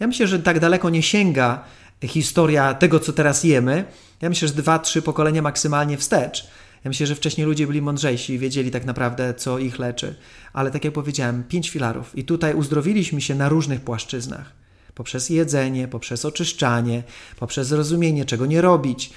Ja 0.00 0.06
myślę, 0.06 0.26
że 0.26 0.38
tak 0.38 0.60
daleko 0.60 0.90
nie 0.90 1.02
sięga 1.02 1.64
historia 2.04 2.74
tego, 2.74 3.00
co 3.00 3.12
teraz 3.12 3.44
jemy. 3.44 3.84
Ja 4.20 4.28
myślę, 4.28 4.48
że 4.48 4.54
dwa, 4.54 4.78
trzy 4.78 5.02
pokolenia 5.02 5.42
maksymalnie 5.42 5.96
wstecz. 5.96 6.46
Ja 6.84 6.88
myślę, 6.88 7.06
że 7.06 7.14
wcześniej 7.14 7.46
ludzie 7.46 7.66
byli 7.66 7.82
mądrzejsi 7.82 8.32
i 8.32 8.38
wiedzieli 8.38 8.70
tak 8.70 8.84
naprawdę, 8.84 9.34
co 9.34 9.58
ich 9.58 9.78
leczy. 9.78 10.14
Ale 10.52 10.70
tak 10.70 10.84
jak 10.84 10.94
powiedziałem, 10.94 11.44
pięć 11.44 11.70
filarów. 11.70 12.18
I 12.18 12.24
tutaj 12.24 12.54
uzdrowiliśmy 12.54 13.20
się 13.20 13.34
na 13.34 13.48
różnych 13.48 13.80
płaszczyznach. 13.80 14.52
Poprzez 14.94 15.30
jedzenie, 15.30 15.88
poprzez 15.88 16.24
oczyszczanie, 16.24 17.02
poprzez 17.38 17.68
zrozumienie, 17.68 18.24
czego 18.24 18.46
nie 18.46 18.60
robić, 18.60 19.10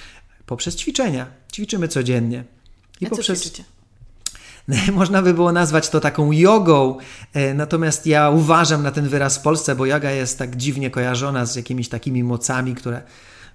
poprzez 0.46 0.76
ćwiczenia. 0.76 1.28
Ćwiczymy 1.54 1.88
codziennie. 1.88 2.44
I 3.02 3.06
A 3.06 3.10
poprzez. 3.10 3.42
Ćwiczycie? 3.42 3.64
Można 4.94 5.22
by 5.22 5.34
było 5.34 5.52
nazwać 5.52 5.90
to 5.90 6.00
taką 6.00 6.32
jogą, 6.32 6.98
e, 7.34 7.54
natomiast 7.54 8.08
ja 8.08 8.30
uważam 8.30 8.84
na 8.84 8.92
ten 8.92 9.08
wyraz 9.08 9.38
w 9.38 9.42
Polsce, 9.42 9.76
bo 9.76 9.86
yoga 9.86 10.12
jest 10.12 10.38
tak 10.38 10.56
dziwnie 10.56 10.90
kojarzona 10.90 11.46
z 11.46 11.56
jakimiś 11.56 11.90
takimi 11.90 12.24
mocami, 12.24 12.76
które 12.76 13.02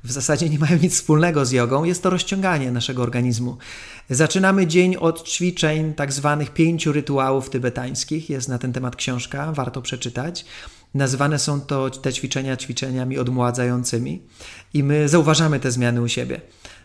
w 0.04 0.12
zasadzie 0.12 0.48
nie 0.48 0.58
mają 0.58 0.78
nic 0.78 0.94
wspólnego 0.94 1.44
z 1.44 1.52
jogą. 1.52 1.84
Jest 1.84 2.02
to 2.02 2.10
rozciąganie 2.10 2.72
naszego 2.72 3.02
organizmu. 3.02 3.56
Zaczynamy 4.10 4.66
dzień 4.66 4.96
od 4.96 5.28
ćwiczeń 5.28 5.94
tak 5.94 6.12
zwanych 6.12 6.50
pięciu 6.50 6.92
rytuałów 6.92 7.50
tybetańskich. 7.50 8.30
Jest 8.30 8.48
na 8.48 8.58
ten 8.58 8.72
temat 8.72 8.96
książka, 8.96 9.52
warto 9.52 9.82
przeczytać. 9.82 10.44
Nazywane 10.94 11.38
są 11.38 11.60
to 11.60 11.90
te 11.90 12.12
ćwiczenia 12.12 12.56
ćwiczeniami 12.56 13.18
odmładzającymi 13.18 14.22
i 14.74 14.82
my 14.82 15.08
zauważamy 15.08 15.60
te 15.60 15.70
zmiany 15.70 16.02
u 16.02 16.08
siebie 16.08 16.40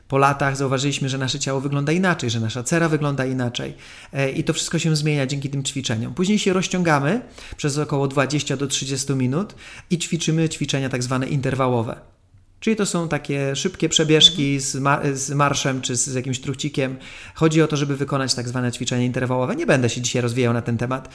po 0.08 0.18
latach 0.18 0.58
zauważyliśmy, 0.58 1.10
że 1.10 1.18
nasze 1.18 1.39
ciało 1.39 1.62
wygląda 1.62 1.91
inaczej, 1.91 2.30
że 2.30 2.39
nasza 2.39 2.63
cera 2.63 2.89
wygląda 2.89 3.26
inaczej 3.26 3.74
e, 4.13 4.32
i 4.32 4.44
to 4.44 4.54
wszystko 4.54 4.80
się 4.80 4.96
zmienia 4.96 5.26
dzięki 5.26 5.50
tym 5.50 5.63
ćwiczeniom. 5.63 6.13
Później 6.13 6.39
się 6.39 6.54
rozciągamy 6.54 7.22
przez 7.58 7.78
około 7.78 8.08
20 8.08 8.58
do 8.58 8.68
30 8.68 9.13
minut 9.13 9.56
i 9.89 9.98
ćwiczymy 9.98 10.50
ćwiczenia 10.50 10.89
tak 10.89 11.04
zwane 11.04 11.28
interwałowe. 11.28 12.14
Czyli 12.60 12.76
to 12.76 12.86
są 12.86 13.08
takie 13.08 13.56
szybkie 13.56 13.89
przebieżki 13.89 14.60
z, 14.60 14.76
mar 14.76 15.18
z 15.18 15.32
marszem 15.32 15.82
czy 15.82 15.96
z 15.96 16.13
jakimś 16.13 16.39
truchcikiem. 16.39 16.98
Chodzi 17.36 17.62
o 17.62 17.68
to, 17.68 17.78
żeby 17.78 17.98
wykonać 17.98 18.34
tak 18.34 18.48
zwane 18.48 18.72
ćwiczenia 18.72 19.04
interwałowe. 19.04 19.56
Nie 19.56 19.65
będę 19.65 19.89
się 19.89 20.02
dzisiaj 20.02 20.22
rozwijał 20.22 20.54
na 20.54 20.62
ten 20.62 20.78
temat. 20.78 21.10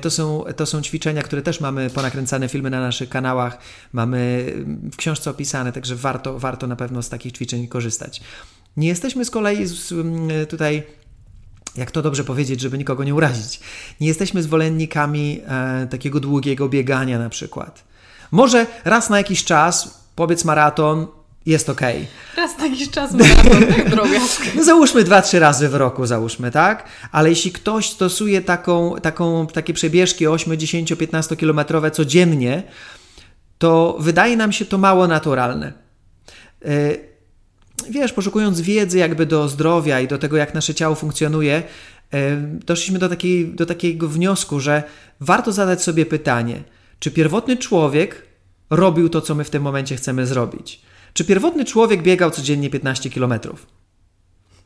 To 0.00 0.10
są, 0.10 0.44
to 0.56 0.66
są 0.66 0.82
ćwiczenia, 0.82 1.22
które 1.22 1.42
też 1.42 1.60
mamy 1.60 1.90
ponakręcane 1.90 2.48
filmy 2.48 2.70
na 2.70 2.80
naszych 2.80 3.08
kanałach, 3.08 3.58
mamy 3.92 4.52
w 4.92 4.96
książce 4.96 5.30
opisane, 5.30 5.72
także 5.72 5.96
warto, 5.96 6.38
warto 6.38 6.66
na 6.66 6.76
pewno 6.76 7.02
z 7.02 7.08
takich 7.08 7.32
ćwiczeń 7.32 7.68
korzystać. 7.68 8.20
Nie 8.76 8.88
jesteśmy 8.88 9.24
z 9.24 9.30
kolei 9.30 9.66
tutaj 10.48 10.82
jak 11.76 11.90
to 11.90 12.02
dobrze 12.02 12.24
powiedzieć, 12.24 12.60
żeby 12.60 12.78
nikogo 12.78 13.04
nie 13.04 13.14
urazić. 13.14 13.60
Nie 14.00 14.08
jesteśmy 14.08 14.42
zwolennikami 14.42 15.40
e, 15.48 15.86
takiego 15.90 16.20
długiego 16.20 16.68
biegania 16.68 17.18
na 17.18 17.28
przykład. 17.28 17.84
Może 18.30 18.66
raz 18.84 19.10
na 19.10 19.18
jakiś 19.18 19.44
czas 19.44 20.05
powiedz 20.16 20.44
maraton, 20.44 21.06
jest 21.46 21.70
ok. 21.70 21.80
Raz 22.36 22.58
na 22.58 22.66
jakiś 22.66 22.90
czas 22.90 23.12
maraton, 23.12 23.66
tak 23.66 23.90
drobiazg. 23.94 24.42
No 24.54 24.64
załóżmy 24.64 25.04
dwa, 25.04 25.22
trzy 25.22 25.38
razy 25.38 25.68
w 25.68 25.74
roku, 25.74 26.06
załóżmy, 26.06 26.50
tak? 26.50 26.88
Ale 27.12 27.28
jeśli 27.28 27.52
ktoś 27.52 27.90
stosuje 27.90 28.42
taką, 28.42 28.94
taką, 29.02 29.46
takie 29.46 29.74
przebieżki 29.74 30.26
8, 30.26 30.58
10, 30.58 30.94
15 30.98 31.36
kilometrowe 31.36 31.90
codziennie, 31.90 32.62
to 33.58 33.96
wydaje 34.00 34.36
nam 34.36 34.52
się 34.52 34.64
to 34.64 34.78
mało 34.78 35.06
naturalne. 35.06 35.72
Yy, 36.64 36.70
wiesz, 37.90 38.12
poszukując 38.12 38.60
wiedzy 38.60 38.98
jakby 38.98 39.26
do 39.26 39.48
zdrowia 39.48 40.00
i 40.00 40.08
do 40.08 40.18
tego, 40.18 40.36
jak 40.36 40.54
nasze 40.54 40.74
ciało 40.74 40.94
funkcjonuje, 40.94 41.62
yy, 42.12 42.18
doszliśmy 42.66 42.98
do, 42.98 43.08
takiej, 43.08 43.54
do 43.54 43.66
takiego 43.66 44.08
wniosku, 44.08 44.60
że 44.60 44.82
warto 45.20 45.52
zadać 45.52 45.82
sobie 45.82 46.06
pytanie– 46.06 46.62
Czy 46.98 47.10
pierwotny 47.10 47.56
człowiek 47.56 48.25
robił 48.70 49.08
to, 49.08 49.20
co 49.20 49.34
my 49.34 49.44
w 49.44 49.50
tym 49.50 49.62
momencie 49.62 49.96
chcemy 49.96 50.26
zrobić? 50.26 50.80
Czy 51.12 51.24
pierwotny 51.24 51.64
człowiek 51.64 52.02
biegał 52.02 52.30
codziennie 52.30 52.70
15 52.70 53.10
kilometrów? 53.10 53.66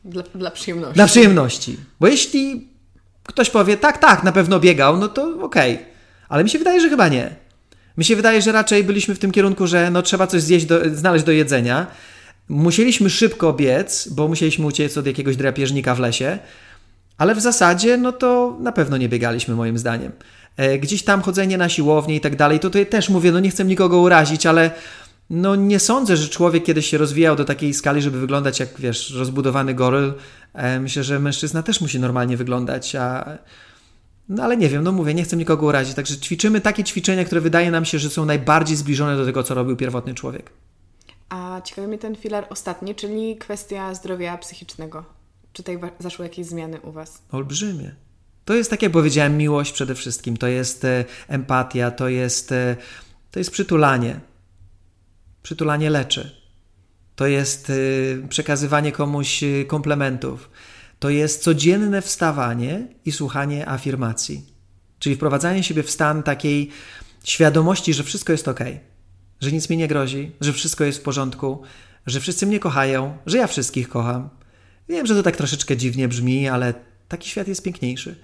Dla, 0.05 0.23
dla 0.35 0.51
przyjemności. 0.51 0.95
Dla 0.95 1.05
przyjemności. 1.07 1.77
Bo 1.99 2.07
jeśli 2.07 2.67
ktoś 3.23 3.49
powie, 3.49 3.77
tak, 3.77 3.97
tak, 3.97 4.23
na 4.23 4.31
pewno 4.31 4.59
biegał, 4.59 4.97
no 4.97 5.07
to 5.07 5.23
okej. 5.41 5.73
Okay. 5.73 5.85
Ale 6.29 6.43
mi 6.43 6.49
się 6.49 6.57
wydaje, 6.57 6.81
że 6.81 6.89
chyba 6.89 7.07
nie. 7.07 7.35
Mi 7.97 8.05
się 8.05 8.15
wydaje, 8.15 8.41
że 8.41 8.51
raczej 8.51 8.83
byliśmy 8.83 9.15
w 9.15 9.19
tym 9.19 9.31
kierunku, 9.31 9.67
że 9.67 9.91
no 9.91 10.01
trzeba 10.01 10.27
coś 10.27 10.41
zjeść, 10.41 10.65
do, 10.65 10.79
znaleźć 10.93 11.25
do 11.25 11.31
jedzenia. 11.31 11.87
Musieliśmy 12.49 13.09
szybko 13.09 13.53
biec, 13.53 14.07
bo 14.11 14.27
musieliśmy 14.27 14.65
uciec 14.65 14.97
od 14.97 15.05
jakiegoś 15.05 15.35
drapieżnika 15.35 15.95
w 15.95 15.99
lesie, 15.99 16.39
ale 17.17 17.35
w 17.35 17.41
zasadzie 17.41 17.97
no 17.97 18.11
to 18.11 18.57
na 18.59 18.71
pewno 18.71 18.97
nie 18.97 19.09
biegaliśmy 19.09 19.55
moim 19.55 19.77
zdaniem. 19.77 20.11
E, 20.57 20.79
gdzieś 20.79 21.03
tam 21.03 21.21
chodzenie 21.21 21.57
na 21.57 21.69
siłownię 21.69 22.15
i 22.15 22.21
tak 22.21 22.35
dalej, 22.35 22.59
to 22.59 22.69
tutaj 22.69 22.87
też 22.87 23.09
mówię, 23.09 23.31
no 23.31 23.39
nie 23.39 23.49
chcę 23.49 23.65
nikogo 23.65 23.99
urazić, 23.99 24.45
ale 24.45 24.71
no 25.29 25.55
nie 25.55 25.79
sądzę, 25.79 26.17
że 26.17 26.29
człowiek 26.29 26.63
kiedyś 26.63 26.85
się 26.85 26.97
rozwijał 26.97 27.35
do 27.35 27.45
takiej 27.45 27.73
skali, 27.73 28.01
żeby 28.01 28.19
wyglądać 28.19 28.59
jak, 28.59 28.79
wiesz, 28.79 29.11
rozbudowany 29.11 29.73
goryl. 29.73 30.13
E, 30.53 30.79
myślę, 30.79 31.03
że 31.03 31.19
mężczyzna 31.19 31.63
też 31.63 31.81
musi 31.81 31.99
normalnie 31.99 32.37
wyglądać, 32.37 32.95
a... 32.95 33.37
No 34.29 34.43
ale 34.43 34.57
nie 34.57 34.69
wiem, 34.69 34.83
no 34.83 34.91
mówię, 34.91 35.13
nie 35.13 35.23
chcę 35.23 35.37
nikogo 35.37 35.65
urazić, 35.65 35.95
także 35.95 36.17
ćwiczymy 36.17 36.61
takie 36.61 36.83
ćwiczenia, 36.83 37.25
które 37.25 37.41
wydaje 37.41 37.71
nam 37.71 37.85
się, 37.85 37.99
że 37.99 38.09
są 38.09 38.25
najbardziej 38.25 38.77
zbliżone 38.77 39.17
do 39.17 39.25
tego, 39.25 39.43
co 39.43 39.53
robił 39.53 39.75
pierwotny 39.75 40.13
człowiek. 40.13 40.51
A 41.29 41.61
ciekawi 41.63 41.87
mnie 41.87 41.97
ten 41.97 42.15
filar 42.15 42.47
ostatni, 42.49 42.95
czyli 42.95 43.37
kwestia 43.37 43.95
zdrowia 43.95 44.37
psychicznego. 44.37 45.05
Czy 45.53 45.63
tutaj 45.63 45.91
zaszły 45.99 46.25
jakieś 46.25 46.45
zmiany 46.45 46.81
u 46.81 46.91
Was? 46.91 47.21
Olbrzymie. 47.31 47.95
To 48.45 48.53
jest, 48.53 48.69
tak 48.69 48.81
jak 48.81 48.91
powiedziałem, 48.91 49.37
miłość 49.37 49.71
przede 49.71 49.95
wszystkim. 49.95 50.37
To 50.37 50.47
jest 50.47 50.85
e, 50.85 51.05
empatia, 51.27 51.91
to 51.91 52.09
jest, 52.09 52.51
e, 52.51 52.75
to 53.31 53.39
jest 53.39 53.51
przytulanie. 53.51 54.19
Przytulanie 55.43 55.89
leczy. 55.89 56.41
To 57.15 57.27
jest 57.27 57.69
e, 57.69 58.27
przekazywanie 58.27 58.91
komuś 58.91 59.43
komplementów. 59.67 60.49
To 60.99 61.09
jest 61.09 61.43
codzienne 61.43 62.01
wstawanie 62.01 62.87
i 63.05 63.11
słuchanie 63.11 63.69
afirmacji. 63.69 64.45
Czyli 64.99 65.15
wprowadzanie 65.15 65.63
siebie 65.63 65.83
w 65.83 65.91
stan 65.91 66.23
takiej 66.23 66.69
świadomości, 67.23 67.93
że 67.93 68.03
wszystko 68.03 68.31
jest 68.31 68.47
ok, 68.47 68.59
że 69.41 69.51
nic 69.51 69.69
mi 69.69 69.77
nie 69.77 69.87
grozi, 69.87 70.31
że 70.41 70.53
wszystko 70.53 70.83
jest 70.83 70.99
w 70.99 71.01
porządku, 71.01 71.61
że 72.05 72.19
wszyscy 72.19 72.45
mnie 72.45 72.59
kochają, 72.59 73.17
że 73.25 73.37
ja 73.37 73.47
wszystkich 73.47 73.89
kocham. 73.89 74.29
Wiem, 74.89 75.05
że 75.05 75.15
to 75.15 75.23
tak 75.23 75.37
troszeczkę 75.37 75.77
dziwnie 75.77 76.07
brzmi, 76.07 76.47
ale 76.47 76.73
taki 77.11 77.29
świat 77.29 77.47
jest 77.47 77.63
piękniejszy. 77.63 78.15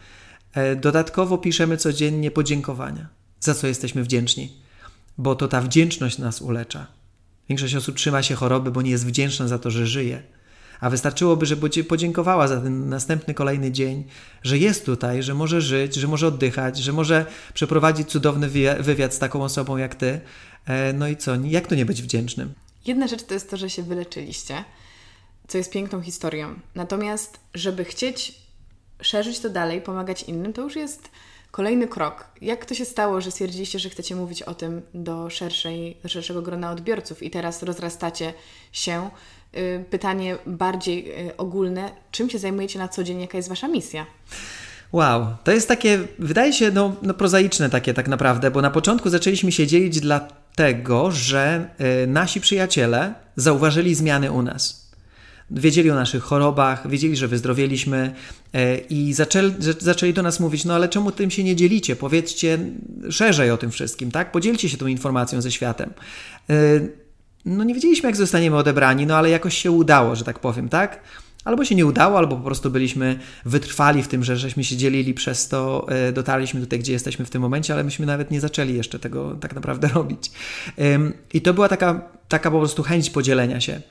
E, 0.54 0.76
dodatkowo 0.76 1.38
piszemy 1.38 1.78
codziennie 1.78 2.32
podziękowania, 2.32 3.08
za 3.40 3.54
co 3.54 3.68
jesteśmy 3.68 4.04
wdzięczni, 4.04 4.54
bo 5.18 5.36
to 5.36 5.48
ta 5.48 5.62
wdzięczność 5.62 6.18
nas 6.18 6.42
ulecza. 6.42 6.88
Większość 7.50 7.76
osób 7.76 7.96
trzyma 7.96 8.24
się 8.24 8.36
choroby, 8.36 8.72
bo 8.72 8.82
nie 8.82 8.92
jest 8.92 9.06
wdzięczna 9.06 9.48
za 9.48 9.60
to, 9.60 9.72
że 9.72 9.88
żyje. 9.88 10.24
A 10.80 10.90
wystarczyłoby, 10.90 11.46
żeby 11.46 11.70
podziękowała 11.84 12.48
za 12.48 12.62
ten 12.62 12.90
następny, 12.90 13.34
kolejny 13.34 13.72
dzień, 13.72 14.04
że 14.44 14.58
jest 14.58 14.86
tutaj, 14.86 15.24
że 15.24 15.34
może 15.34 15.62
żyć, 15.62 15.96
że 15.96 16.08
może 16.08 16.28
oddychać, 16.28 16.78
że 16.78 16.94
może 16.94 17.26
przeprowadzić 17.54 18.10
cudowny 18.10 18.50
wywiad 18.80 19.14
z 19.14 19.20
taką 19.20 19.44
osobą 19.44 19.78
jak 19.78 19.96
ty. 19.96 20.22
E, 20.66 20.94
no 20.94 21.08
i 21.08 21.18
co, 21.18 21.36
jak 21.36 21.68
tu 21.68 21.76
nie 21.76 21.86
być 21.86 22.02
wdzięcznym? 22.02 22.54
Jedna 22.86 23.08
rzecz 23.08 23.24
to 23.24 23.34
jest 23.34 23.50
to, 23.50 23.58
że 23.58 23.70
się 23.70 23.84
wyleczyliście, 23.84 24.64
co 25.48 25.58
jest 25.58 25.72
piękną 25.72 26.02
historią. 26.02 26.60
Natomiast, 26.76 27.40
żeby 27.54 27.86
chcieć 27.86 28.47
szerzyć 29.02 29.40
to 29.40 29.50
dalej, 29.50 29.82
pomagać 29.82 30.24
innym, 30.24 30.54
to 30.54 30.62
już 30.62 30.76
jest 30.76 31.10
kolejny 31.52 31.88
krok. 31.88 32.28
Jak 32.42 32.66
to 32.66 32.76
się 32.76 32.86
stało, 32.86 33.22
że 33.22 33.32
stwierdziliście, 33.32 33.80
że 33.80 33.90
chcecie 33.90 34.16
mówić 34.16 34.44
o 34.44 34.56
tym 34.56 34.82
do, 34.94 35.30
szerszej, 35.30 35.98
do 36.04 36.10
szerszego 36.10 36.42
grona 36.42 36.72
odbiorców 36.72 37.24
i 37.24 37.30
teraz 37.30 37.64
rozrastacie 37.64 38.34
się? 38.72 39.10
Y, 39.58 39.86
pytanie 39.90 40.38
bardziej 40.46 41.28
y, 41.28 41.38
ogólne, 41.38 41.92
czym 42.12 42.30
się 42.30 42.40
zajmujecie 42.40 42.80
na 42.80 42.88
co 42.88 43.04
dzień, 43.04 43.22
jaka 43.22 43.38
jest 43.38 43.50
Wasza 43.50 43.68
misja? 43.68 44.06
Wow, 44.92 45.26
to 45.44 45.52
jest 45.52 45.68
takie, 45.68 46.00
wydaje 46.20 46.54
się, 46.54 46.72
no, 46.72 46.96
no 47.02 47.14
prozaiczne 47.14 47.70
takie 47.70 47.94
tak 47.94 48.08
naprawdę, 48.08 48.52
bo 48.52 48.62
na 48.62 48.72
początku 48.72 49.10
zaczęliśmy 49.10 49.52
się 49.52 49.68
dzielić 49.68 50.00
dlatego, 50.00 51.12
że 51.12 51.70
y, 52.04 52.08
nasi 52.08 52.42
przyjaciele 52.42 53.14
zauważyli 53.36 53.96
zmiany 53.96 54.32
u 54.32 54.42
nas 54.42 54.87
wiedzieli 55.52 55.92
o 55.92 55.96
naszych 55.96 56.24
chorobach, 56.24 56.90
wiedzieli, 56.90 57.16
że 57.16 57.28
wyzdrowieliśmy 57.28 58.14
e, 58.54 58.78
i 58.78 59.14
zaczęli, 59.14 59.54
zaczęli 59.80 60.14
do 60.14 60.24
nas 60.24 60.40
mówić, 60.40 60.66
no 60.66 60.74
ale 60.74 60.90
czemu 60.90 61.12
tym 61.12 61.32
się 61.32 61.44
nie 61.44 61.56
dzielicie? 61.56 61.96
Powiedzcie 61.96 62.60
szerzej 63.10 63.52
o 63.52 63.58
tym 63.58 63.72
wszystkim, 63.72 64.12
tak? 64.12 64.32
Podzielcie 64.32 64.70
się 64.70 64.78
tą 64.78 64.88
informacją 64.88 65.42
ze 65.42 65.52
światem. 65.52 65.94
E, 66.50 66.54
no 67.46 67.64
nie 67.64 67.74
wiedzieliśmy, 67.74 68.10
jak 68.10 68.16
zostaniemy 68.16 68.58
odebrani, 68.58 69.06
no 69.06 69.16
ale 69.16 69.30
jakoś 69.30 69.58
się 69.58 69.72
udało, 69.72 70.16
że 70.16 70.24
tak 70.24 70.40
powiem, 70.40 70.70
tak? 70.70 71.00
Albo 71.46 71.66
się 71.66 71.76
nie 71.76 71.86
udało, 71.86 72.18
albo 72.18 72.36
po 72.36 72.44
prostu 72.44 72.72
byliśmy 72.72 73.20
wytrwali 73.46 74.04
w 74.04 74.08
tym, 74.08 74.24
że 74.24 74.38
żeśmy 74.38 74.64
się 74.64 74.78
dzielili, 74.78 75.14
przez 75.14 75.48
to 75.48 75.88
e, 75.90 76.12
dotarliśmy 76.12 76.62
tutaj, 76.62 76.80
gdzie 76.80 76.94
jesteśmy 76.94 77.26
w 77.26 77.30
tym 77.30 77.42
momencie, 77.42 77.74
ale 77.74 77.84
myśmy 77.84 78.06
nawet 78.06 78.32
nie 78.32 78.42
zaczęli 78.42 78.74
jeszcze 78.74 79.00
tego 79.00 79.36
tak 79.36 79.56
naprawdę 79.56 79.88
robić. 79.96 80.32
I 81.34 81.42
to 81.42 81.54
była 81.54 81.70
taka, 81.70 82.02
taka 82.28 82.52
po 82.52 82.60
prostu 82.60 82.84
chęć 82.84 83.10
podzielenia 83.10 83.62
się. 83.62 83.82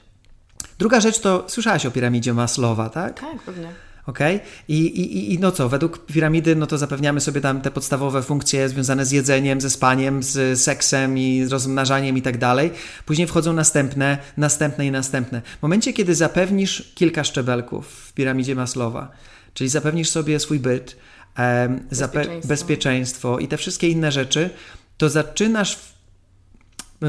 Druga 0.79 1.01
rzecz 1.01 1.19
to, 1.19 1.45
słyszałaś 1.49 1.87
o 1.87 1.91
piramidzie 1.91 2.35
Maslowa, 2.35 2.91
tak? 2.91 3.21
Tak, 3.21 3.43
pewnie. 3.43 3.69
Okay? 4.07 4.41
I, 4.69 4.87
i, 4.87 5.35
I 5.35 5.39
no 5.39 5.53
co, 5.53 5.69
według 5.69 6.07
piramidy, 6.07 6.57
no 6.57 6.67
to 6.67 6.79
zapewniamy 6.79 7.21
sobie 7.21 7.41
tam 7.41 7.61
te 7.61 7.71
podstawowe 7.71 8.23
funkcje 8.23 8.69
związane 8.69 9.07
z 9.07 9.11
jedzeniem, 9.11 9.61
ze 9.61 9.71
spaniem, 9.71 10.23
z 10.23 10.61
seksem 10.61 11.19
i 11.19 11.45
z 11.45 11.53
rozmnażaniem 11.53 12.19
i 12.19 12.23
tak 12.23 12.39
dalej. 12.39 12.71
Później 13.07 13.27
wchodzą 13.27 13.53
następne, 13.53 14.19
następne 14.37 14.87
i 14.87 14.91
następne. 14.91 15.43
W 15.59 15.63
momencie, 15.63 15.93
kiedy 15.93 16.15
zapewnisz 16.15 16.93
kilka 16.95 17.25
szczebelków 17.25 17.87
w 17.87 18.13
piramidzie 18.13 18.55
Maslowa, 18.55 19.11
czyli 19.55 19.71
zapewnisz 19.71 20.11
sobie 20.11 20.41
swój 20.41 20.61
byt, 20.61 20.97
bezpieczeństwo. 21.91 22.49
bezpieczeństwo 22.49 23.39
i 23.39 23.49
te 23.49 23.57
wszystkie 23.57 23.89
inne 23.89 24.13
rzeczy, 24.13 24.51
to 24.97 25.09
zaczynasz 25.09 25.79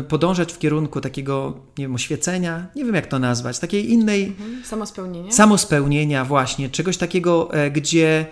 podążać 0.07 0.53
w 0.53 0.59
kierunku 0.59 1.01
takiego, 1.01 1.59
nie 1.77 1.85
wiem, 1.85 1.95
oświecenia, 1.95 2.67
nie 2.75 2.85
wiem 2.85 2.95
jak 2.95 3.07
to 3.07 3.19
nazwać, 3.19 3.59
takiej 3.59 3.91
innej. 3.91 4.25
Mhm. 4.25 4.63
Samospełnienia. 4.65 5.31
Samospełnienia, 5.31 6.25
właśnie, 6.25 6.69
czegoś 6.69 6.97
takiego, 6.97 7.53
e, 7.53 7.71
gdzie, 7.71 8.25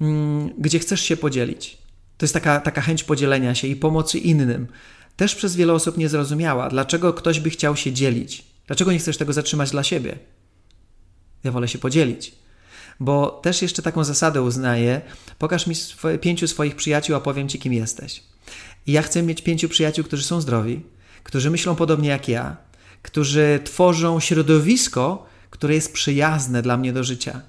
mm, 0.00 0.50
gdzie 0.58 0.78
chcesz 0.78 1.00
się 1.00 1.16
podzielić. 1.16 1.78
To 2.16 2.24
jest 2.24 2.34
taka, 2.34 2.60
taka 2.60 2.80
chęć 2.80 3.04
podzielenia 3.04 3.54
się 3.54 3.68
i 3.68 3.76
pomocy 3.76 4.18
innym. 4.18 4.66
Też 5.16 5.34
przez 5.34 5.56
wiele 5.56 5.72
osób 5.72 5.98
niezrozumiała, 5.98 6.68
dlaczego 6.68 7.12
ktoś 7.12 7.40
by 7.40 7.50
chciał 7.50 7.76
się 7.76 7.92
dzielić. 7.92 8.44
Dlaczego 8.66 8.92
nie 8.92 8.98
chcesz 8.98 9.16
tego 9.16 9.32
zatrzymać 9.32 9.70
dla 9.70 9.82
siebie? 9.82 10.18
Ja 11.44 11.52
wolę 11.52 11.68
się 11.68 11.78
podzielić. 11.78 12.32
Bo 13.00 13.40
też 13.42 13.62
jeszcze 13.62 13.82
taką 13.82 14.04
zasadę 14.04 14.42
uznaję: 14.42 15.00
pokaż 15.38 15.66
mi 15.66 15.74
swoje, 15.74 16.18
pięciu 16.18 16.48
swoich 16.48 16.76
przyjaciół, 16.76 17.16
a 17.16 17.20
powiem 17.20 17.48
ci, 17.48 17.58
kim 17.58 17.72
jesteś. 17.72 18.22
I 18.86 18.92
ja 18.92 19.02
chcę 19.02 19.22
mieć 19.22 19.42
pięciu 19.42 19.68
przyjaciół, 19.68 20.04
którzy 20.04 20.22
są 20.22 20.40
zdrowi, 20.40 20.82
którzy 21.22 21.50
myślą 21.50 21.74
podobnie 21.74 22.08
jak 22.08 22.28
ja, 22.28 22.56
którzy 23.02 23.60
tworzą 23.64 24.20
środowisko, 24.20 25.26
które 25.50 25.74
jest 25.74 25.92
przyjazne 25.92 26.62
dla 26.62 26.76
mnie 26.76 26.92
do 26.92 27.04
życia. 27.04 27.40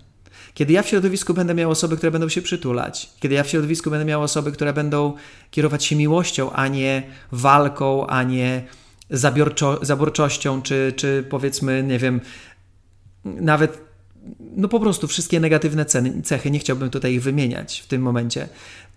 Kiedy 0.54 0.74
ja 0.74 0.84
w 0.84 0.88
środowisku 0.88 1.34
będę 1.34 1.54
miał 1.54 1.72
osoby, 1.72 1.98
które 1.98 2.12
będą 2.12 2.30
się 2.30 2.42
przytulać, 2.42 3.10
kiedy 3.20 3.36
ja 3.36 3.44
w 3.44 3.50
środowisku 3.50 3.90
będę 3.90 4.06
miał 4.06 4.22
osoby, 4.22 4.52
które 4.52 4.74
będą 4.74 5.14
kierować 5.52 5.86
się 5.86 5.96
miłością, 5.96 6.52
a 6.52 6.68
nie 6.68 7.04
walką, 7.32 8.08
a 8.08 8.24
nie 8.24 8.64
zaborczością, 9.82 10.62
czy, 10.62 10.94
czy 10.96 11.26
powiedzmy, 11.30 11.84
nie 11.84 12.00
wiem, 12.00 12.22
nawet 13.26 13.90
no 14.56 14.68
po 14.68 14.80
prostu 14.80 15.08
wszystkie 15.08 15.40
negatywne 15.40 15.86
ceny, 15.86 16.22
cechy, 16.22 16.52
nie 16.52 16.60
chciałbym 16.60 16.90
tutaj 16.90 17.14
ich 17.14 17.24
wymieniać 17.24 17.80
w 17.80 17.88
tym 17.88 18.02
momencie, 18.02 18.50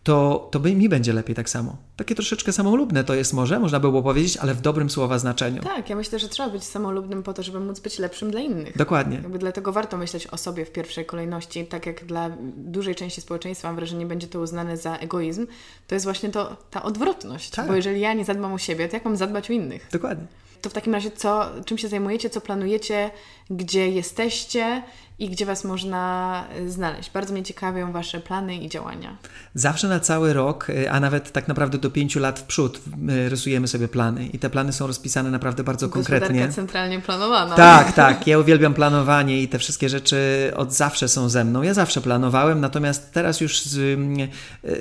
to, 0.02 0.48
to 0.52 0.60
mi 0.60 0.88
będzie 0.88 1.12
lepiej 1.12 1.36
tak 1.36 1.50
samo. 1.50 1.76
Takie 1.96 2.14
troszeczkę 2.14 2.52
samolubne 2.52 3.04
to 3.04 3.14
jest 3.14 3.32
może, 3.32 3.60
można 3.60 3.80
by 3.80 3.88
było 3.88 4.02
powiedzieć, 4.02 4.36
ale 4.36 4.54
w 4.54 4.60
dobrym 4.60 4.90
słowa 4.90 5.18
znaczeniu. 5.18 5.62
Tak, 5.62 5.90
ja 5.90 5.96
myślę, 5.96 6.18
że 6.18 6.28
trzeba 6.28 6.48
być 6.48 6.64
samolubnym 6.64 7.22
po 7.22 7.32
to, 7.32 7.42
żeby 7.42 7.60
móc 7.60 7.80
być 7.80 7.98
lepszym 7.98 8.30
dla 8.30 8.40
innych. 8.40 8.76
Dokładnie. 8.76 9.16
Jakby 9.16 9.38
dlatego 9.38 9.72
warto 9.72 9.96
myśleć 9.96 10.26
o 10.26 10.36
sobie 10.36 10.64
w 10.64 10.72
pierwszej 10.72 11.06
kolejności, 11.06 11.66
tak 11.66 11.86
jak 11.86 12.04
dla 12.04 12.30
dużej 12.56 12.94
części 12.94 13.20
społeczeństwa, 13.20 13.68
mam 13.68 13.76
wrażenie, 13.76 14.06
będzie 14.06 14.26
to 14.26 14.40
uznane 14.40 14.76
za 14.76 14.96
egoizm, 14.96 15.46
to 15.86 15.94
jest 15.94 16.04
właśnie 16.04 16.28
to, 16.28 16.56
ta 16.70 16.82
odwrotność. 16.82 17.50
Tak. 17.50 17.66
Bo 17.66 17.74
jeżeli 17.74 18.00
ja 18.00 18.14
nie 18.14 18.24
zadbam 18.24 18.52
o 18.52 18.58
siebie, 18.58 18.88
to 18.88 18.96
jak 18.96 19.04
mam 19.04 19.16
zadbać 19.16 19.50
o 19.50 19.52
innych? 19.52 19.88
Dokładnie. 19.92 20.26
To 20.62 20.70
w 20.70 20.72
takim 20.72 20.94
razie 20.94 21.10
co, 21.10 21.50
czym 21.64 21.78
się 21.78 21.88
zajmujecie, 21.88 22.30
co 22.30 22.40
planujecie, 22.40 23.10
gdzie 23.50 23.88
jesteście 23.88 24.82
i 25.18 25.28
gdzie 25.30 25.46
Was 25.46 25.64
można 25.64 26.44
e, 26.54 26.68
znaleźć. 26.68 27.10
Bardzo 27.10 27.32
mnie 27.32 27.42
ciekawią 27.42 27.92
Wasze 27.92 28.20
plany 28.20 28.56
i 28.56 28.68
działania. 28.68 29.16
Zawsze 29.54 29.88
na 29.88 30.00
cały 30.00 30.32
rok, 30.32 30.70
e, 30.70 30.92
a 30.92 31.00
nawet 31.00 31.32
tak 31.32 31.48
naprawdę 31.48 31.78
do 31.78 31.90
pięciu 31.90 32.20
lat 32.20 32.40
w 32.40 32.42
przód 32.42 32.80
rysujemy 33.28 33.68
sobie 33.68 33.88
plany 33.88 34.26
i 34.26 34.38
te 34.38 34.50
plany 34.50 34.72
są 34.72 34.86
rozpisane 34.86 35.30
naprawdę 35.30 35.64
bardzo 35.64 35.88
konkretnie. 35.88 36.48
centralnie 36.48 37.00
planowana. 37.00 37.56
Tak, 37.56 37.92
tak. 37.92 38.26
Ja 38.26 38.38
uwielbiam 38.38 38.74
planowanie 38.74 39.42
i 39.42 39.48
te 39.48 39.58
wszystkie 39.58 39.88
rzeczy 39.88 40.52
od 40.56 40.72
zawsze 40.72 41.08
są 41.08 41.28
ze 41.28 41.44
mną. 41.44 41.62
Ja 41.62 41.74
zawsze 41.74 42.00
planowałem, 42.00 42.60
natomiast 42.60 43.12
teraz 43.12 43.40
już 43.40 43.62
z, 43.62 43.98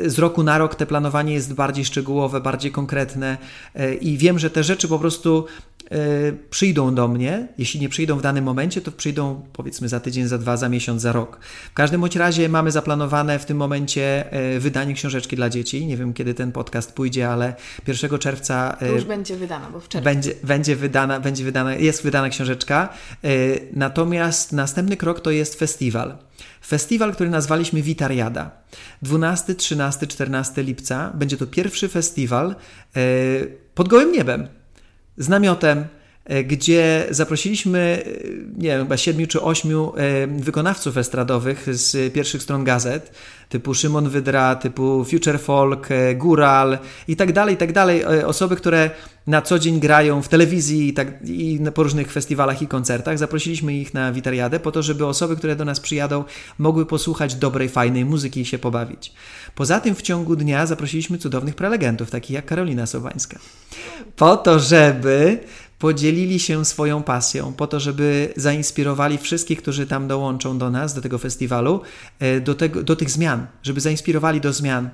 z 0.05 0.19
roku 0.19 0.43
na 0.43 0.57
rok 0.57 0.75
te 0.75 0.86
planowanie 0.86 1.34
jest 1.34 1.53
bardziej 1.53 1.86
szczegółowe, 1.86 2.41
bardziej 2.41 2.71
konkretne 2.71 3.38
i 4.01 4.17
wiem, 4.17 4.39
że 4.39 4.49
te 4.49 4.63
rzeczy 4.63 4.88
po 4.88 4.99
prostu 4.99 5.45
przyjdą 6.49 6.95
do 6.95 7.07
mnie. 7.07 7.47
Jeśli 7.57 7.79
nie 7.79 7.89
przyjdą 7.89 8.17
w 8.17 8.21
danym 8.21 8.43
momencie, 8.43 8.82
to 8.82 8.91
przyjdą 8.91 9.41
powiedzmy 9.53 9.89
za 9.89 9.99
tydzień, 9.99 10.27
za 10.27 10.38
dwa, 10.38 10.57
za 10.57 10.69
miesiąc, 10.69 11.01
za 11.01 11.11
rok. 11.11 11.39
W 11.71 11.73
każdym 11.73 12.01
bądź 12.01 12.15
razie 12.15 12.49
mamy 12.49 12.71
zaplanowane 12.71 13.39
w 13.39 13.45
tym 13.45 13.57
momencie 13.57 14.32
e, 14.32 14.59
wydanie 14.59 14.93
książeczki 14.93 15.36
dla 15.36 15.49
dzieci. 15.49 15.86
Nie 15.86 15.97
wiem, 15.97 16.13
kiedy 16.13 16.34
ten 16.34 16.51
podcast 16.51 16.93
pójdzie, 16.93 17.29
ale 17.29 17.55
1 17.88 18.19
czerwca. 18.19 18.77
To 18.79 18.86
już 18.86 19.03
będzie 19.03 19.36
wydana, 19.36 19.69
bo 19.69 19.79
w 19.79 19.88
czerwcu. 19.88 20.05
Będzie, 20.05 20.34
będzie, 20.43 20.75
wydana, 20.75 21.19
będzie 21.19 21.43
wydana, 21.43 21.75
jest 21.75 22.03
wydana 22.03 22.29
książeczka. 22.29 22.89
Natomiast 23.73 24.53
następny 24.53 24.97
krok 24.97 25.19
to 25.19 25.32
jest 25.32 25.59
festiwal. 25.59 26.17
Festiwal, 26.67 27.13
który 27.13 27.29
nazwaliśmy 27.29 27.82
Witariada. 27.82 28.51
12, 29.01 29.55
13, 29.55 30.07
14 30.07 30.63
lipca 30.63 31.11
będzie 31.13 31.38
to 31.38 31.47
pierwszy 31.47 31.89
festiwal 31.89 32.55
e, 32.95 33.01
pod 33.75 33.88
gołym 33.88 34.11
niebem, 34.11 34.47
z 35.22 35.30
namiotem, 35.30 35.86
e, 36.26 36.43
gdzie 36.43 37.07
zaprosiliśmy, 37.09 38.03
e, 38.05 38.09
nie 38.57 38.69
wiem, 38.69 38.82
chyba 38.82 38.97
siedmiu 38.97 39.28
czy 39.28 39.41
ośmiu 39.41 39.93
wykonawców 40.28 40.97
estradowych 40.97 41.76
z 41.76 42.13
pierwszych 42.13 42.43
stron 42.43 42.63
gazet, 42.63 43.11
typu 43.49 43.74
Szymon 43.74 44.09
Wydra, 44.09 44.55
typu 44.55 45.05
Future 45.05 45.39
Folk, 45.39 45.89
Gural 46.15 46.78
i 47.07 47.15
tak 47.15 47.32
dalej, 47.32 47.55
i 47.55 47.57
tak 47.57 47.72
dalej. 47.72 48.05
Osoby, 48.05 48.55
które 48.55 48.89
na 49.28 49.41
co 49.41 49.59
dzień 49.59 49.80
grają 49.80 50.22
w 50.22 50.28
telewizji 50.28 50.88
i, 50.88 50.93
tak, 50.93 51.07
i 51.28 51.59
po 51.74 51.84
różnych 51.84 52.11
festiwalach 52.11 52.61
i 52.61 52.67
koncertach. 52.67 53.17
Zaprosiliśmy 53.17 53.74
ich 53.74 53.93
na 53.93 54.11
Witariadę 54.11 54.59
po 54.59 54.72
to, 54.72 54.84
żeby 54.84 55.05
osoby, 55.05 55.36
które 55.36 55.55
do 55.55 55.65
nas 55.65 55.80
przyjadą, 55.80 56.24
mogły 56.57 56.86
posłuchać 56.86 57.36
dobrej, 57.36 57.69
fajnej 57.69 58.05
muzyki 58.05 58.41
i 58.41 58.45
się 58.45 58.59
pobawić. 58.59 59.13
Poza 59.55 59.79
tym 59.79 59.95
w 59.95 60.01
ciągu 60.01 60.35
dnia 60.35 60.65
zaprosiliśmy 60.65 61.17
cudownych 61.17 61.55
prelegentów, 61.55 62.11
takich 62.11 62.31
jak 62.31 62.45
Karolina 62.45 62.85
Sobańska, 62.85 63.39
po 64.15 64.37
to, 64.37 64.59
żeby 64.59 65.39
podzielili 65.79 66.39
się 66.39 66.65
swoją 66.65 67.03
pasją, 67.03 67.53
po 67.53 67.67
to, 67.67 67.79
żeby 67.79 68.33
zainspirowali 68.35 69.17
wszystkich, 69.17 69.61
którzy 69.61 69.87
tam 69.87 70.07
dołączą 70.07 70.57
do 70.57 70.69
nas, 70.69 70.93
do 70.93 71.01
tego 71.01 71.17
festiwalu, 71.17 71.81
e, 72.19 72.41
do, 72.41 72.55
tego, 72.55 72.83
do 72.83 72.95
tych 72.95 73.09
zmian, 73.11 73.47
żeby 73.63 73.81
zainspirowali 73.81 74.41
do 74.41 74.53
zmian, 74.53 74.89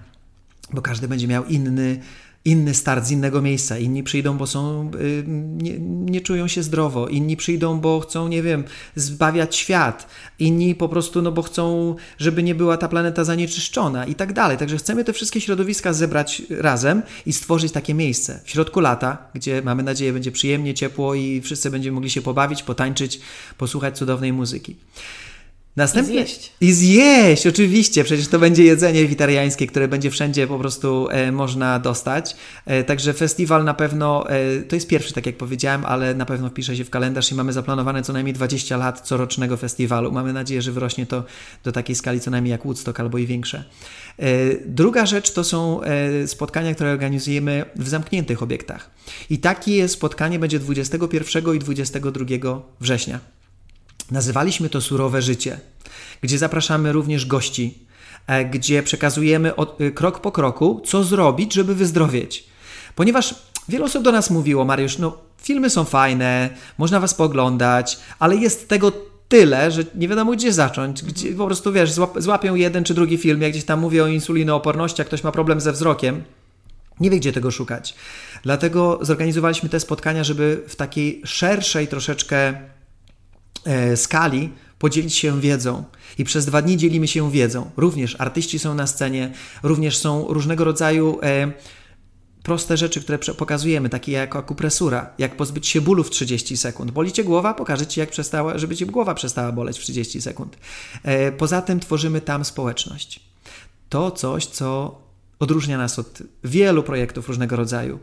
bo 0.73 0.81
każdy 0.81 1.07
będzie 1.07 1.27
miał 1.27 1.45
inny 1.45 2.01
inny 2.47 2.73
start 2.73 3.05
z 3.05 3.11
innego 3.11 3.41
miejsca. 3.41 3.77
Inni 3.77 4.03
przyjdą, 4.03 4.37
bo 4.37 4.47
są, 4.47 4.91
y, 4.95 5.23
nie, 5.27 5.79
nie, 5.79 6.21
czują 6.21 6.47
się 6.47 6.63
zdrowo. 6.63 7.07
Inni 7.07 7.37
przyjdą, 7.37 7.79
bo 7.79 7.99
chcą, 7.99 8.27
nie 8.27 8.43
wiem, 8.43 8.63
zbawiać 8.95 9.55
świat. 9.55 10.07
Inni 10.39 10.75
po 10.75 10.89
prostu, 10.89 11.21
no 11.21 11.31
bo 11.31 11.41
chcą, 11.41 11.95
żeby 12.17 12.43
nie 12.43 12.55
była 12.55 12.77
ta 12.77 12.87
planeta 12.87 13.23
zanieczyszczona 13.23 14.05
i 14.05 14.15
tak 14.15 14.33
dalej. 14.33 14.57
Także 14.57 14.77
chcemy 14.77 15.03
te 15.03 15.13
wszystkie 15.13 15.41
środowiska 15.41 15.93
zebrać 15.93 16.41
razem 16.49 17.01
i 17.25 17.33
stworzyć 17.33 17.71
takie 17.71 17.93
miejsce 17.93 18.39
w 18.43 18.49
środku 18.49 18.79
lata, 18.79 19.17
gdzie 19.33 19.61
mamy 19.61 19.83
nadzieję 19.83 20.13
będzie 20.13 20.31
przyjemnie, 20.31 20.73
ciepło 20.73 21.15
i 21.15 21.41
wszyscy 21.41 21.71
będziemy 21.71 21.95
mogli 21.95 22.09
się 22.09 22.21
pobawić, 22.21 22.63
potańczyć, 22.63 23.19
posłuchać 23.57 23.97
cudownej 23.97 24.33
muzyki. 24.33 24.75
I 26.01 26.05
zjeść. 26.05 26.51
I 26.61 26.73
zjeść, 26.73 27.47
oczywiście. 27.47 28.03
Przecież 28.03 28.27
to 28.27 28.39
będzie 28.39 28.63
jedzenie 28.63 29.05
witariańskie, 29.05 29.67
które 29.67 29.87
będzie 29.87 30.11
wszędzie 30.11 30.47
po 30.47 30.59
prostu 30.59 31.07
e, 31.09 31.31
można 31.31 31.79
dostać. 31.79 32.35
E, 32.65 32.83
także 32.83 33.13
festiwal 33.13 33.63
na 33.63 33.73
pewno, 33.73 34.29
e, 34.29 34.61
to 34.61 34.75
jest 34.75 34.87
pierwszy, 34.87 35.13
tak 35.13 35.25
jak 35.25 35.37
powiedziałem, 35.37 35.85
ale 35.85 36.13
na 36.13 36.25
pewno 36.25 36.49
wpisze 36.49 36.75
się 36.75 36.83
w 36.83 36.89
kalendarz 36.89 37.31
i 37.31 37.35
mamy 37.35 37.53
zaplanowane 37.53 38.03
co 38.03 38.13
najmniej 38.13 38.33
20 38.33 38.77
lat 38.77 39.01
corocznego 39.01 39.57
festiwalu. 39.57 40.11
Mamy 40.11 40.33
nadzieję, 40.33 40.61
że 40.61 40.71
wyrośnie 40.71 41.05
to 41.05 41.23
do 41.63 41.71
takiej 41.71 41.95
skali 41.95 42.19
co 42.19 42.31
najmniej 42.31 42.51
jak 42.51 42.63
Woodstock 42.63 42.99
albo 42.99 43.17
i 43.17 43.25
większe. 43.25 43.63
E, 44.19 44.25
druga 44.65 45.05
rzecz 45.05 45.31
to 45.31 45.43
są 45.43 45.81
e, 45.81 46.27
spotkania, 46.27 46.75
które 46.75 46.91
organizujemy 46.91 47.65
w 47.75 47.87
zamkniętych 47.89 48.43
obiektach. 48.43 48.89
I 49.29 49.39
takie 49.39 49.87
spotkanie 49.87 50.39
będzie 50.39 50.59
21 50.59 51.55
i 51.55 51.59
22 51.59 52.25
września. 52.81 53.36
Nazywaliśmy 54.11 54.69
to 54.69 54.81
surowe 54.81 55.21
życie, 55.21 55.59
gdzie 56.21 56.37
zapraszamy 56.37 56.91
również 56.91 57.25
gości, 57.25 57.77
e, 58.27 58.45
gdzie 58.45 58.83
przekazujemy 58.83 59.55
od, 59.55 59.81
e, 59.81 59.91
krok 59.91 60.19
po 60.19 60.31
kroku, 60.31 60.81
co 60.85 61.03
zrobić, 61.03 61.53
żeby 61.53 61.75
wyzdrowieć. 61.75 62.43
Ponieważ 62.95 63.35
wiele 63.69 63.85
osób 63.85 64.03
do 64.03 64.11
nas 64.11 64.29
mówiło, 64.29 64.65
Mariusz, 64.65 64.97
no 64.97 65.17
filmy 65.41 65.69
są 65.69 65.85
fajne, 65.85 66.49
można 66.77 66.99
was 66.99 67.13
pooglądać, 67.13 67.99
ale 68.19 68.35
jest 68.35 68.69
tego 68.69 68.91
tyle, 69.27 69.71
że 69.71 69.83
nie 69.95 70.07
wiadomo 70.07 70.31
gdzie 70.31 70.53
zacząć. 70.53 71.03
Gdzie, 71.03 71.31
po 71.31 71.45
prostu 71.45 71.73
wiesz, 71.73 71.91
złapią 72.17 72.55
jeden 72.55 72.83
czy 72.83 72.93
drugi 72.93 73.17
film, 73.17 73.41
jak 73.41 73.51
gdzieś 73.51 73.63
tam 73.63 73.79
mówię 73.79 74.03
o 74.03 74.07
insulinooporności, 74.07 75.01
jak 75.01 75.07
ktoś 75.07 75.23
ma 75.23 75.31
problem 75.31 75.61
ze 75.61 75.71
wzrokiem, 75.71 76.23
nie 76.99 77.09
wie 77.09 77.19
gdzie 77.19 77.33
tego 77.33 77.51
szukać. 77.51 77.95
Dlatego 78.43 78.99
zorganizowaliśmy 79.01 79.69
te 79.69 79.79
spotkania, 79.79 80.23
żeby 80.23 80.63
w 80.67 80.75
takiej 80.75 81.21
szerszej 81.25 81.87
troszeczkę 81.87 82.53
skali 83.95 84.49
podzielić 84.79 85.15
się 85.15 85.41
wiedzą. 85.41 85.83
I 86.17 86.23
przez 86.23 86.45
dwa 86.45 86.61
dni 86.61 86.77
dzielimy 86.77 87.07
się 87.07 87.31
wiedzą. 87.31 87.71
Również 87.77 88.15
artyści 88.19 88.59
są 88.59 88.75
na 88.75 88.87
scenie, 88.87 89.33
również 89.63 89.97
są 89.97 90.25
różnego 90.29 90.63
rodzaju 90.63 91.19
e, 91.23 91.51
proste 92.43 92.77
rzeczy, 92.77 93.01
które 93.01 93.17
pokazujemy, 93.17 93.89
takie 93.89 94.11
jak 94.11 94.35
akupresura, 94.35 95.09
jak 95.17 95.37
pozbyć 95.37 95.67
się 95.67 95.81
bólu 95.81 96.03
w 96.03 96.09
30 96.09 96.57
sekund. 96.57 96.91
Boli 96.91 97.11
cię 97.11 97.23
głowa? 97.23 97.53
Pokażę 97.53 97.87
ci, 97.87 97.99
jak 97.99 98.09
przestała, 98.09 98.57
żeby 98.57 98.75
ci 98.75 98.85
głowa 98.85 99.13
przestała 99.13 99.51
boleć 99.51 99.79
w 99.79 99.81
30 99.81 100.21
sekund. 100.21 100.57
E, 101.03 101.31
poza 101.31 101.61
tym 101.61 101.79
tworzymy 101.79 102.21
tam 102.21 102.45
społeczność. 102.45 103.19
To 103.89 104.11
coś, 104.11 104.45
co 104.45 105.01
odróżnia 105.39 105.77
nas 105.77 105.99
od 105.99 106.23
wielu 106.43 106.83
projektów 106.83 107.27
różnego 107.27 107.55
rodzaju 107.55 107.99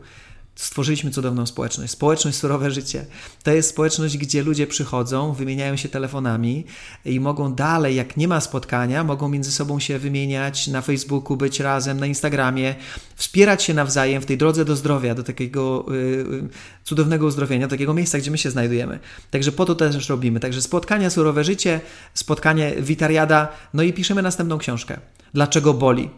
stworzyliśmy 0.55 1.11
cudowną 1.11 1.45
społeczność. 1.45 1.91
Społeczność 1.91 2.37
Surowe 2.37 2.71
Życie. 2.71 3.05
To 3.43 3.51
jest 3.51 3.69
społeczność, 3.69 4.17
gdzie 4.17 4.43
ludzie 4.43 4.67
przychodzą, 4.67 5.33
wymieniają 5.33 5.75
się 5.75 5.89
telefonami 5.89 6.65
i 7.05 7.19
mogą 7.19 7.53
dalej, 7.53 7.95
jak 7.95 8.17
nie 8.17 8.27
ma 8.27 8.41
spotkania, 8.41 9.03
mogą 9.03 9.29
między 9.29 9.51
sobą 9.51 9.79
się 9.79 9.99
wymieniać 9.99 10.67
na 10.67 10.81
Facebooku, 10.81 11.37
być 11.37 11.59
razem, 11.59 11.99
na 11.99 12.05
Instagramie, 12.05 12.75
wspierać 13.15 13.63
się 13.63 13.73
nawzajem 13.73 14.21
w 14.21 14.25
tej 14.25 14.37
drodze 14.37 14.65
do 14.65 14.75
zdrowia, 14.75 15.15
do 15.15 15.23
takiego 15.23 15.85
yy, 15.89 16.49
cudownego 16.83 17.25
uzdrowienia, 17.25 17.67
do 17.67 17.71
takiego 17.71 17.93
miejsca, 17.93 18.17
gdzie 18.17 18.31
my 18.31 18.37
się 18.37 18.51
znajdujemy. 18.51 18.99
Także 19.31 19.51
po 19.51 19.65
to 19.65 19.75
też 19.75 20.09
robimy. 20.09 20.39
Także 20.39 20.61
spotkania 20.61 21.09
Surowe 21.09 21.43
Życie, 21.43 21.81
spotkanie 22.13 22.75
Witariada, 22.79 23.47
no 23.73 23.83
i 23.83 23.93
piszemy 23.93 24.21
następną 24.21 24.57
książkę. 24.57 24.99
Dlaczego 25.33 25.73
boli? 25.73 26.09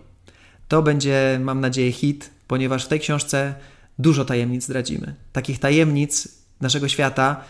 To 0.67 0.81
będzie, 0.81 1.39
mam 1.43 1.61
nadzieję, 1.61 1.91
hit, 1.91 2.29
ponieważ 2.47 2.85
w 2.85 2.88
tej 2.88 2.99
książce 2.99 3.55
dużo 4.00 4.26
tajemnic 4.26 4.64
zdradzimy. 4.64 5.16
Takich 5.32 5.60
tajemnic 5.60 6.28
naszego 6.62 6.88
świata, 6.88 7.43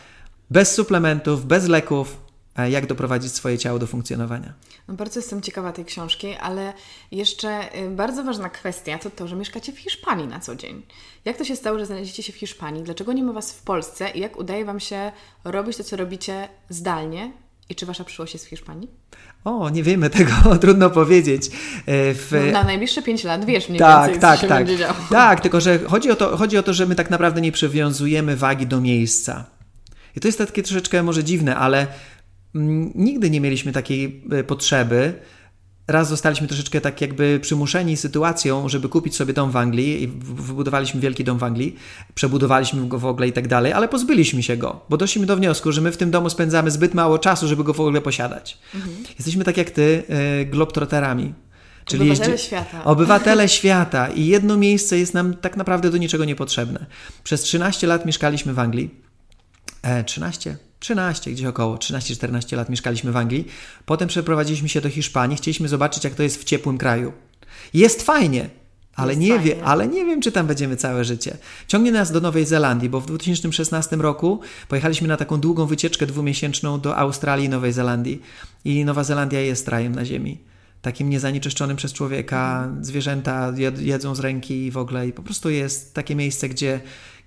bez 0.50 0.74
suplementów, 0.74 1.46
bez 1.46 1.68
leków, 1.68 2.28
jak 2.70 2.86
doprowadzić 2.86 3.34
swoje 3.34 3.58
ciało 3.58 3.80
do 3.80 3.88
funkcjonowania. 3.88 4.54
No 4.88 4.94
bardzo 4.94 5.20
jestem 5.20 5.42
ciekawa 5.42 5.72
tej 5.72 5.86
książki, 5.86 6.36
ale 6.36 6.74
jeszcze 7.12 7.78
y, 7.80 7.90
bardzo 7.90 8.24
ważna 8.24 8.50
kwestia 8.50 8.98
to 8.98 9.10
to, 9.10 9.28
że 9.28 9.36
mieszkacie 9.36 9.72
w 9.72 9.80
Hiszpanii 9.80 10.28
na 10.28 10.40
co 10.40 10.56
dzień. 10.56 10.84
Jak 11.26 11.38
to 11.38 11.44
się 11.44 11.56
stało, 11.56 11.80
że 11.80 11.86
znaleźliście 11.86 12.24
się 12.24 12.34
w 12.34 12.36
Hiszpanii? 12.36 12.84
Dlaczego 12.84 13.14
nie 13.14 13.24
ma 13.24 13.34
Was 13.34 13.54
w 13.54 13.62
Polsce? 13.62 14.10
I 14.10 14.20
jak 14.20 14.38
udaje 14.38 14.66
Wam 14.66 14.80
się 14.80 15.12
robić 15.44 15.78
to, 15.78 15.84
co 15.84 15.96
robicie 15.96 16.50
zdalnie? 16.70 17.32
I 17.70 17.76
czy 17.76 17.86
Wasza 17.86 18.04
przyszłość 18.04 18.34
jest 18.34 18.46
w 18.46 18.50
Hiszpanii? 18.50 18.88
O, 19.44 19.70
nie 19.70 19.84
wiemy 19.84 20.10
tego, 20.10 20.32
trudno 20.62 20.90
powiedzieć. 20.90 21.48
E, 21.48 21.50
w... 22.14 22.32
No, 22.46 22.52
na 22.52 22.64
najbliższe 22.64 23.02
5 23.02 23.24
lat 23.24 23.46
wiesz 23.46 23.70
mniej 23.70 23.80
tak, 23.80 24.06
więcej, 24.06 24.22
tak, 24.22 24.36
co 24.36 24.42
się 24.42 24.48
tak. 24.48 24.66
będzie 24.66 24.78
działo. 24.78 24.94
Tak, 25.10 25.42
tylko 25.42 25.62
że 25.62 25.80
chodzi 25.80 26.12
o, 26.12 26.16
to, 26.16 26.38
chodzi 26.38 26.58
o 26.58 26.64
to, 26.64 26.74
że 26.74 26.86
my 26.86 26.96
tak 26.96 27.10
naprawdę 27.10 27.42
nie 27.42 27.52
przywiązujemy 27.52 28.36
wagi 28.36 28.68
do 28.68 28.82
miejsca. 28.82 29.46
I 30.16 30.20
to 30.20 30.28
jest 30.28 30.38
takie 30.38 30.64
troszeczkę 30.64 31.04
może 31.04 31.24
dziwne, 31.24 31.56
ale 31.56 31.88
mm, 32.56 32.92
nigdy 32.96 33.30
nie 33.30 33.42
mieliśmy 33.42 33.72
takiej 33.72 34.24
e, 34.32 34.44
potrzeby, 34.44 35.14
raz 35.88 36.10
zostaliśmy 36.10 36.48
troszeczkę 36.48 36.82
tak 36.82 37.02
jakby 37.02 37.40
przymuszeni 37.42 37.98
sytuacją, 37.98 38.70
żeby 38.70 38.90
kupić 38.90 39.16
sobie 39.16 39.34
dom 39.34 39.52
w 39.52 39.56
Anglii 39.56 40.04
i 40.04 40.08
wybudowaliśmy 40.22 41.02
wielki 41.02 41.24
dom 41.24 41.38
w 41.38 41.44
Anglii, 41.44 41.76
przebudowaliśmy 42.16 42.88
go 42.88 43.00
w 43.00 43.06
ogóle 43.06 43.28
i 43.28 43.34
tak 43.34 43.48
dalej, 43.48 43.74
ale 43.74 43.88
pozbyliśmy 43.88 44.44
się 44.44 44.58
go, 44.58 44.82
bo 44.90 44.98
doszliśmy 44.98 45.26
do 45.26 45.38
wniosku, 45.38 45.72
że 45.72 45.82
my 45.82 45.92
w 45.92 45.98
tym 45.98 46.12
domu 46.12 46.30
spędzamy 46.30 46.72
zbyt 46.72 46.94
mało 46.94 47.20
czasu, 47.20 47.48
żeby 47.48 47.64
go 47.64 47.74
w 47.74 47.80
ogóle 47.80 48.02
posiadać. 48.02 48.58
Mhm. 48.76 48.96
Jesteśmy 49.18 49.44
tak 49.44 49.58
jak 49.58 49.72
ty, 49.72 50.04
e, 50.10 50.46
globtroterami. 50.46 51.34
Czyli 51.86 52.02
obywatele 52.02 52.32
jeździ... 52.32 52.48
świata. 52.48 52.84
Obywatele 52.84 53.50
świata 53.50 54.08
i 54.08 54.26
jedno 54.26 54.58
miejsce 54.58 54.98
jest 54.98 55.14
nam 55.14 55.34
tak 55.34 55.58
naprawdę 55.58 55.90
do 55.90 55.98
niczego 55.98 56.26
niepotrzebne. 56.26 56.86
Przez 57.24 57.42
13 57.42 57.88
lat 57.88 58.06
mieszkaliśmy 58.06 58.54
w 58.54 58.60
Anglii. 58.60 58.90
E, 59.82 60.04
13? 60.04 60.58
13, 60.80 61.32
gdzieś 61.32 61.46
około 61.46 61.76
13-14 61.76 62.56
lat 62.58 62.70
mieszkaliśmy 62.70 63.12
w 63.12 63.18
Anglii. 63.18 63.48
Potem 63.86 64.08
przeprowadziliśmy 64.08 64.70
się 64.70 64.82
do 64.82 64.90
Hiszpanii, 64.90 65.38
chcieliśmy 65.38 65.68
zobaczyć, 65.68 66.04
jak 66.04 66.16
to 66.16 66.24
jest 66.24 66.42
w 66.42 66.44
ciepłym 66.44 66.78
kraju. 66.78 67.14
Jest 67.74 68.02
fajnie, 68.04 68.50
ale 68.96 69.12
Jest 69.12 69.22
nie, 69.22 69.36
fajnie. 69.36 69.56
wie, 69.56 69.64
ale 69.66 69.88
nie 69.88 70.06
wiem, 70.06 70.22
czy 70.22 70.32
tam 70.32 70.48
będziemy 70.48 70.76
całe 70.76 71.06
życie. 71.06 71.38
Ciągnie 71.68 71.92
nas 71.92 72.12
do 72.12 72.22
Nowej 72.22 72.46
Zelandii, 72.46 72.90
bo 72.90 73.02
w 73.02 73.06
2016 73.06 73.96
roku 73.96 74.40
pojechaliśmy 74.68 75.08
na 75.08 75.18
taką 75.18 75.40
długą 75.40 75.66
wycieczkę 75.66 76.06
dwumiesięczną 76.06 76.80
do 76.80 76.98
Australii 76.98 77.46
i 77.46 77.50
Nowej 77.50 77.74
Zelandii. 77.74 78.22
I 78.66 78.86
Nowa 78.86 79.04
Zelandia 79.04 79.42
jest 79.42 79.68
rajem 79.68 79.96
na 79.96 80.06
ziemi. 80.06 80.38
Takim 80.82 81.10
niezanieczyszczonym 81.10 81.78
przez 81.78 81.94
człowieka, 81.94 82.70
zwierzęta 82.82 83.52
jed- 83.54 83.82
jedzą 83.82 84.16
z 84.16 84.20
ręki 84.20 84.66
i 84.66 84.72
w 84.72 84.78
ogóle. 84.78 85.08
I 85.08 85.14
po 85.14 85.24
prostu 85.24 85.50
jest 85.50 85.94
takie 85.94 86.16
miejsce, 86.16 86.50
gdzie, 86.50 86.80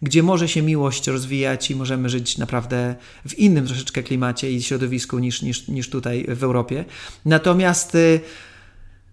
gdzie 0.03 0.23
może 0.23 0.49
się 0.49 0.63
miłość 0.63 1.07
rozwijać 1.07 1.71
i 1.71 1.77
możemy 1.77 2.09
żyć 2.09 2.39
naprawdę 2.39 2.95
w 3.29 3.39
innym 3.39 3.67
troszeczkę 3.67 4.03
klimacie 4.03 4.53
i 4.53 4.63
środowisku 4.63 5.19
niż, 5.19 5.43
niż, 5.43 5.69
niż 5.69 5.91
tutaj 5.91 6.27
w 6.29 6.45
Europie. 6.45 6.85
Natomiast 7.25 7.95
y, 7.95 8.21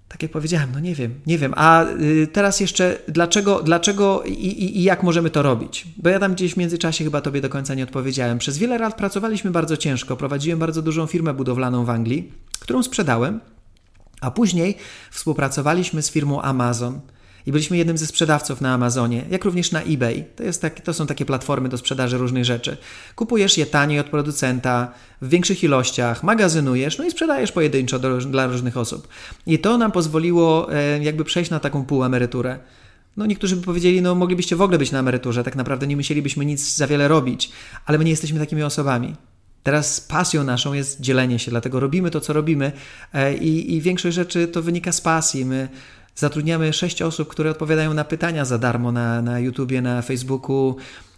tak 0.07 0.23
jak 0.23 0.31
powiedziałem, 0.31 0.69
no 0.73 0.79
nie 0.79 0.95
wiem, 0.95 1.19
nie 1.25 1.37
wiem. 1.37 1.53
A 1.55 1.85
y, 1.85 2.27
teraz 2.33 2.59
jeszcze 2.59 2.99
dlaczego, 3.07 3.63
dlaczego 3.63 4.23
i, 4.23 4.31
i, 4.31 4.79
i 4.79 4.83
jak 4.83 5.03
możemy 5.03 5.29
to 5.29 5.41
robić? 5.41 5.85
Bo 5.97 6.09
ja 6.09 6.19
tam 6.19 6.33
gdzieś 6.33 6.53
w 6.53 6.57
międzyczasie 6.57 7.03
chyba 7.03 7.21
tobie 7.21 7.41
do 7.41 7.49
końca 7.49 7.73
nie 7.73 7.83
odpowiedziałem. 7.83 8.37
Przez 8.37 8.57
wiele 8.57 8.77
lat 8.77 8.97
pracowaliśmy 8.97 9.51
bardzo 9.51 9.77
ciężko. 9.77 10.17
Prowadziłem 10.17 10.59
bardzo 10.59 10.81
dużą 10.81 11.07
firmę 11.07 11.33
budowlaną 11.33 11.85
w 11.85 11.89
Anglii, 11.89 12.31
którą 12.59 12.83
sprzedałem, 12.83 13.39
a 14.21 14.31
później 14.31 14.77
współpracowaliśmy 15.11 16.01
z 16.01 16.11
firmą 16.11 16.41
Amazon. 16.41 16.99
I 17.47 17.51
byliśmy 17.51 17.77
jednym 17.77 17.97
ze 17.97 18.07
sprzedawców 18.07 18.61
na 18.61 18.73
Amazonie, 18.73 19.25
jak 19.29 19.45
również 19.45 19.71
na 19.71 19.81
eBay. 19.81 20.25
To, 20.35 20.43
jest 20.43 20.61
tak, 20.61 20.81
to 20.81 20.93
są 20.93 21.07
takie 21.07 21.25
platformy 21.25 21.69
do 21.69 21.77
sprzedaży 21.77 22.17
różnych 22.17 22.45
rzeczy. 22.45 22.77
Kupujesz 23.15 23.57
je 23.57 23.65
taniej 23.65 23.99
od 23.99 24.07
producenta, 24.07 24.91
w 25.21 25.29
większych 25.29 25.63
ilościach, 25.63 26.23
magazynujesz, 26.23 26.97
no 26.97 27.05
i 27.05 27.11
sprzedajesz 27.11 27.51
pojedynczo 27.51 27.99
do, 27.99 28.17
dla 28.17 28.47
różnych 28.47 28.77
osób. 28.77 29.07
I 29.45 29.59
to 29.59 29.77
nam 29.77 29.91
pozwoliło 29.91 30.73
e, 30.73 31.03
jakby 31.03 31.23
przejść 31.23 31.51
na 31.51 31.59
taką 31.59 31.85
półemeryturę. 31.85 32.59
No 33.17 33.25
niektórzy 33.25 33.55
by 33.55 33.61
powiedzieli, 33.61 34.01
no 34.01 34.15
moglibyście 34.15 34.55
w 34.55 34.61
ogóle 34.61 34.77
być 34.77 34.91
na 34.91 34.99
emeryturze, 34.99 35.43
tak 35.43 35.55
naprawdę 35.55 35.87
nie 35.87 35.95
musielibyśmy 35.95 36.45
nic 36.45 36.75
za 36.75 36.87
wiele 36.87 37.07
robić, 37.07 37.51
ale 37.85 37.97
my 37.97 38.03
nie 38.03 38.11
jesteśmy 38.11 38.39
takimi 38.39 38.63
osobami. 38.63 39.15
Teraz 39.63 40.01
pasją 40.01 40.43
naszą 40.43 40.73
jest 40.73 41.01
dzielenie 41.01 41.39
się, 41.39 41.51
dlatego 41.51 41.79
robimy 41.79 42.11
to, 42.11 42.21
co 42.21 42.33
robimy 42.33 42.71
e, 43.13 43.37
i, 43.37 43.75
i 43.75 43.81
większość 43.81 44.15
rzeczy 44.15 44.47
to 44.47 44.61
wynika 44.61 44.91
z 44.91 45.01
pasji. 45.01 45.45
My 45.45 45.69
zatrudniamy 46.17 46.73
sześć 46.73 47.01
osób, 47.01 47.27
które 47.27 47.51
odpowiadają 47.51 47.93
na 47.93 48.03
pytania 48.03 48.45
za 48.45 48.57
darmo 48.57 48.91
na, 48.91 49.21
na 49.21 49.39
YouTubie, 49.39 49.81
na 49.81 50.01
Facebooku, 50.01 50.75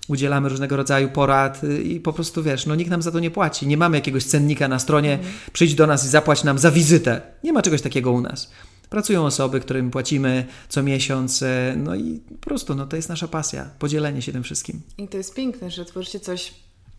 udzielamy 0.07 0.49
różnego 0.49 0.77
rodzaju 0.77 1.09
porad 1.09 1.63
y, 1.63 1.83
i 1.83 1.99
po 1.99 2.13
prostu 2.13 2.43
wiesz, 2.43 2.65
no 2.65 2.75
nikt 2.75 2.91
nam 2.91 3.01
za 3.01 3.11
to 3.11 3.19
nie 3.19 3.31
płaci. 3.31 3.67
Nie 3.67 3.77
mamy 3.77 3.97
jakiegoś 3.97 4.23
cennika 4.23 4.67
na 4.67 4.79
stronie, 4.79 5.19
przyjdź 5.53 5.75
do 5.75 5.87
nas 5.87 6.05
i 6.05 6.09
zapłać 6.09 6.43
nam 6.43 6.59
za 6.59 6.71
wizytę. 6.71 7.21
Nie 7.43 7.53
ma 7.53 7.61
czegoś 7.61 7.81
takiego 7.81 8.11
u 8.11 8.21
nas. 8.21 8.51
Pracują 8.89 9.25
osoby, 9.25 9.59
którym 9.59 9.91
płacimy 9.91 10.45
co 10.69 10.83
miesiąc, 10.83 11.43
e, 11.43 11.75
no 11.77 11.95
i 11.95 12.19
po 12.41 12.49
prostu 12.49 12.75
no, 12.75 12.85
to 12.85 12.95
jest 12.95 13.09
nasza 13.09 13.27
pasja, 13.27 13.69
podzielenie 13.79 14.21
się 14.21 14.31
tym 14.31 14.43
wszystkim. 14.43 14.81
I 14.97 15.07
to 15.07 15.17
jest 15.17 15.35
piękne, 15.35 15.71
że 15.71 15.85
tworzycie 15.85 16.19
coś 16.19 16.53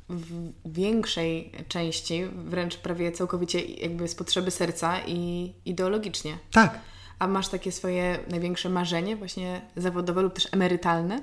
w 0.08 0.50
większej 0.64 1.52
części, 1.68 2.24
wręcz 2.44 2.76
prawie 2.76 3.12
całkowicie 3.12 3.60
jakby 3.60 4.08
z 4.08 4.14
potrzeby 4.14 4.50
serca 4.50 5.00
i 5.06 5.52
ideologicznie. 5.64 6.38
Tak, 6.52 6.80
A 7.20 7.26
masz 7.26 7.48
takie 7.48 7.72
swoje 7.72 8.18
największe 8.30 8.68
marzenie, 8.68 9.16
właśnie 9.16 9.60
zawodowe 9.76 10.22
lub 10.22 10.34
też 10.34 10.48
emerytalne? 10.52 11.20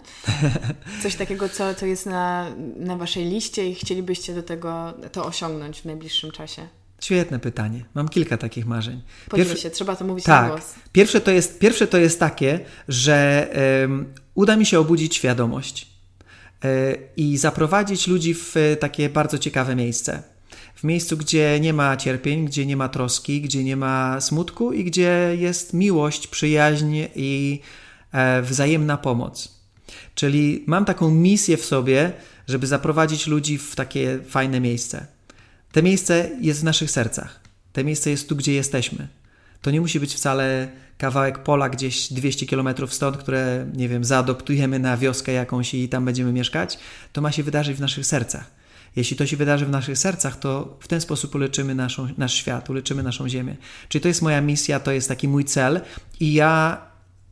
Coś 1.04 1.16
takiego, 1.16 1.50
co, 1.50 1.76
co 1.76 1.86
jest 1.86 2.06
na, 2.06 2.48
na 2.76 2.98
Waszej 2.98 3.26
liście 3.26 3.68
i 3.70 3.76
chcielibyście 3.76 4.36
do 4.36 4.44
tego 4.44 4.94
to 5.12 5.26
osiągnąć 5.26 5.82
w 5.82 5.86
najbliższym 5.86 6.32
czasie? 6.32 6.68
świetne 7.02 7.40
pytanie. 7.40 7.86
Mam 7.94 8.10
kilka 8.10 8.38
takich 8.38 8.66
marzeń. 8.66 9.02
Podziel 9.30 9.56
się, 9.56 9.70
trzeba 9.70 9.96
to 9.96 10.06
mówić 10.06 10.26
na 10.26 10.34
Tak. 10.42 10.52
głos. 10.52 10.76
Pierwsze 10.92 11.22
to 11.22 11.32
jest, 11.32 11.60
pierwsze 11.60 11.88
to 11.88 11.98
jest 11.98 12.20
takie, 12.20 12.60
że 12.88 13.48
em, 13.84 14.14
uda 14.36 14.56
mi 14.56 14.66
się 14.66 14.80
obudzić 14.80 15.16
świadomość 15.16 15.88
e, 16.64 16.96
i 17.18 17.38
zaprowadzić 17.38 18.08
ludzi 18.08 18.34
w 18.34 18.58
e, 18.58 18.76
takie 18.76 19.10
bardzo 19.10 19.38
ciekawe 19.38 19.76
miejsce. 19.76 20.24
W 20.78 20.84
miejscu, 20.84 21.18
gdzie 21.18 21.60
nie 21.60 21.74
ma 21.74 21.98
cierpień, 21.98 22.46
gdzie 22.46 22.66
nie 22.66 22.78
ma 22.78 22.90
troski, 22.90 23.42
gdzie 23.42 23.64
nie 23.64 23.78
ma 23.78 24.22
smutku 24.22 24.74
i 24.74 24.84
gdzie 24.84 25.36
jest 25.38 25.74
miłość, 25.74 26.28
przyjaźń 26.28 26.98
i 27.16 27.62
e, 28.12 28.42
wzajemna 28.42 28.98
pomoc. 28.98 29.62
Czyli 30.16 30.64
mam 30.68 30.86
taką 30.86 31.12
misję 31.12 31.58
w 31.58 31.66
sobie, 31.66 32.12
żeby 32.48 32.68
zaprowadzić 32.68 33.28
ludzi 33.28 33.58
w 33.58 33.76
takie 33.76 34.20
fajne 34.30 34.60
miejsce. 34.60 35.08
To 35.72 35.82
miejsce 35.82 36.30
jest 36.42 36.62
w 36.62 36.64
naszych 36.64 36.92
sercach. 36.92 37.40
To 37.74 37.84
miejsce 37.84 38.10
jest 38.10 38.30
tu, 38.30 38.36
gdzie 38.36 38.54
jesteśmy. 38.54 39.08
To 39.62 39.72
nie 39.72 39.82
musi 39.82 40.00
być 40.00 40.14
wcale 40.14 40.68
kawałek 40.98 41.44
pola 41.44 41.70
gdzieś 41.70 42.14
200 42.14 42.46
km 42.46 42.70
stąd, 42.88 43.18
które, 43.18 43.68
nie 43.74 43.90
wiem, 43.90 44.06
zaadoptujemy 44.06 44.80
na 44.80 44.98
wioskę 44.98 45.32
jakąś 45.32 45.74
i 45.74 45.90
tam 45.90 46.06
będziemy 46.06 46.34
mieszkać. 46.34 46.80
To 47.14 47.22
ma 47.22 47.32
się 47.32 47.44
wydarzyć 47.44 47.78
w 47.78 47.82
naszych 47.82 48.06
sercach. 48.06 48.57
Jeśli 48.98 49.18
to 49.18 49.28
się 49.28 49.38
wydarzy 49.38 49.66
w 49.66 49.70
naszych 49.70 49.98
sercach, 49.98 50.40
to 50.40 50.78
w 50.80 50.88
ten 50.88 51.02
sposób 51.02 51.36
uleczymy 51.36 51.76
naszą, 51.76 52.08
nasz 52.18 52.34
świat, 52.34 52.70
uleczymy 52.70 53.04
naszą 53.04 53.30
ziemię. 53.30 53.56
Czyli 53.90 54.02
to 54.02 54.08
jest 54.08 54.22
moja 54.22 54.42
misja, 54.42 54.80
to 54.80 54.92
jest 54.92 55.08
taki 55.08 55.28
mój 55.28 55.46
cel 55.46 55.82
i 56.20 56.34
ja 56.34 56.82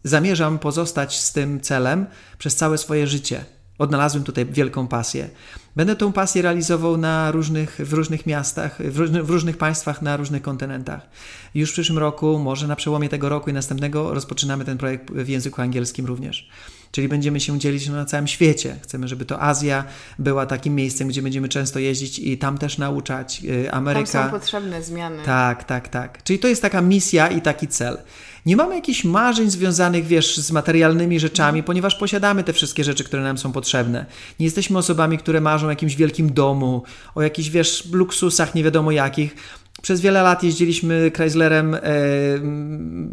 zamierzam 0.03 0.59
pozostać 0.59 1.19
z 1.19 1.33
tym 1.33 1.61
celem 1.61 2.05
przez 2.37 2.55
całe 2.55 2.77
swoje 2.77 3.07
życie. 3.07 3.45
Odnalazłem 3.77 4.23
tutaj 4.23 4.45
wielką 4.45 4.87
pasję. 4.87 5.29
Będę 5.75 5.95
tą 5.95 6.13
pasję 6.13 6.41
realizował 6.41 6.97
na 6.97 7.31
różnych, 7.31 7.79
w 7.79 7.93
różnych 7.93 8.25
miastach, 8.25 8.77
w, 8.79 9.25
w 9.25 9.29
różnych 9.29 9.57
państwach, 9.57 10.01
na 10.01 10.17
różnych 10.17 10.41
kontynentach. 10.41 11.09
Już 11.55 11.69
w 11.69 11.73
przyszłym 11.73 11.97
roku, 11.97 12.39
może 12.39 12.67
na 12.67 12.75
przełomie 12.75 13.09
tego 13.09 13.29
roku 13.29 13.49
i 13.49 13.53
następnego, 13.53 14.13
rozpoczynamy 14.13 14.65
ten 14.65 14.77
projekt 14.77 15.11
w 15.11 15.27
języku 15.27 15.61
angielskim 15.61 16.05
również. 16.05 16.49
Czyli 16.91 17.07
będziemy 17.07 17.39
się 17.39 17.59
dzielić 17.59 17.89
na 17.89 18.05
całym 18.05 18.27
świecie. 18.27 18.75
Chcemy, 18.83 19.07
żeby 19.07 19.25
to 19.25 19.41
Azja 19.41 19.83
była 20.19 20.45
takim 20.45 20.75
miejscem, 20.75 21.07
gdzie 21.07 21.21
będziemy 21.21 21.49
często 21.49 21.79
jeździć 21.79 22.19
i 22.19 22.37
tam 22.37 22.57
też 22.57 22.77
nauczać. 22.77 23.41
Yy, 23.41 23.71
Ameryka. 23.71 24.11
Tam 24.11 24.25
są 24.25 24.39
potrzebne 24.39 24.83
zmiany. 24.83 25.23
Tak, 25.25 25.63
tak, 25.63 25.87
tak. 25.87 26.23
Czyli 26.23 26.39
to 26.39 26.47
jest 26.47 26.61
taka 26.61 26.81
misja 26.81 27.27
i 27.27 27.41
taki 27.41 27.67
cel. 27.67 27.97
Nie 28.45 28.55
mamy 28.55 28.75
jakichś 28.75 29.03
marzeń 29.03 29.49
związanych, 29.49 30.05
wiesz, 30.05 30.37
z 30.37 30.51
materialnymi 30.51 31.19
rzeczami, 31.19 31.63
ponieważ 31.63 31.95
posiadamy 31.95 32.43
te 32.43 32.53
wszystkie 32.53 32.83
rzeczy, 32.83 33.03
które 33.03 33.23
nam 33.23 33.37
są 33.37 33.51
potrzebne. 33.51 34.05
Nie 34.39 34.45
jesteśmy 34.45 34.77
osobami, 34.77 35.17
które 35.17 35.41
marzą 35.41 35.67
o 35.67 35.69
jakimś 35.69 35.95
wielkim 35.95 36.33
domu, 36.33 36.83
o 37.15 37.21
jakichś, 37.21 37.49
wiesz, 37.49 37.87
luksusach 37.91 38.55
nie 38.55 38.63
wiadomo 38.63 38.91
jakich. 38.91 39.35
Przez 39.81 40.01
wiele 40.01 40.23
lat 40.23 40.43
jeździliśmy 40.43 41.11
Chryslerem 41.15 41.75
e, 41.75 41.79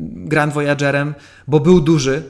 Grand 0.00 0.52
Voyagerem, 0.52 1.14
bo 1.48 1.60
był 1.60 1.80
duży. 1.80 2.22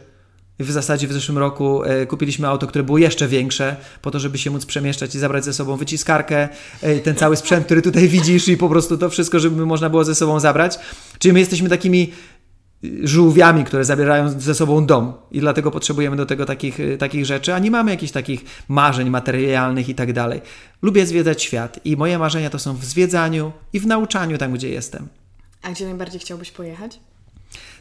W 0.59 0.70
zasadzie 0.70 1.09
w 1.09 1.12
zeszłym 1.12 1.38
roku 1.38 1.84
e, 1.84 2.07
kupiliśmy 2.07 2.48
auto, 2.48 2.66
które 2.66 2.84
było 2.84 2.98
jeszcze 2.98 3.28
większe, 3.28 3.76
po 4.03 4.11
to, 4.11 4.20
żeby 4.20 4.38
się 4.38 4.50
móc 4.50 4.66
przemieszczać 4.66 5.14
i 5.14 5.18
zabrać 5.18 5.44
ze 5.44 5.53
sobą 5.53 5.76
wyciskarkę, 5.76 6.48
e, 6.82 7.00
ten 7.00 7.14
cały 7.14 7.36
sprzęt, 7.36 7.64
który 7.64 7.82
tutaj 7.82 8.09
widzisz 8.18 8.48
i 8.48 8.57
po 8.57 8.68
prostu 8.68 8.98
to 8.98 9.11
wszystko, 9.11 9.40
żeby 9.40 9.66
można 9.66 9.90
było 9.90 10.05
ze 10.05 10.14
sobą 10.14 10.40
zabrać. 10.40 10.78
Czyli 11.18 11.32
my 11.32 11.40
jesteśmy 11.40 11.68
takimi 11.68 12.12
y, 12.84 13.09
żółwiami, 13.09 13.64
które 13.64 13.84
zabierają 13.84 14.40
ze 14.40 14.55
sobą 14.55 14.86
dom 14.86 15.12
i 15.30 15.40
dlatego 15.40 15.70
potrzebujemy 15.70 16.16
do 16.16 16.26
tego 16.26 16.46
takich, 16.46 16.78
takich 16.98 17.26
rzeczy, 17.26 17.55
a 17.55 17.59
nie 17.59 17.70
mamy 17.70 17.90
jakichś 17.90 18.12
takich 18.12 18.44
marzeń 18.68 19.11
materialnych 19.11 19.88
i 19.88 19.94
tak 19.94 20.12
dalej. 20.12 20.40
Lubię 20.82 21.07
zwiedzać 21.07 21.42
świat 21.42 21.80
i 21.84 21.96
moje 21.96 22.18
marzenia 22.18 22.50
to 22.50 22.59
są 22.59 22.76
w 22.76 22.84
zwiedzaniu 22.84 23.53
i 23.72 23.80
w 23.80 23.86
nauczaniu 23.86 24.38
tam, 24.38 24.53
gdzie 24.53 24.68
jestem. 24.68 25.09
A 25.62 25.70
gdzie 25.70 25.84
najbardziej 25.84 26.20
chciałbyś 26.20 26.50
pojechać? 26.50 27.00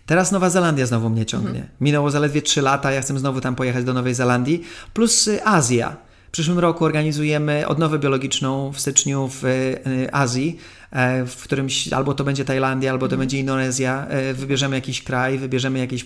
Teraz 0.05 0.31
Nowa 0.31 0.49
Zelandia 0.49 0.85
znowu 0.85 1.09
mnie 1.09 1.25
ciągnie. 1.25 1.67
Minęło 1.81 2.11
zaledwie 2.11 2.41
3 2.41 2.61
lata, 2.61 2.91
ja 2.91 3.01
chcę 3.01 3.19
znowu 3.19 3.41
tam 3.41 3.55
pojechać 3.55 3.85
do 3.85 3.93
Nowej 3.93 4.13
Zelandii, 4.13 4.63
plus 4.93 5.27
y, 5.27 5.45
Azja. 5.45 5.95
W 6.27 6.31
przyszłym 6.31 6.59
roku 6.59 6.85
organizujemy 6.85 7.67
odnowę 7.67 7.99
biologiczną 7.99 8.71
w 8.71 8.79
styczniu 8.79 9.29
w 9.41 9.45
y, 9.45 10.09
Azji, 10.11 10.57
e, 10.91 11.25
w 11.25 11.43
którymś 11.43 11.93
albo 11.93 12.13
to 12.13 12.23
będzie 12.23 12.45
Tajlandia, 12.45 12.91
albo 12.91 13.07
to 13.07 13.17
będzie 13.17 13.39
Indonezja. 13.39 14.07
E, 14.07 14.33
Wybierzemy 14.33 14.75
jakiś 14.75 15.03
kraj, 15.03 15.37
wybierzemy 15.37 15.79
jakieś 15.79 16.05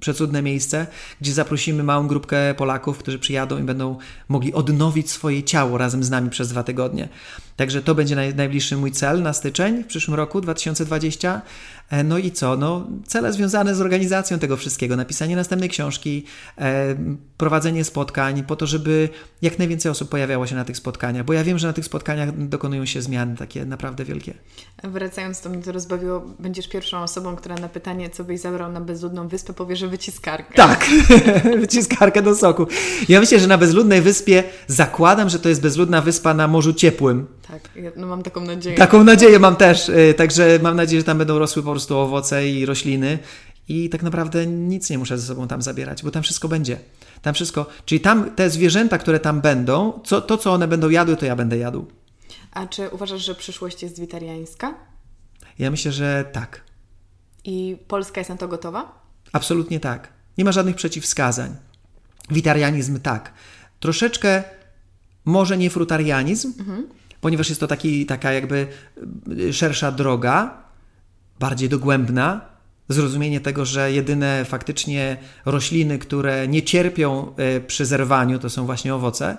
przecudne 0.00 0.42
miejsce, 0.42 0.86
gdzie 1.20 1.32
zaprosimy 1.32 1.82
małą 1.82 2.06
grupkę 2.06 2.54
Polaków, 2.54 2.98
którzy 2.98 3.18
przyjadą 3.18 3.58
i 3.58 3.62
będą 3.62 3.98
mogli 4.28 4.52
odnowić 4.52 5.10
swoje 5.10 5.42
ciało 5.42 5.78
razem 5.78 6.04
z 6.04 6.10
nami 6.10 6.30
przez 6.30 6.48
dwa 6.48 6.62
tygodnie. 6.62 7.08
Także 7.58 7.82
to 7.82 7.94
będzie 7.94 8.16
naj, 8.16 8.34
najbliższy 8.34 8.76
mój 8.76 8.92
cel 8.92 9.22
na 9.22 9.32
styczeń 9.32 9.82
w 9.84 9.86
przyszłym 9.86 10.14
roku 10.14 10.40
2020. 10.40 11.42
E, 11.90 12.04
No 12.04 12.18
i 12.18 12.30
co? 12.30 12.56
No, 12.56 12.86
cele 13.06 13.32
związane 13.32 13.74
z 13.74 13.80
organizacją 13.80 14.38
tego 14.38 14.56
wszystkiego, 14.56 14.96
napisanie 14.96 15.36
następnej 15.36 15.68
książki, 15.68 16.24
e, 16.58 16.94
prowadzenie 17.36 17.84
spotkań, 17.84 18.44
po 18.44 18.56
to, 18.56 18.66
żeby 18.66 19.08
jak 19.42 19.58
najwięcej 19.58 19.92
osób 19.92 20.08
pojawiało 20.08 20.46
się 20.46 20.56
na 20.56 20.64
tych 20.64 20.76
spotkaniach, 20.76 21.24
bo 21.24 21.32
ja 21.32 21.44
wiem, 21.44 21.58
że 21.58 21.66
na 21.66 21.72
tych 21.72 21.84
spotkaniach 21.84 22.48
dokonują 22.48 22.86
się 22.86 23.02
zmiany 23.02 23.36
takie 23.36 23.64
naprawdę 23.64 24.04
wielkie. 24.04 24.18
wielkie. 24.18 24.34
Wracając, 24.84 25.40
to 25.40 25.50
mnie 25.50 25.62
to 25.62 25.72
rozbawiło, 25.72 26.20
będziesz 26.38 26.68
pierwszą 26.68 27.02
osobą, 27.02 27.36
która 27.36 27.54
na 27.54 27.68
pytanie, 27.68 28.10
co 28.10 28.24
byś 28.24 28.40
zabrał 28.40 28.72
na 28.72 28.80
bezludną 28.80 29.28
wyspę, 29.28 29.52
powie, 29.52 29.76
że 29.76 29.88
wyciskarkę. 29.88 30.54
Tak, 30.54 30.86
wyciskarkę 31.60 32.22
do 32.22 32.34
soku. 32.34 32.66
Ja 33.08 33.20
myślę, 33.20 33.40
że 33.40 33.46
na 33.46 33.58
bezludnej 33.58 34.02
wyspie 34.02 34.44
zakładam, 34.66 35.28
że 35.28 35.38
to 35.38 35.48
jest 35.48 35.60
bezludna 35.60 36.00
wyspa 36.00 36.34
na 36.34 36.48
Morzu 36.48 36.72
Ciepłym. 36.72 37.26
Tak, 37.48 37.60
no 37.96 38.06
mam 38.06 38.22
taką 38.22 38.40
nadzieję. 38.40 38.76
Taką 38.76 39.04
nadzieję 39.04 39.38
mam 39.38 39.56
też, 39.56 39.88
y, 39.88 40.14
także 40.16 40.58
mam 40.62 40.76
nadzieję, 40.76 41.00
że 41.00 41.04
tam 41.04 41.18
będą 41.18 41.38
rosły 41.38 41.62
po 41.62 41.70
prostu 41.70 41.98
owoce 41.98 42.48
i 42.48 42.66
rośliny 42.66 43.18
i 43.68 43.88
tak 43.88 44.02
naprawdę 44.02 44.46
nic 44.46 44.90
nie 44.90 44.98
muszę 44.98 45.18
ze 45.18 45.26
sobą 45.26 45.48
tam 45.48 45.62
zabierać, 45.62 46.02
bo 46.02 46.10
tam 46.10 46.22
wszystko 46.22 46.48
będzie. 46.48 46.78
Tam 47.22 47.34
wszystko, 47.34 47.66
czyli 47.84 48.00
tam 48.00 48.30
te 48.30 48.50
zwierzęta, 48.50 48.98
które 48.98 49.20
tam 49.20 49.40
będą, 49.40 50.00
co, 50.04 50.20
to 50.20 50.38
co 50.38 50.52
one 50.52 50.68
będą 50.68 50.88
jadły, 50.88 51.16
to 51.16 51.26
ja 51.26 51.36
będę 51.36 51.58
jadł. 51.58 51.86
A 52.52 52.66
czy 52.66 52.88
uważasz, 52.88 53.24
że 53.24 53.34
przyszłość 53.34 53.82
jest 53.82 54.00
witariańska? 54.00 54.74
Ja 55.58 55.70
myślę, 55.70 55.92
że 55.92 56.24
tak. 56.32 56.62
I 57.44 57.76
Polska 57.88 58.20
jest 58.20 58.30
na 58.30 58.36
to 58.36 58.48
gotowa? 58.48 59.02
Absolutnie 59.32 59.80
tak. 59.80 60.08
Nie 60.38 60.44
ma 60.44 60.52
żadnych 60.52 60.76
przeciwwskazań. 60.76 61.56
Witarianizm 62.30 63.00
tak. 63.00 63.32
Troszeczkę 63.80 64.42
może 65.24 65.58
nie 65.58 65.70
frutarianizm, 65.70 66.52
mhm. 66.58 66.97
Ponieważ 67.20 67.48
jest 67.48 67.60
to 67.60 67.66
taki, 67.66 68.06
taka 68.06 68.32
jakby 68.32 68.66
y, 69.38 69.52
szersza 69.52 69.92
droga, 69.92 70.62
bardziej 71.40 71.68
dogłębna, 71.68 72.40
zrozumienie 72.88 73.40
tego, 73.40 73.64
że 73.64 73.92
jedyne 73.92 74.44
faktycznie 74.44 75.16
rośliny, 75.46 75.98
które 75.98 76.48
nie 76.48 76.62
cierpią 76.62 77.32
y, 77.56 77.60
przy 77.60 77.86
zerwaniu, 77.86 78.38
to 78.38 78.50
są 78.50 78.66
właśnie 78.66 78.94
owoce, 78.94 79.36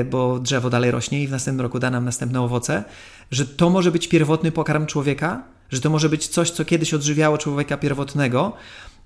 y, 0.00 0.04
bo 0.04 0.38
drzewo 0.38 0.70
dalej 0.70 0.90
rośnie 0.90 1.22
i 1.22 1.28
w 1.28 1.30
następnym 1.30 1.62
roku 1.62 1.78
da 1.78 1.90
nam 1.90 2.04
następne 2.04 2.42
owoce, 2.42 2.84
że 3.30 3.46
to 3.46 3.70
może 3.70 3.90
być 3.92 4.08
pierwotny 4.08 4.52
pokarm 4.52 4.86
człowieka, 4.86 5.42
że 5.70 5.80
to 5.80 5.90
może 5.90 6.08
być 6.08 6.28
coś, 6.28 6.50
co 6.50 6.64
kiedyś 6.64 6.94
odżywiało 6.94 7.38
człowieka 7.38 7.76
pierwotnego. 7.76 8.52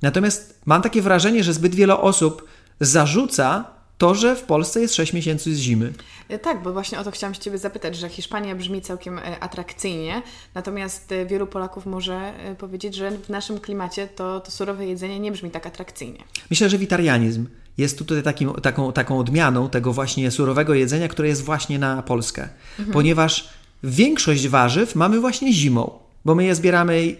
Natomiast 0.02 0.60
mam 0.66 0.82
takie 0.82 1.02
wrażenie, 1.02 1.44
że 1.44 1.52
zbyt 1.52 1.74
wiele 1.74 1.96
osób 1.96 2.48
zarzuca 2.80 3.79
to, 4.00 4.14
że 4.14 4.36
w 4.36 4.42
Polsce 4.42 4.80
jest 4.80 4.94
6 4.94 5.12
miesięcy 5.12 5.54
z 5.54 5.58
zimy. 5.58 5.92
E, 6.28 6.38
tak, 6.38 6.62
bo 6.62 6.72
właśnie 6.72 6.98
o 6.98 7.04
to 7.04 7.10
chciałam 7.10 7.34
się 7.34 7.40
Ciebie 7.40 7.58
zapytać, 7.58 7.96
że 7.96 8.08
Hiszpania 8.08 8.54
brzmi 8.54 8.82
całkiem 8.82 9.18
e, 9.18 9.40
atrakcyjnie, 9.40 10.22
natomiast 10.54 11.12
e, 11.12 11.26
wielu 11.26 11.46
Polaków 11.46 11.86
może 11.86 12.32
powiedzieć, 12.58 12.94
że 12.94 13.10
w 13.10 13.28
naszym 13.28 13.60
klimacie 13.60 14.08
to, 14.08 14.40
to 14.40 14.50
surowe 14.50 14.86
jedzenie 14.86 15.20
nie 15.20 15.32
brzmi 15.32 15.50
tak 15.50 15.66
atrakcyjnie. 15.66 16.18
Myślę, 16.50 16.70
że 16.70 16.78
witarianizm 16.78 17.46
jest 17.78 17.98
tutaj 17.98 18.22
takim, 18.22 18.52
taką, 18.52 18.92
taką 18.92 19.18
odmianą 19.18 19.68
tego 19.68 19.92
właśnie 19.92 20.30
surowego 20.30 20.74
jedzenia, 20.74 21.08
które 21.08 21.28
jest 21.28 21.44
właśnie 21.44 21.78
na 21.78 22.02
Polskę, 22.02 22.48
mhm. 22.78 22.92
ponieważ 22.92 23.48
większość 23.82 24.48
warzyw 24.48 24.94
mamy 24.94 25.20
właśnie 25.20 25.52
zimą, 25.52 25.90
bo 26.24 26.34
my 26.34 26.44
je 26.44 26.54
zbieramy 26.54 27.16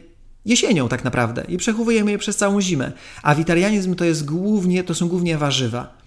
jesienią 0.46 0.88
tak 0.88 1.04
naprawdę 1.04 1.44
i 1.48 1.56
przechowujemy 1.56 2.10
je 2.10 2.18
przez 2.18 2.36
całą 2.36 2.60
zimę. 2.60 2.92
A 3.22 3.34
witarianizm 3.34 3.94
to 3.94 4.04
jest 4.04 4.24
głównie, 4.24 4.84
to 4.84 4.94
są 4.94 5.08
głównie 5.08 5.38
warzywa. 5.38 5.99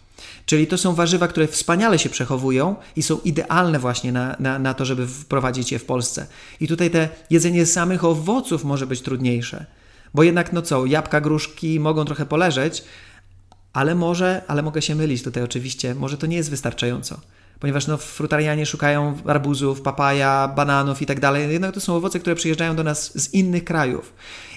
Czyli 0.46 0.68
to 0.68 0.78
są 0.78 0.96
warzywa, 0.96 1.28
które 1.28 1.48
wspaniale 1.48 2.00
się 2.00 2.10
przechowują 2.10 2.76
i 2.96 3.04
są 3.04 3.20
idealne 3.20 3.80
właśnie 3.80 4.12
na, 4.12 4.36
na, 4.40 4.60
na 4.60 4.74
to, 4.74 4.86
żeby 4.86 5.08
wprowadzić 5.08 5.72
je 5.72 5.80
w 5.80 5.86
Polsce. 5.86 6.28
I 6.60 6.68
tutaj 6.68 6.90
te 6.90 7.10
jedzenie 7.30 7.66
samych 7.66 8.04
owoców 8.04 8.64
może 8.64 8.88
być 8.88 9.02
trudniejsze. 9.02 9.66
Bo 10.14 10.24
jednak, 10.24 10.54
no 10.54 10.62
co, 10.62 10.86
jabłka, 10.86 11.22
gruszki 11.22 11.80
mogą 11.80 12.06
trochę 12.06 12.26
poleżeć, 12.26 12.84
ale 13.74 13.96
może, 13.96 14.42
ale 14.48 14.62
mogę 14.62 14.82
się 14.82 14.96
mylić 14.96 15.24
tutaj 15.24 15.44
oczywiście, 15.44 15.96
może 15.96 16.18
to 16.18 16.28
nie 16.28 16.38
jest 16.38 16.50
wystarczająco 16.50 17.20
ponieważ 17.64 17.88
no, 17.88 17.98
frutarianie 17.98 18.66
szukają 18.66 19.18
arbuzów, 19.26 19.82
papaja, 19.82 20.48
bananów 20.56 21.02
i 21.02 21.06
tak 21.06 21.20
dalej. 21.20 21.52
Jednak 21.52 21.74
to 21.74 21.80
są 21.80 21.96
owoce, 21.96 22.20
które 22.20 22.36
przyjeżdżają 22.36 22.76
do 22.76 22.84
nas 22.84 23.22
z 23.22 23.34
innych 23.34 23.64
krajów. 23.64 24.14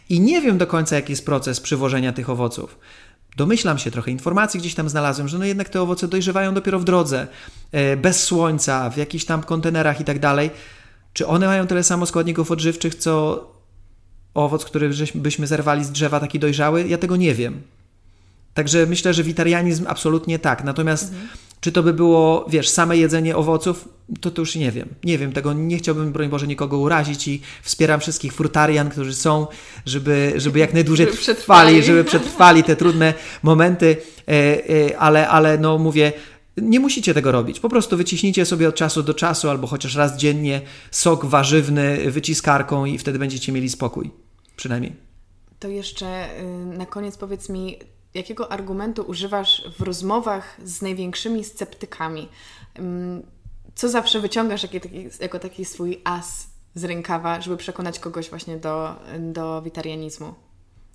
I 0.08 0.20
nie 0.20 0.40
wiem 0.40 0.58
do 0.58 0.66
końca, 0.66 0.96
jaki 0.96 1.12
jest 1.12 1.26
proces 1.26 1.60
przywożenia 1.60 2.12
tych 2.12 2.30
owoców. 2.30 2.78
Domyślam 3.36 3.78
się, 3.78 3.90
trochę 3.90 4.10
informacji 4.10 4.60
gdzieś 4.60 4.74
tam 4.74 4.88
znalazłem, 4.88 5.28
że 5.28 5.38
no 5.38 5.44
jednak 5.44 5.68
te 5.68 5.82
owoce 5.82 6.08
dojrzewają 6.08 6.54
dopiero 6.54 6.78
w 6.78 6.84
drodze, 6.84 7.26
e, 7.72 7.96
bez 7.96 8.22
słońca, 8.22 8.90
w 8.90 8.96
jakichś 8.96 9.24
tam 9.24 9.42
kontenerach 9.42 10.00
i 10.00 10.04
tak 10.04 10.18
dalej. 10.18 10.50
Czy 11.12 11.26
one 11.26 11.46
mają 11.46 11.66
tyle 11.66 11.82
samo 11.82 12.06
składników 12.06 12.50
odżywczych, 12.50 12.94
co 12.94 13.44
owoc, 14.34 14.64
który 14.64 14.90
byśmy 15.14 15.46
zerwali 15.46 15.84
z 15.84 15.90
drzewa 15.90 16.20
taki 16.20 16.38
dojrzały? 16.38 16.88
Ja 16.88 16.98
tego 16.98 17.16
nie 17.16 17.34
wiem. 17.34 17.62
Także 18.54 18.86
myślę, 18.86 19.14
że 19.14 19.22
witarianizm 19.22 19.84
absolutnie 19.88 20.38
tak. 20.38 20.64
Natomiast 20.64 21.12
mhm. 21.12 21.28
Czy 21.60 21.72
to 21.72 21.82
by 21.82 21.92
było, 21.92 22.46
wiesz, 22.48 22.68
same 22.68 22.96
jedzenie 22.96 23.36
owoców, 23.36 23.88
to 24.20 24.30
to 24.30 24.42
już 24.42 24.56
nie 24.56 24.72
wiem. 24.72 24.88
Nie 25.04 25.18
wiem 25.18 25.32
tego, 25.32 25.52
nie 25.52 25.76
chciałbym, 25.76 26.12
broń 26.12 26.28
Boże, 26.28 26.46
nikogo 26.46 26.78
urazić 26.78 27.28
i 27.28 27.42
wspieram 27.62 28.00
wszystkich 28.00 28.32
frutarian, 28.32 28.90
którzy 28.90 29.14
są, 29.14 29.46
żeby, 29.86 30.32
żeby 30.36 30.58
jak 30.58 30.74
najdłużej 30.74 31.06
żeby 31.06 31.34
trwali, 31.34 31.82
żeby 31.82 32.04
przetrwali 32.04 32.64
te 32.64 32.76
trudne 32.76 33.14
momenty, 33.42 33.96
e, 34.28 34.32
e, 34.32 34.98
ale, 34.98 35.28
ale 35.28 35.58
no 35.58 35.78
mówię, 35.78 36.12
nie 36.56 36.80
musicie 36.80 37.14
tego 37.14 37.32
robić. 37.32 37.60
Po 37.60 37.68
prostu 37.68 37.96
wyciśnijcie 37.96 38.46
sobie 38.46 38.68
od 38.68 38.74
czasu 38.74 39.02
do 39.02 39.14
czasu 39.14 39.50
albo 39.50 39.66
chociaż 39.66 39.94
raz 39.94 40.16
dziennie 40.16 40.60
sok 40.90 41.24
warzywny 41.24 42.10
wyciskarką 42.10 42.84
i 42.84 42.98
wtedy 42.98 43.18
będziecie 43.18 43.52
mieli 43.52 43.68
spokój. 43.68 44.10
Przynajmniej. 44.56 44.96
To 45.58 45.68
jeszcze 45.68 46.40
y, 46.40 46.76
na 46.78 46.86
koniec 46.86 47.16
powiedz 47.16 47.48
mi, 47.48 47.78
jakiego 48.16 48.52
argumentu 48.52 49.02
używasz 49.02 49.62
w 49.78 49.82
rozmowach 49.82 50.56
z 50.64 50.82
największymi 50.82 51.44
sceptykami? 51.44 52.28
Co 53.74 53.88
zawsze 53.88 54.20
wyciągasz 54.20 54.66
jako 55.20 55.38
taki, 55.38 55.64
swój 55.64 56.00
as 56.04 56.46
z 56.74 56.84
rękawa, 56.84 57.40
żeby 57.40 57.56
przekonać 57.56 57.98
kogoś 57.98 58.30
właśnie 58.30 58.56
do, 58.56 58.94
do 59.18 59.62
witarianizmu? 59.62 60.34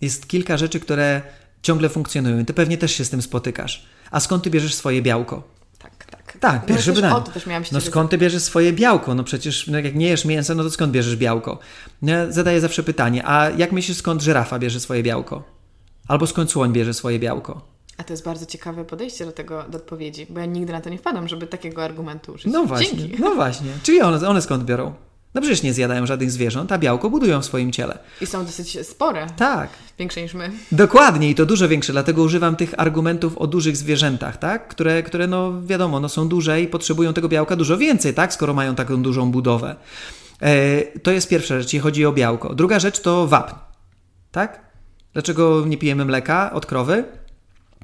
Jest 0.02 0.28
kilka 0.28 0.58
rzeczy, 0.58 0.80
które 0.80 1.22
ciągle 1.62 1.90
funkcjonują. 1.90 2.46
Ty 2.46 2.54
pewnie 2.54 2.78
też 2.78 2.92
się 2.92 3.06
z 3.06 3.10
tym 3.10 3.22
spotykasz. 3.22 3.86
A 4.12 4.20
skąd 4.20 4.44
ty 4.44 4.50
bierzesz 4.50 4.76
swoje 4.76 5.02
białko? 5.02 5.44
Tak, 5.80 6.06
tak. 6.06 6.38
Tak, 6.40 6.66
pierwsze 6.66 6.92
no, 6.92 6.96
pytanie. 6.96 7.16
O 7.16 7.22
to 7.22 7.32
też 7.32 7.46
miałam 7.46 7.64
się 7.64 7.70
No 7.74 7.82
skąd 7.82 8.12
ty 8.12 8.18
bierzesz 8.18 8.44
swoje 8.44 8.74
białko? 8.74 9.16
No 9.16 9.24
przecież 9.24 9.68
no 9.68 9.80
jak 9.80 9.96
nie 9.96 10.08
jesz 10.08 10.26
mięsa, 10.26 10.56
no 10.56 10.64
to 10.64 10.72
skąd 10.72 10.92
bierzesz 10.92 11.16
białko? 11.16 11.60
No 12.02 12.12
ja 12.12 12.32
zadaję 12.32 12.62
zawsze 12.62 12.84
pytanie, 12.84 13.26
a 13.26 13.50
jak 13.50 13.72
myślisz, 13.72 13.98
skąd 13.98 14.22
żyrafa 14.22 14.60
bierze 14.60 14.80
swoje 14.80 15.04
białko? 15.04 15.61
Albo 16.08 16.28
skąd 16.28 16.52
słoń 16.52 16.74
bierze 16.74 16.94
swoje 16.94 17.20
białko? 17.20 17.62
A 17.98 18.04
to 18.04 18.14
jest 18.14 18.26
bardzo 18.26 18.46
ciekawe 18.46 18.86
podejście 18.86 19.26
do 19.26 19.32
tego, 19.32 19.64
do 19.70 19.78
odpowiedzi, 19.78 20.28
bo 20.30 20.40
ja 20.40 20.46
nigdy 20.46 20.74
na 20.74 20.82
to 20.82 20.90
nie 20.90 20.98
wpadam, 20.98 21.28
żeby 21.28 21.48
takiego 21.48 21.84
argumentu 21.84 22.32
użyć. 22.32 22.54
No 22.54 22.66
właśnie, 22.66 22.98
Dzięki. 22.98 23.22
no 23.22 23.36
właśnie. 23.36 23.72
Czyli 23.84 24.02
one, 24.02 24.28
one 24.28 24.42
skąd 24.42 24.64
biorą? 24.64 24.94
No 25.34 25.42
przecież 25.42 25.64
nie 25.64 25.74
zjadają 25.74 26.06
żadnych 26.06 26.32
zwierząt, 26.32 26.72
a 26.72 26.78
białko 26.78 27.10
budują 27.10 27.42
w 27.42 27.46
swoim 27.46 27.72
ciele. 27.72 28.00
I 28.22 28.26
są 28.26 28.46
dosyć 28.46 28.88
spore. 28.88 29.28
Tak. 29.38 29.70
Większe 30.00 30.22
niż 30.22 30.34
my. 30.34 30.52
Dokładnie 30.72 31.30
i 31.30 31.36
to 31.36 31.46
dużo 31.46 31.68
większe, 31.68 31.94
dlatego 31.94 32.24
używam 32.24 32.56
tych 32.56 32.74
argumentów 32.78 33.38
o 33.38 33.48
dużych 33.48 33.78
zwierzętach, 33.78 34.38
tak? 34.38 34.68
Które, 34.68 35.04
które 35.04 35.28
no 35.28 35.62
wiadomo, 35.62 36.00
no 36.00 36.10
są 36.10 36.28
duże 36.28 36.62
i 36.62 36.68
potrzebują 36.68 37.14
tego 37.14 37.30
białka 37.30 37.56
dużo 37.56 37.78
więcej, 37.78 38.14
tak? 38.14 38.34
Skoro 38.34 38.54
mają 38.54 38.76
taką 38.76 39.02
dużą 39.02 39.32
budowę. 39.32 39.76
E, 40.42 40.82
to 41.00 41.12
jest 41.12 41.30
pierwsza 41.30 41.58
rzecz, 41.58 41.66
jeśli 41.66 41.80
chodzi 41.80 42.06
o 42.06 42.12
białko. 42.12 42.56
Druga 42.56 42.80
rzecz 42.80 43.00
to 43.00 43.28
wapń, 43.28 43.56
tak? 44.32 44.71
Dlaczego 45.14 45.66
nie 45.66 45.78
pijemy 45.78 46.06
mleka 46.06 46.54
od 46.54 46.66
krowy? 46.66 47.04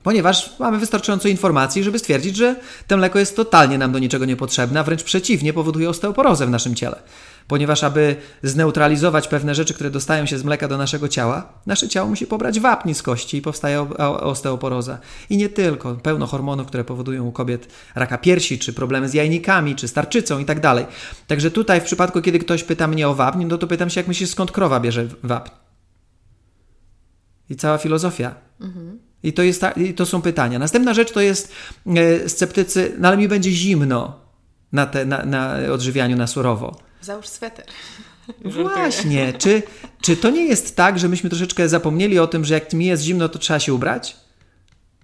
Ponieważ 0.03 0.59
mamy 0.59 0.77
wystarczająco 0.77 1.27
informacji, 1.27 1.83
żeby 1.83 1.99
stwierdzić, 1.99 2.35
że 2.35 2.55
to 2.87 2.97
mleko 2.97 3.19
jest 3.19 3.35
totalnie 3.35 3.77
nam 3.77 3.91
do 3.91 3.99
niczego 3.99 4.25
niepotrzebne, 4.25 4.79
a 4.79 4.83
wręcz 4.83 5.03
przeciwnie, 5.03 5.53
powoduje 5.53 5.89
osteoporozę 5.89 6.45
w 6.45 6.49
naszym 6.49 6.75
ciele. 6.75 7.01
Ponieważ, 7.47 7.83
aby 7.83 8.15
zneutralizować 8.43 9.27
pewne 9.27 9.55
rzeczy, 9.55 9.73
które 9.73 9.89
dostają 9.89 10.25
się 10.25 10.37
z 10.37 10.43
mleka 10.43 10.67
do 10.67 10.77
naszego 10.77 11.07
ciała, 11.07 11.53
nasze 11.65 11.89
ciało 11.89 12.09
musi 12.09 12.27
pobrać 12.27 12.59
wapń 12.59 12.93
z 12.93 13.03
kości 13.03 13.37
i 13.37 13.41
powstaje 13.41 13.81
osteoporoza. 14.19 14.97
I 15.29 15.37
nie 15.37 15.49
tylko, 15.49 15.95
pełno 15.95 16.27
hormonów, 16.27 16.67
które 16.67 16.83
powodują 16.83 17.25
u 17.25 17.31
kobiet 17.31 17.67
raka 17.95 18.17
piersi, 18.17 18.59
czy 18.59 18.73
problemy 18.73 19.09
z 19.09 19.13
jajnikami, 19.13 19.75
czy 19.75 19.87
starczycą 19.87 20.39
i 20.39 20.45
tak 20.45 20.59
dalej. 20.59 20.85
Także 21.27 21.51
tutaj 21.51 21.81
w 21.81 21.83
przypadku, 21.83 22.21
kiedy 22.21 22.39
ktoś 22.39 22.63
pyta 22.63 22.87
mnie 22.87 23.07
o 23.07 23.15
wapń, 23.15 23.45
no 23.45 23.57
to 23.57 23.67
pytam 23.67 23.89
się, 23.89 23.99
jak 23.99 24.07
myślisz, 24.07 24.29
skąd 24.29 24.51
krowa 24.51 24.79
bierze 24.79 25.07
wapń? 25.23 25.66
I 27.49 27.55
cała 27.55 27.77
filozofia. 27.77 28.35
Mhm. 28.61 28.99
I 29.23 29.33
to, 29.33 29.43
jest 29.43 29.61
ta, 29.61 29.71
I 29.71 29.93
to 29.93 30.05
są 30.05 30.21
pytania. 30.21 30.59
Następna 30.59 30.93
rzecz 30.93 31.11
to 31.11 31.21
jest 31.21 31.51
e, 31.95 32.29
sceptycy, 32.29 32.95
no 32.99 33.07
ale 33.07 33.17
mi 33.17 33.27
będzie 33.27 33.51
zimno 33.51 34.19
na, 34.71 34.85
te, 34.85 35.05
na, 35.05 35.25
na 35.25 35.55
odżywianiu 35.71 36.17
na 36.17 36.27
surowo. 36.27 36.79
Załóż 37.01 37.27
sweter. 37.27 37.65
Właśnie. 38.61 39.33
Czy, 39.33 39.63
czy 40.01 40.17
to 40.17 40.29
nie 40.29 40.45
jest 40.45 40.75
tak, 40.75 40.99
że 40.99 41.09
myśmy 41.09 41.29
troszeczkę 41.29 41.69
zapomnieli 41.69 42.19
o 42.19 42.27
tym, 42.27 42.45
że 42.45 42.53
jak 42.53 42.73
mi 42.73 42.85
jest 42.85 43.03
zimno, 43.03 43.29
to 43.29 43.39
trzeba 43.39 43.59
się 43.59 43.73
ubrać? 43.73 44.17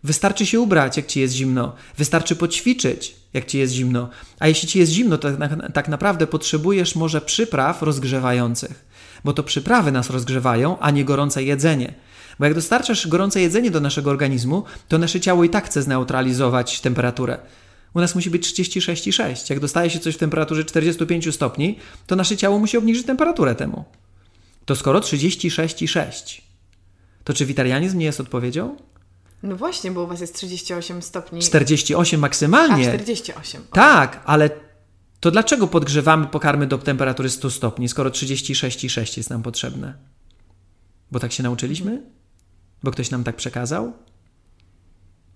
Wystarczy 0.04 0.46
się 0.46 0.60
ubrać, 0.60 0.98
jak 0.98 1.06
ci 1.06 1.20
jest 1.20 1.34
zimno. 1.34 1.76
Wystarczy 1.98 2.36
poćwiczyć, 2.36 3.16
jak 3.34 3.46
ci 3.46 3.58
jest 3.58 3.74
zimno. 3.74 4.10
A 4.40 4.48
jeśli 4.48 4.68
ci 4.68 4.80
jest 4.80 4.92
zimno, 4.92 5.18
to 5.18 5.32
tak, 5.32 5.72
tak 5.74 5.88
naprawdę 5.88 6.28
potrzebujesz 6.28 6.96
może 6.96 7.22
przypraw 7.22 7.82
rozgrzewających. 7.82 8.86
Bo 9.24 9.34
to 9.34 9.44
przyprawy 9.44 9.92
nas 9.92 10.10
rozgrzewają, 10.10 10.80
a 10.80 10.92
nie 10.92 11.06
gorące 11.06 11.44
jedzenie. 11.44 11.94
Bo 12.40 12.46
jak 12.46 12.54
dostarczasz 12.54 13.08
gorące 13.08 13.42
jedzenie 13.42 13.72
do 13.72 13.80
naszego 13.80 14.10
organizmu, 14.10 14.64
to 14.88 14.98
nasze 14.98 15.20
ciało 15.20 15.44
i 15.44 15.50
tak 15.50 15.66
chce 15.66 15.82
zneutralizować 15.82 16.82
temperaturę. 16.82 17.40
U 17.94 18.00
nas 18.00 18.16
musi 18.16 18.30
być 18.30 18.54
36,6. 18.54 19.50
Jak 19.50 19.60
dostaje 19.60 19.90
się 19.90 20.00
coś 20.00 20.16
w 20.16 20.18
temperaturze 20.18 20.66
45 20.66 21.36
stopni, 21.36 21.80
to 22.08 22.16
nasze 22.16 22.38
ciało 22.38 22.60
musi 22.60 22.78
obniżyć 22.78 23.06
temperaturę 23.06 23.56
temu. 23.56 23.86
To 24.66 24.76
skoro 24.76 25.00
36,6, 25.00 26.42
to 27.24 27.34
czy 27.34 27.46
witarianizm 27.46 27.98
nie 27.98 28.06
jest 28.06 28.20
odpowiedzią? 28.20 28.76
No 29.44 29.56
właśnie, 29.56 29.92
bo 29.92 30.04
u 30.04 30.08
Was 30.08 30.22
jest 30.22 30.36
38 30.36 31.02
stopni. 31.02 31.42
48 31.42 32.20
maksymalnie. 32.20 32.90
A, 32.90 32.94
48. 32.94 33.62
Tak, 33.72 34.24
ale 34.26 34.50
to 35.20 35.32
dlaczego 35.32 35.68
podgrzewamy 35.68 36.28
pokarmy 36.28 36.68
do 36.68 36.78
temperatury 36.78 37.30
100 37.30 37.50
stopni, 37.52 37.90
skoro 37.90 38.10
36,6 38.10 39.18
jest 39.18 39.30
nam 39.30 39.44
potrzebne? 39.44 39.94
Bo 41.12 41.20
tak 41.20 41.32
się 41.32 41.44
nauczyliśmy? 41.44 42.02
Bo 42.84 42.92
ktoś 42.92 43.12
nam 43.12 43.24
tak 43.24 43.36
przekazał? 43.36 43.94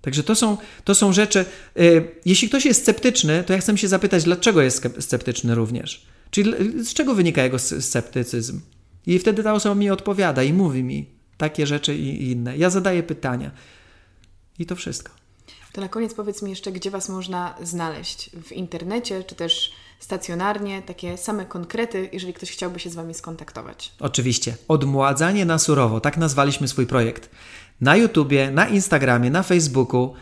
Także 0.01 0.23
to 0.23 0.35
są, 0.35 0.57
to 0.83 0.95
są 0.95 1.13
rzeczy. 1.13 1.45
Yy, 1.75 2.11
jeśli 2.25 2.49
ktoś 2.49 2.65
jest 2.65 2.81
sceptyczny, 2.81 3.43
to 3.43 3.53
ja 3.53 3.59
chcę 3.59 3.77
się 3.77 3.87
zapytać, 3.87 4.23
dlaczego 4.23 4.61
jest 4.61 4.87
sceptyczny 4.99 5.55
również? 5.55 6.05
Czyli 6.31 6.53
z 6.85 6.93
czego 6.93 7.15
wynika 7.15 7.43
jego 7.43 7.59
sceptycyzm? 7.59 8.61
I 9.05 9.19
wtedy 9.19 9.43
ta 9.43 9.53
osoba 9.53 9.75
mi 9.75 9.89
odpowiada 9.89 10.43
i 10.43 10.53
mówi 10.53 10.83
mi 10.83 11.05
takie 11.37 11.67
rzeczy 11.67 11.95
i 11.95 12.31
inne. 12.31 12.57
Ja 12.57 12.69
zadaję 12.69 13.03
pytania. 13.03 13.51
I 14.59 14.65
to 14.65 14.75
wszystko. 14.75 15.11
To 15.73 15.81
na 15.81 15.89
koniec 15.89 16.13
powiedz 16.13 16.41
mi 16.41 16.49
jeszcze, 16.49 16.71
gdzie 16.71 16.91
Was 16.91 17.09
można 17.09 17.55
znaleźć 17.63 18.29
w 18.43 18.51
internecie, 18.51 19.23
czy 19.23 19.35
też 19.35 19.71
stacjonarnie, 19.99 20.81
takie 20.81 21.17
same 21.17 21.45
konkrety, 21.45 22.09
jeżeli 22.13 22.33
ktoś 22.33 22.51
chciałby 22.51 22.79
się 22.79 22.89
z 22.89 22.95
Wami 22.95 23.13
skontaktować. 23.13 23.91
Oczywiście. 23.99 24.55
Odmładzanie 24.67 25.45
na 25.45 25.59
surowo, 25.59 26.01
tak 26.01 26.17
nazwaliśmy 26.17 26.67
swój 26.67 26.87
projekt. 26.87 27.29
Na 27.81 27.95
YouTubie, 27.95 28.51
na 28.51 28.67
Instagramie, 28.67 29.29
na 29.29 29.43
Facebooku, 29.43 30.13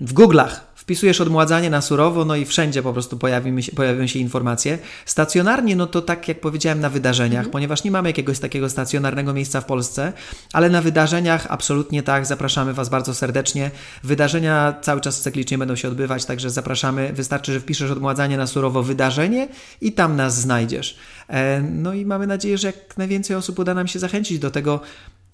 w 0.00 0.14
Google'ach 0.14 0.60
wpisujesz 0.90 1.20
odmładzanie 1.20 1.70
na 1.70 1.80
surowo, 1.80 2.24
no 2.24 2.36
i 2.36 2.44
wszędzie 2.44 2.82
po 2.82 2.92
prostu 2.92 3.18
pojawi 3.18 3.62
się, 3.62 3.72
pojawią 3.72 4.06
się 4.06 4.18
informacje. 4.18 4.78
Stacjonarnie, 5.06 5.76
no 5.76 5.86
to 5.86 6.02
tak 6.02 6.28
jak 6.28 6.40
powiedziałem, 6.40 6.80
na 6.80 6.90
wydarzeniach, 6.90 7.38
mhm. 7.38 7.52
ponieważ 7.52 7.84
nie 7.84 7.90
mamy 7.90 8.08
jakiegoś 8.08 8.38
takiego 8.38 8.70
stacjonarnego 8.70 9.34
miejsca 9.34 9.60
w 9.60 9.64
Polsce, 9.64 10.12
ale 10.52 10.70
na 10.70 10.82
wydarzeniach 10.82 11.46
absolutnie 11.48 12.02
tak, 12.02 12.26
zapraszamy 12.26 12.74
Was 12.74 12.88
bardzo 12.88 13.14
serdecznie. 13.14 13.70
Wydarzenia 14.04 14.74
cały 14.82 15.00
czas 15.00 15.20
cyklicznie 15.20 15.58
będą 15.58 15.76
się 15.76 15.88
odbywać, 15.88 16.24
także 16.24 16.50
zapraszamy. 16.50 17.12
Wystarczy, 17.12 17.52
że 17.52 17.60
wpiszesz 17.60 17.90
odmładzanie 17.90 18.36
na 18.36 18.46
surowo 18.46 18.82
wydarzenie 18.82 19.48
i 19.80 19.92
tam 19.92 20.16
nas 20.16 20.40
znajdziesz. 20.40 20.98
E, 21.28 21.60
no 21.60 21.94
i 21.94 22.06
mamy 22.06 22.26
nadzieję, 22.26 22.58
że 22.58 22.66
jak 22.66 22.96
najwięcej 22.96 23.36
osób 23.36 23.58
uda 23.58 23.74
nam 23.74 23.88
się 23.88 23.98
zachęcić 23.98 24.38
do 24.38 24.50
tego 24.50 24.80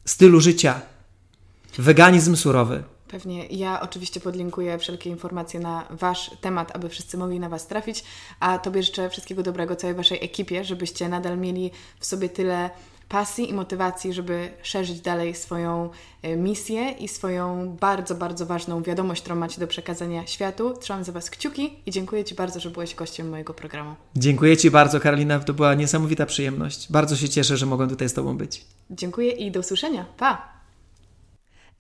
stylu 0.05 0.41
życia. 0.41 0.81
Weganizm 1.79 2.37
surowy. 2.37 2.96
Pewnie. 3.09 3.47
Ja 3.47 3.81
oczywiście 3.81 4.21
podlinkuję 4.21 4.79
wszelkie 4.79 5.11
informacje 5.11 5.61
na 5.61 5.87
Wasz 5.91 6.31
temat, 6.41 6.77
aby 6.77 6.89
wszyscy 6.89 7.19
mogli 7.19 7.41
na 7.41 7.49
Was 7.49 7.67
trafić, 7.67 8.05
a 8.41 8.59
Tobie 8.59 8.83
życzę 8.83 9.11
wszystkiego 9.11 9.43
dobrego 9.43 9.77
całej 9.77 9.97
Waszej 9.97 10.25
ekipie, 10.25 10.65
żebyście 10.65 11.09
nadal 11.09 11.39
mieli 11.39 11.71
w 12.01 12.07
sobie 12.07 12.29
tyle 12.29 12.71
pasji 13.09 13.51
i 13.51 13.55
motywacji, 13.55 14.13
żeby 14.13 14.49
szerzyć 14.63 15.01
dalej 15.01 15.35
swoją 15.35 15.91
e, 16.23 16.37
misję 16.37 16.91
i 16.91 17.09
swoją 17.09 17.77
bardzo, 17.81 18.15
bardzo 18.15 18.47
ważną 18.47 18.83
wiadomość, 18.83 19.21
którą 19.23 19.37
macie 19.37 19.61
do 19.61 19.67
przekazania 19.67 20.27
światu. 20.27 20.75
Trzymam 20.81 21.05
za 21.05 21.13
Was 21.13 21.31
kciuki 21.31 21.75
i 21.87 21.91
dziękuję 21.91 22.25
Ci 22.25 22.35
bardzo, 22.35 22.61
że 22.61 22.71
byłeś 22.71 22.95
gościem 22.95 23.29
mojego 23.29 23.55
programu. 23.55 23.95
Dziękuję 24.17 24.57
Ci 24.57 24.71
bardzo, 24.71 25.01
Karolina. 25.01 25.39
To 25.39 25.55
była 25.55 25.75
niesamowita 25.75 26.27
przyjemność. 26.27 26.93
Bardzo 26.93 27.17
się 27.17 27.29
cieszę, 27.29 27.57
że 27.57 27.67
mogłem 27.67 27.89
tutaj 27.89 28.09
z 28.09 28.15
Tobą 28.15 28.37
być. 28.37 28.65
Dziękuję 28.91 29.31
i 29.31 29.51
do 29.51 29.61
usłyszenia. 29.61 30.07
Pa! 30.17 30.56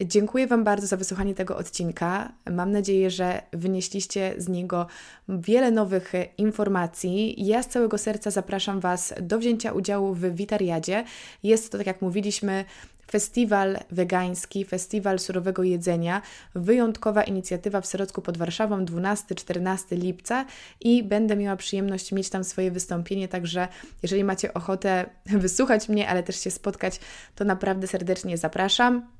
Dziękuję 0.04 0.46
Wam 0.46 0.64
bardzo 0.64 0.86
za 0.86 0.96
wysłuchanie 0.96 1.34
tego 1.34 1.56
odcinka. 1.56 2.32
Mam 2.50 2.72
nadzieję, 2.72 3.10
że 3.10 3.42
wynieśliście 3.52 4.34
z 4.38 4.48
niego 4.48 4.86
wiele 5.28 5.70
nowych 5.70 6.12
informacji. 6.38 7.46
Ja 7.46 7.62
z 7.62 7.68
całego 7.68 7.98
serca 7.98 8.30
zapraszam 8.30 8.80
Was 8.80 9.14
do 9.20 9.38
wzięcia 9.38 9.72
udziału 9.72 10.14
w 10.14 10.34
Witariadzie. 10.34 11.04
Jest 11.42 11.72
to, 11.72 11.78
tak 11.78 11.86
jak 11.86 12.02
mówiliśmy, 12.02 12.64
festiwal 13.10 13.78
wegański, 13.90 14.64
festiwal 14.64 15.18
surowego 15.18 15.62
jedzenia, 15.62 16.22
wyjątkowa 16.54 17.22
inicjatywa 17.22 17.80
w 17.80 17.86
Serocku 17.86 18.22
pod 18.22 18.38
Warszawą 18.38 18.84
12-14 18.84 19.98
lipca 19.98 20.44
i 20.80 21.02
będę 21.02 21.36
miała 21.36 21.56
przyjemność 21.56 22.12
mieć 22.12 22.30
tam 22.30 22.44
swoje 22.44 22.70
wystąpienie, 22.70 23.28
także 23.28 23.68
jeżeli 24.02 24.24
macie 24.24 24.54
ochotę 24.54 25.06
wysłuchać 25.26 25.88
mnie, 25.88 26.08
ale 26.08 26.22
też 26.22 26.40
się 26.40 26.50
spotkać, 26.50 27.00
to 27.34 27.44
naprawdę 27.44 27.86
serdecznie 27.86 28.38
zapraszam. 28.38 29.16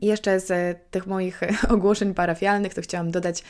I 0.00 0.06
jeszcze 0.06 0.40
z 0.40 0.78
tych 0.90 1.06
moich 1.06 1.40
ogłoszeń 1.74 2.14
parafialnych 2.14 2.74
to 2.74 2.82
chciałam 2.82 3.10
dodać, 3.10 3.44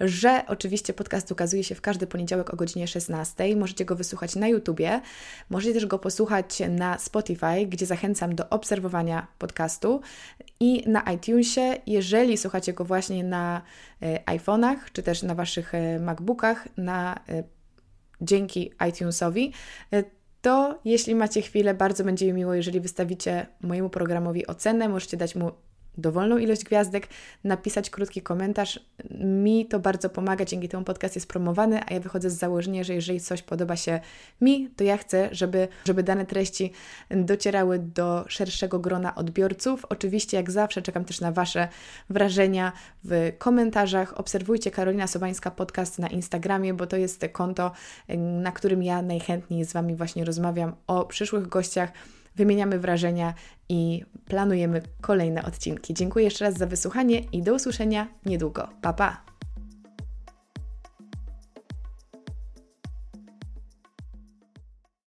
że 0.00 0.42
oczywiście 0.46 0.92
podcast 0.92 1.32
ukazuje 1.32 1.64
się 1.64 1.74
w 1.74 1.80
każdy 1.80 2.06
poniedziałek 2.06 2.54
o 2.54 2.56
godzinie 2.56 2.88
16. 2.88 3.56
Możecie 3.56 3.84
go 3.84 3.96
wysłuchać 3.96 4.36
na 4.36 4.48
YouTubie, 4.48 5.00
możecie 5.50 5.74
też 5.74 5.86
go 5.86 5.98
posłuchać 5.98 6.62
na 6.68 6.98
Spotify, 6.98 7.66
gdzie 7.66 7.86
zachęcam 7.86 8.34
do 8.34 8.48
obserwowania 8.48 9.26
podcastu 9.38 10.00
i 10.60 10.90
na 10.90 11.00
iTunesie, 11.00 11.74
jeżeli 11.86 12.36
słuchacie 12.36 12.72
go 12.72 12.84
właśnie 12.84 13.24
na 13.24 13.62
e, 14.02 14.36
iPhone'ach 14.36 14.76
czy 14.92 15.02
też 15.02 15.22
na 15.22 15.34
Waszych 15.34 15.74
e, 15.74 15.98
MacBookach, 15.98 16.68
na 16.76 17.20
e, 17.28 17.42
dzięki 18.20 18.72
iTunesowi, 18.88 19.52
to 20.46 20.80
jeśli 20.84 21.14
macie 21.14 21.42
chwilę, 21.42 21.74
bardzo 21.74 22.04
będzie 22.04 22.26
mi 22.26 22.32
miło, 22.32 22.54
jeżeli 22.54 22.80
wystawicie 22.80 23.46
mojemu 23.60 23.90
programowi 23.90 24.46
ocenę. 24.46 24.88
Możecie 24.88 25.16
dać 25.16 25.34
mu 25.34 25.50
dowolną 25.98 26.38
ilość 26.38 26.64
gwiazdek, 26.64 27.08
napisać 27.44 27.90
krótki 27.90 28.22
komentarz. 28.22 28.80
Mi 29.20 29.66
to 29.66 29.78
bardzo 29.78 30.10
pomaga, 30.10 30.44
dzięki 30.44 30.68
temu 30.68 30.84
podcast 30.84 31.14
jest 31.14 31.28
promowany, 31.28 31.80
a 31.86 31.94
ja 31.94 32.00
wychodzę 32.00 32.30
z 32.30 32.34
założenia, 32.34 32.84
że 32.84 32.94
jeżeli 32.94 33.20
coś 33.20 33.42
podoba 33.42 33.76
się 33.76 34.00
mi, 34.40 34.70
to 34.76 34.84
ja 34.84 34.96
chcę, 34.96 35.28
żeby, 35.32 35.68
żeby 35.84 36.02
dane 36.02 36.26
treści 36.26 36.72
docierały 37.10 37.78
do 37.78 38.24
szerszego 38.28 38.78
grona 38.78 39.14
odbiorców. 39.14 39.84
Oczywiście, 39.88 40.36
jak 40.36 40.50
zawsze, 40.50 40.82
czekam 40.82 41.04
też 41.04 41.20
na 41.20 41.32
Wasze 41.32 41.68
wrażenia 42.10 42.72
w 43.04 43.32
komentarzach. 43.38 44.20
Obserwujcie 44.20 44.70
Karolina 44.70 45.06
Sobańska 45.06 45.50
podcast 45.50 45.98
na 45.98 46.08
Instagramie, 46.08 46.74
bo 46.74 46.86
to 46.86 46.96
jest 46.96 47.26
konto, 47.32 47.72
na 48.18 48.52
którym 48.52 48.82
ja 48.82 49.02
najchętniej 49.02 49.64
z 49.64 49.72
Wami 49.72 49.94
właśnie 49.94 50.24
rozmawiam 50.24 50.74
o 50.86 51.04
przyszłych 51.04 51.48
gościach 51.48 51.92
wymieniamy 52.36 52.78
wrażenia 52.78 53.34
i 53.68 54.04
planujemy 54.28 54.82
kolejne 55.00 55.44
odcinki. 55.44 55.94
Dziękuję 55.94 56.24
jeszcze 56.24 56.44
raz 56.44 56.54
za 56.54 56.66
wysłuchanie 56.66 57.18
i 57.18 57.42
do 57.42 57.54
usłyszenia 57.54 58.08
niedługo. 58.26 58.68
Pa 58.82 58.92
pa! 58.92 59.25